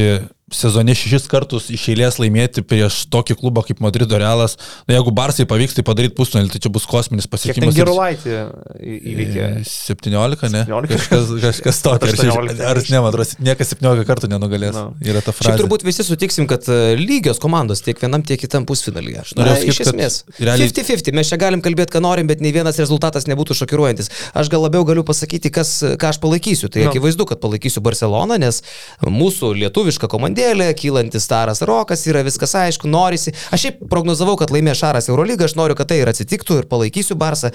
[0.53, 4.57] sezone šešis kartus iš eilės laimėti prieš tokį klubą kaip Madrido Realas.
[4.88, 7.76] Na, jeigu Barsai pavyks tai padaryti pusnulį, tai čia bus kosminis Kiek ten pasiekimas.
[7.76, 8.35] ir- gerulaitį
[8.84, 9.43] įveikė?
[9.59, 10.63] E, 17, ne?
[10.65, 10.89] 17?
[10.95, 12.07] Kažkas, kažkas tokio.
[12.09, 12.55] Ar, 18.
[12.55, 14.73] šeši- ar ne, man atrodo, niekas 17 kartų nenugalės.
[14.76, 14.85] No.
[15.03, 15.61] Yra ta Šiaip frazė.
[15.63, 19.23] turbūt visi sutiksim, kad e, lygios komandos tiek vienam, tiek kitam pusfinalyje.
[19.35, 20.23] norėjau Na, sakyt, iš kad esmės.
[20.39, 24.09] realiai- 50-50, mes čia galim kalbėti, ką norim, bet nei vienas rezultatas nebūtų šokiruojantis.
[24.34, 26.69] Aš gal labiau galiu pasakyti, kas, ką aš palaikysiu.
[26.69, 26.91] Tai No.
[26.91, 28.61] akivaizdu, kad palaikysiu Barceloną, nes
[29.03, 30.07] mūsų lietuviška
[30.40, 33.34] komandėlė, kylantis staras rokas, yra viskas aišku, norisi.
[33.52, 37.18] Aš šiaip prognozavau, kad laimė Šaras Eurolygą, aš noriu, kad tai ir atsitiktų ir palaikysiu
[37.20, 37.52] Barsą.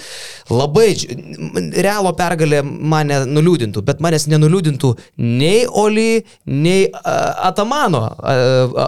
[0.50, 0.92] Labai
[1.84, 8.36] realo pergalė mane nuliūdintų, bet manęs nenuliūdintų nei Oli, nei a, Atamano, a,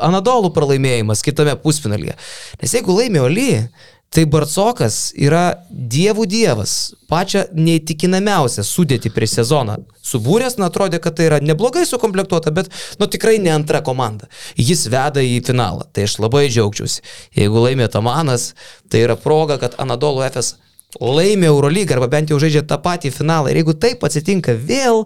[0.06, 2.16] Anadolų pralaimėjimas kitame pusfinalyje.
[2.62, 3.50] Nes jeigu laimė Oli,
[4.14, 9.78] tai Barcokas yra dievų dievas, pačią neįtikinamiausią sudėti prieš sezoną.
[10.06, 12.70] Subūręs, na, atrodė, kad tai yra neblogai sukomplektuota, bet,
[13.00, 14.30] nu, tikrai ne antra komanda.
[14.56, 17.02] Jis veda į finalą, tai aš labai džiaugčiausi.
[17.36, 18.52] Jeigu laimė Tamanas,
[18.90, 20.54] tai yra proga, kad Anadolu FS
[21.02, 23.50] laimė Eurolygą arba bent jau žaidžia tą patį finalą.
[23.50, 25.04] Ir jeigu taip atsitinka vėl,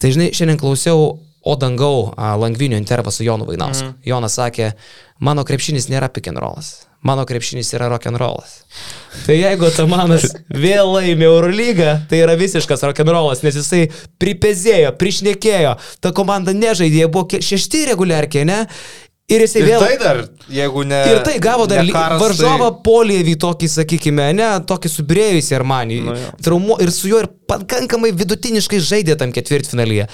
[0.00, 3.86] tai žinai, šiandien klausiau O dangau Langvinio intervą su Jonu Vainausku.
[3.86, 3.94] Mm.
[4.04, 4.72] Jonas sakė,
[5.20, 6.87] mano krepšinis nėra rollas.
[7.06, 8.64] Mano krepšinis yra rock and rollas.
[9.26, 13.84] Tai jeigu Tamanas vėl laimė Eurolygą, tai yra visiškas rock and rollas, nes jisai
[14.18, 18.64] pripezėjo, prišnekėjo, ta komanda nežaidė, buvo šešti reguliarkiai, ne?
[19.28, 19.82] Ir jisai Ir vėl...
[19.84, 20.20] tai dar,
[20.50, 20.98] jeigu ne.
[21.12, 22.82] Ir tai gavo dar karas, varžovą tai...
[22.86, 25.98] polievį tokį, sakykime, ne, tokį subirėjusį Armanį.
[26.06, 26.30] Nu jo.
[26.46, 30.08] Traumu, ir su juo ir pakankamai vidutiniškai žaidė tam ketvirtfinalyje.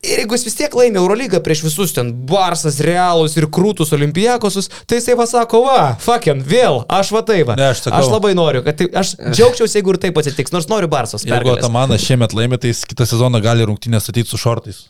[0.00, 4.70] Ir jeigu jis vis tiek laimė Eurolygą prieš visus ten Barsas, Realus ir Krūtus Olimpijakosus,
[4.88, 7.50] tai jisai pasako, va, fucking, vėl, aš va taip.
[7.50, 7.56] va.
[7.58, 7.98] Ne, aš sakau.
[7.98, 11.26] aš labai noriu, kad tai, aš džiaugčiausi, jeigu ir taip atsitiks, nors noriu Barsos.
[11.28, 11.52] Jeigu.
[11.52, 14.86] Atamanas šiemet laimė, tai jis kitą sezoną gali rungtynės statyti su šortais.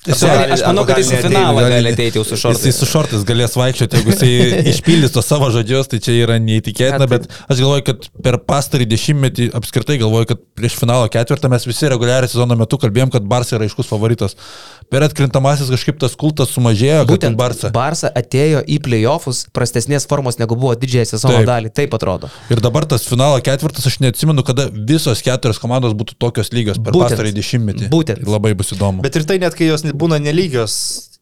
[0.00, 2.72] Tiesiog- Gali- Aš manau, kad jis į finalą gali- ateiti jau su šortais.
[2.72, 4.30] su šortais galės vaikščioti, jeigu jisai
[4.72, 8.86] išpildys tos savo žodžius, tai čia yra neįtikėtina, Ne, bet aš galvoju, kad per pastarį
[8.88, 13.58] dešimtmetį apskritai galvoju, kad prieš finalo ketvirtą mes visi reguliariai sezono metu kalbėjom, kad Barça
[13.58, 14.36] yra aiškus favoritas.
[14.90, 17.68] Per atkrintamasis kažkaip tas kultas sumažėjo, Būtent Barça.
[17.70, 21.46] Barça atėjo į playoffus prastesnės formos negu buvo didžiąją sezono Taip.
[21.52, 21.74] dalį.
[21.76, 22.32] Taip atrodo.
[22.50, 26.90] Ir dabar tas finalo ketvirtas, aš neatsimenu, kada visos keturios komandos būtų tokios lygios per
[26.96, 27.14] Būtent.
[27.14, 27.90] pastarį dešimtmetį.
[27.92, 28.24] Būtent.
[28.24, 29.04] Ir labai bus įdomu.
[29.06, 30.74] Bet ir tai net kai jos būna nelygios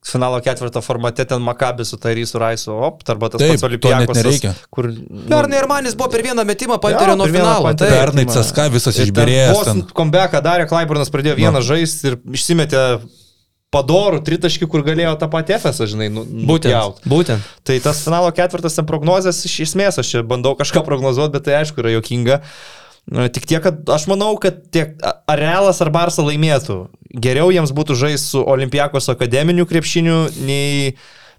[0.09, 3.61] finalo ketvirto formate, ten Makabi su Tairysu Raisu, op, arba tas Taip,
[4.09, 4.55] pats nereikia.
[4.73, 4.89] Kur...
[5.29, 7.75] Pernai ir manis buvo per vieną metimą panterio nuo finalo.
[7.75, 7.93] Taip.
[7.93, 8.25] Pernai.
[8.31, 8.97] CSKA visas
[9.69, 9.85] ten.
[10.01, 12.85] kombeką darė, Klaiburnas pradėjo vieną žaisti ir išsimetė
[13.75, 16.73] padorų tritaškį, kur galėjo tą patį FS, žinai, nu, Būtent.
[16.73, 17.03] nupjaut.
[17.05, 17.49] Būtent.
[17.69, 21.59] Tai tas finalo ketvirtas ten prognozijas iš esmės, aš čia bandau kažką prognozuoti, bet tai
[21.61, 22.41] aišku yra jokinga.
[22.41, 22.49] Na,
[23.09, 26.83] Tik tiek, kad aš manau, kad tiek ar Realas ar Barsa laimėtų.
[27.25, 30.93] Geriau jiems būtų žaisti su Olimpijakos akademiniu krepšiniu, nei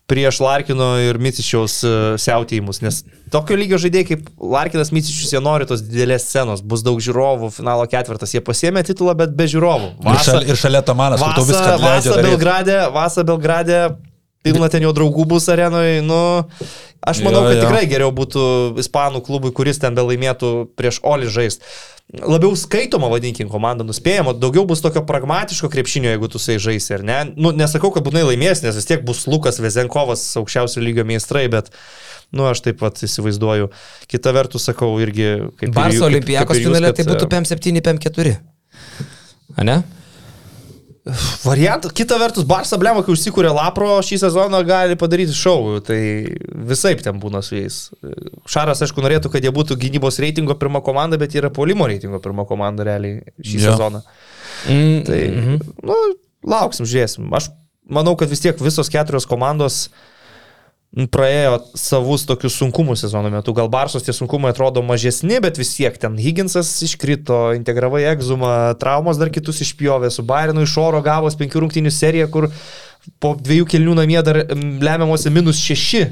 [0.10, 5.68] prieš Larkino ir Micičiaus e, siautėjimus, nes tokio lygio žaidėjai kaip Larkinas Micičius, jie nori
[5.70, 9.92] tos didelės scenos, bus daug žiūrovų, finalo ketvirtas, jie pasiemė titulą, bet be žiūrovų.
[10.02, 12.16] Ir šalia, ir šalia Tamanas, kur tau viską Vasa, leidžia.
[12.16, 12.26] Vasa.
[12.26, 13.84] Belgrade, Vasa Belgrade,
[14.46, 16.20] pilna ten jau draugų bus arenoje, nu,
[17.02, 17.64] aš manau, Jo, kad jo.
[17.68, 18.44] tikrai geriau būtų
[18.84, 21.66] ispanų klubui, kuris ten belaimėtų prieš Oli žaist.
[22.10, 27.04] Labiau skaitoma, vadinkim, komanda nuspėjama, daugiau bus tokio pragmatiško krepšinio, jeigu tu sai žaisi, ar
[27.06, 27.18] ne?
[27.38, 31.70] Nu, nesakau, kad būtinai laimės, nes vis tiek bus Lukas Vezenkovas, aukščiausio lygio meistrai, bet,
[32.34, 33.70] nu, aš taip pat įsivaizduoju.
[34.10, 38.36] Kita vertus, sakau, irgi ir Barso olimpijakos ir jūs, finale tai būtų e, PM7, PM4.
[39.62, 39.78] A ne?
[41.44, 46.00] Variantas, kita vertus, Barça blema, kai užsikūrė Lapro šį sezoną, gali padaryti šou, tai
[46.70, 47.80] visai ten būna su jais.
[48.50, 52.46] Šaras, aišku, norėtų, kad jie būtų gynybos reitingo pirma komanda, bet yra polimo reitingo pirma
[52.50, 53.72] komanda realiai šį Jo.
[53.72, 54.04] sezoną.
[54.68, 55.74] Mm, Tai, mhm.
[55.88, 55.98] nu,
[56.52, 57.32] lauksim, žiūrėsim.
[57.40, 57.52] Aš
[57.90, 59.88] manau, kad vis tiek visos keturios komandos
[60.90, 63.54] praėjo savus tokius sunkumus sezono metu.
[63.54, 69.22] Gal Barsos tie sunkumai atrodo mažesni, bet vis tiek ten Higginsas iškrito, integravai egzumą, traumos
[69.22, 72.50] dar kitus išpjovė, su Bairinu iš oro gavos penkių rungtynių seriją, kur
[73.22, 76.08] po dviejų kelnių namie dar lemiamuose minus šeši.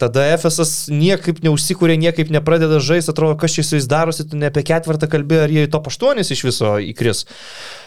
[0.00, 4.48] Tada FSS niekaip neužsikūrė, niekaip nepradeda žaisti, atrodo, kas čia su jais darosi, tu ne
[4.48, 7.26] apie ketvirtą kalbėjai, ar jie į top 8 iš viso įkris.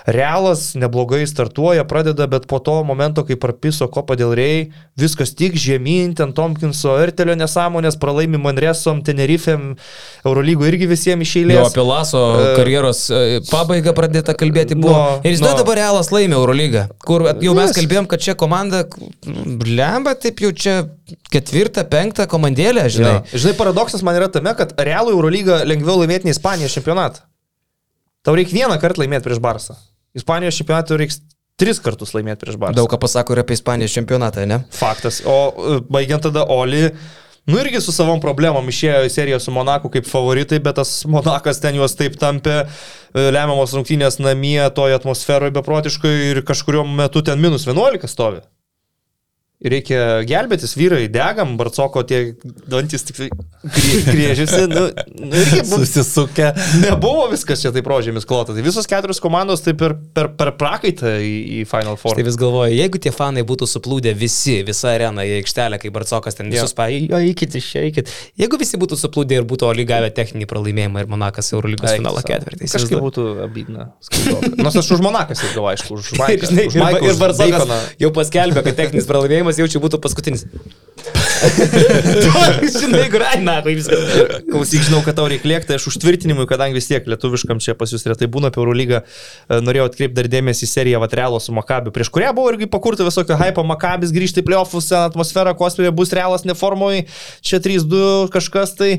[0.05, 4.57] Realas neblogai startuoja, pradeda, bet po to momento, kai prapiso kopą dėl rei,
[4.99, 9.77] viskas tik žemyn, ten Tomkinso Ertelio nesąmonės, pralaimi Manresom, Tenerifem,
[10.27, 11.69] Eurolygo irgi visiems iš Jau eilės.
[11.71, 14.91] apie Laso E, karjeros e, pabaigą pradėta kalbėti buvo.
[14.91, 15.53] No, ir jis no.
[15.55, 17.77] dabar Realas laimė Eurolygą, kur jau mes Yes.
[17.79, 18.83] kalbėjom, kad čia komanda,
[19.63, 20.75] blemba, taip jau čia
[21.31, 23.15] ketvirtą, penktą komandėlę, žinai.
[23.23, 23.39] Ja.
[23.39, 27.23] Žinai, paradoksas man yra tame, kad Realų Eurolyga lengviau laimėti nei Ispanijos čempionatą.
[28.23, 29.79] Tau reikia vieną kartą laimėti prieš Barsą.
[30.13, 31.21] Ispanijos čempionatą reiks
[31.59, 32.77] tris kartus laimėti prieš Barsą.
[32.77, 34.61] Daug ką pasako ir apie Ispanijos čempionatą, ne?
[34.73, 35.21] Faktas.
[35.25, 36.87] O e, baigiant tada Oli,
[37.49, 41.61] nu irgi su savom problemom išėjo į seriją su Monaku kaip favoritai, bet tas Monakas
[41.63, 47.41] ten juos taip tampė, e, lemiamos rungtynės namie, toje atmosferoje beprotiškai ir kažkurio metu ten
[47.41, 48.43] minus 11 stovi.
[49.63, 52.33] Ir reikia gelbėtis, vyrai, degam, barcoko tie
[52.67, 53.21] dantis tik
[54.09, 54.65] griežiasi.
[54.67, 54.89] Nu,
[55.27, 56.51] nu, Susisukę.
[56.83, 58.55] nebuvo viskas čia taip rožėmis klota.
[58.55, 62.17] Tai visos keturios komandos taip per, per, per prakaitą į, į Final Four.
[62.17, 66.37] Tai vis galvoju, jeigu tie fanai būtų suplūdę visi, visa arena į aikštelę, kai Barcokas
[66.39, 66.77] ten visus Jo.
[66.77, 68.11] pa, jo, eikit iš čia, eikit.
[68.39, 72.69] Jeigu visi būtų suplūdę ir būtų Oli gavę techninį pralaimėjimą ir Monakas Eurolygos finalo ketvirtį.
[72.73, 73.27] Kažkaip būtų
[74.03, 74.53] skaudoka.
[74.59, 76.51] Nors aš už Monakas ir galvoju, aišku, už Ir, Maiką.
[76.53, 80.45] ir, ir už Barcokas jau paskelbė, kad techninis pralaimėjimas jau čia būtų paskutinis.
[82.77, 84.15] žinai, graina, tai viskas.
[84.47, 88.05] Klausyk, žinau, kad tau reikia lėkti, aš užtvirtinimui, kadangi vis tiek lietuviškam čia pas jūs
[88.09, 92.11] retai būna apie Eurolygą, e, norėjau atkreipti dar dėmesį į seriją Vatrelo su Makabiu, prieš
[92.13, 97.05] kurią buvo irgi pakurta visokio hypo, Makabis grįžti į playoffus, atmosfera kosminė bus realas neformoj,
[97.41, 98.93] čia 3-2 kažkas tai.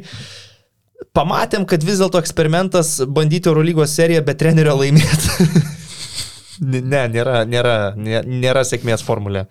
[1.15, 5.49] Pamatėm, kad vis dėlto eksperimentas bandyti Eurolygos seriją be trenerio laimėti.
[6.93, 9.45] ne, nėra, nėra, nėra, nėra sėkmės formulė.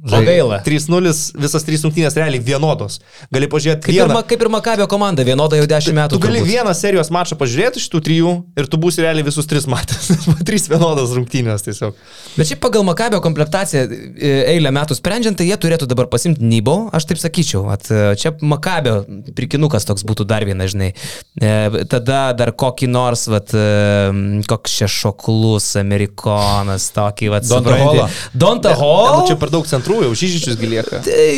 [0.00, 0.62] O gaila.
[0.64, 3.00] 3-0, visas 3 rungtynės realiai vienodos.
[3.32, 6.16] Gali pažiūrėti Kaip ir, Ma- kaip ir Makabio komanda, vienoda jau 10 metų.
[6.16, 6.48] Tu gali turbūt.
[6.54, 10.08] vieną serijos mačą pažiūrėti iš tų trijų ir tu būsi realiai visus tris matęs.
[10.48, 11.98] Trys vienodos rungtynės tiesiog.
[12.38, 16.78] Bet šiaip pagal Makabio komplektaciją e, eilę metų sprendžiant, tai jie turėtų dabar pasimti Nybo,
[16.96, 17.66] aš taip sakyčiau.
[17.74, 19.02] At, e, čia Makabio
[19.36, 20.94] prikinukas toks būtų dar vienas, žinai.
[21.36, 27.76] E, tada dar kokį nors, vat, e, koks čia šoklus amerikonas, tokį, vat, Donta?
[27.84, 28.08] Hallą.
[28.32, 31.00] Donta nu, čia per daug centrų, jau žyžičius gilieka.
[31.06, 31.30] Tai,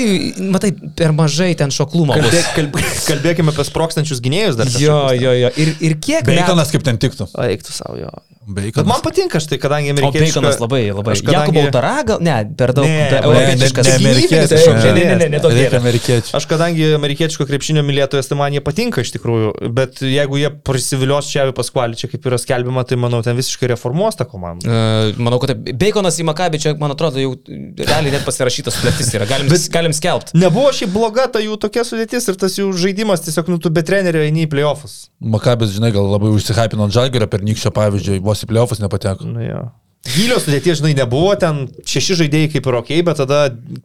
[0.53, 2.17] matai, per mažai ten šoklumo.
[2.17, 2.29] bus.
[2.29, 4.71] Kalbėk, kalb, kalbėkime apie sprokstančius gynėjus dar.
[4.83, 5.53] Jo, jo, jo.
[5.63, 6.27] Ir, ir kiek...
[6.29, 7.31] Beikonas kaip ten tiktų.
[7.49, 8.13] Eiktų savo, jo.
[8.43, 8.89] Bet Beikonas.
[8.91, 10.33] man patinka štai, kadangi O amerikiečiai...
[10.33, 11.15] Baconas labai, labai.
[11.15, 13.87] Kadangi- Jakobo Tara, gal, ne, per daug Ne, europietiškas.
[13.87, 14.93] ne, Taip, ne.
[14.93, 16.35] Ne, ne, ne, ne, amerikiečių.
[16.35, 21.31] Aš kadangi amerikietiško krepšinio mylėtojas, tai man jie patinka iš tikrųjų, bet jeigu jie prisivilios
[21.31, 24.67] čia į paskvalį, čia kaip yra skelbiama, tai manau, ten visiškai reformuos tą komandą.
[24.67, 25.71] E, Manau, kad taip.
[25.79, 27.37] Baconas į Makabį čia, man atrodo, jau
[27.79, 29.27] realiai net pasirašytas sutartis yra.
[29.31, 30.35] Galim, galim skelbti.
[30.43, 33.83] Nebuvo šiaip bloga ta jų tokia sudėtis ir tas jų žaidimas, tiesiog, nu, tu be
[33.87, 34.99] trenerio eini į playoffs.
[35.23, 39.29] Makabės, žinai, gal labai užsihypino ant žalgerio per nykščio pavyzdžiui, vos į pliofus nepateko.
[39.29, 39.63] Nu, jo.
[40.03, 43.43] Gilios sudėties, žinai, nebuvo, ten šeši žaidėjai kaip ir ok, bet tada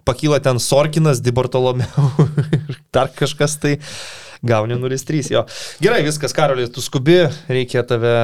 [0.08, 2.08] pakyla ten Sorkinas, Dibartolomeu
[2.58, 3.76] ir dar kažkas tai
[4.42, 5.30] gauni 0-3.
[5.36, 5.44] Jo.
[5.84, 7.20] Gerai, viskas, Karolį, tu skubi,
[7.52, 8.16] reikia tave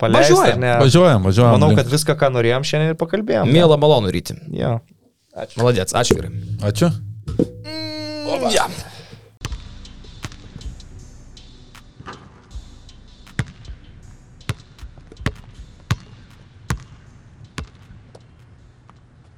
[0.00, 0.36] paleisti.
[0.36, 0.68] Važiuojam?
[0.84, 1.56] Važiuojam, važiuojam.
[1.56, 3.48] Manau, kad viską, ką norėjom, šiandien ir pakalbėjom.
[3.56, 4.36] Mėla malonu ryti.
[4.52, 4.76] Jo.
[5.56, 6.32] Maladėts, ačiū vyrai.
[6.68, 6.92] Ačiū.
[8.52, 8.68] Ja.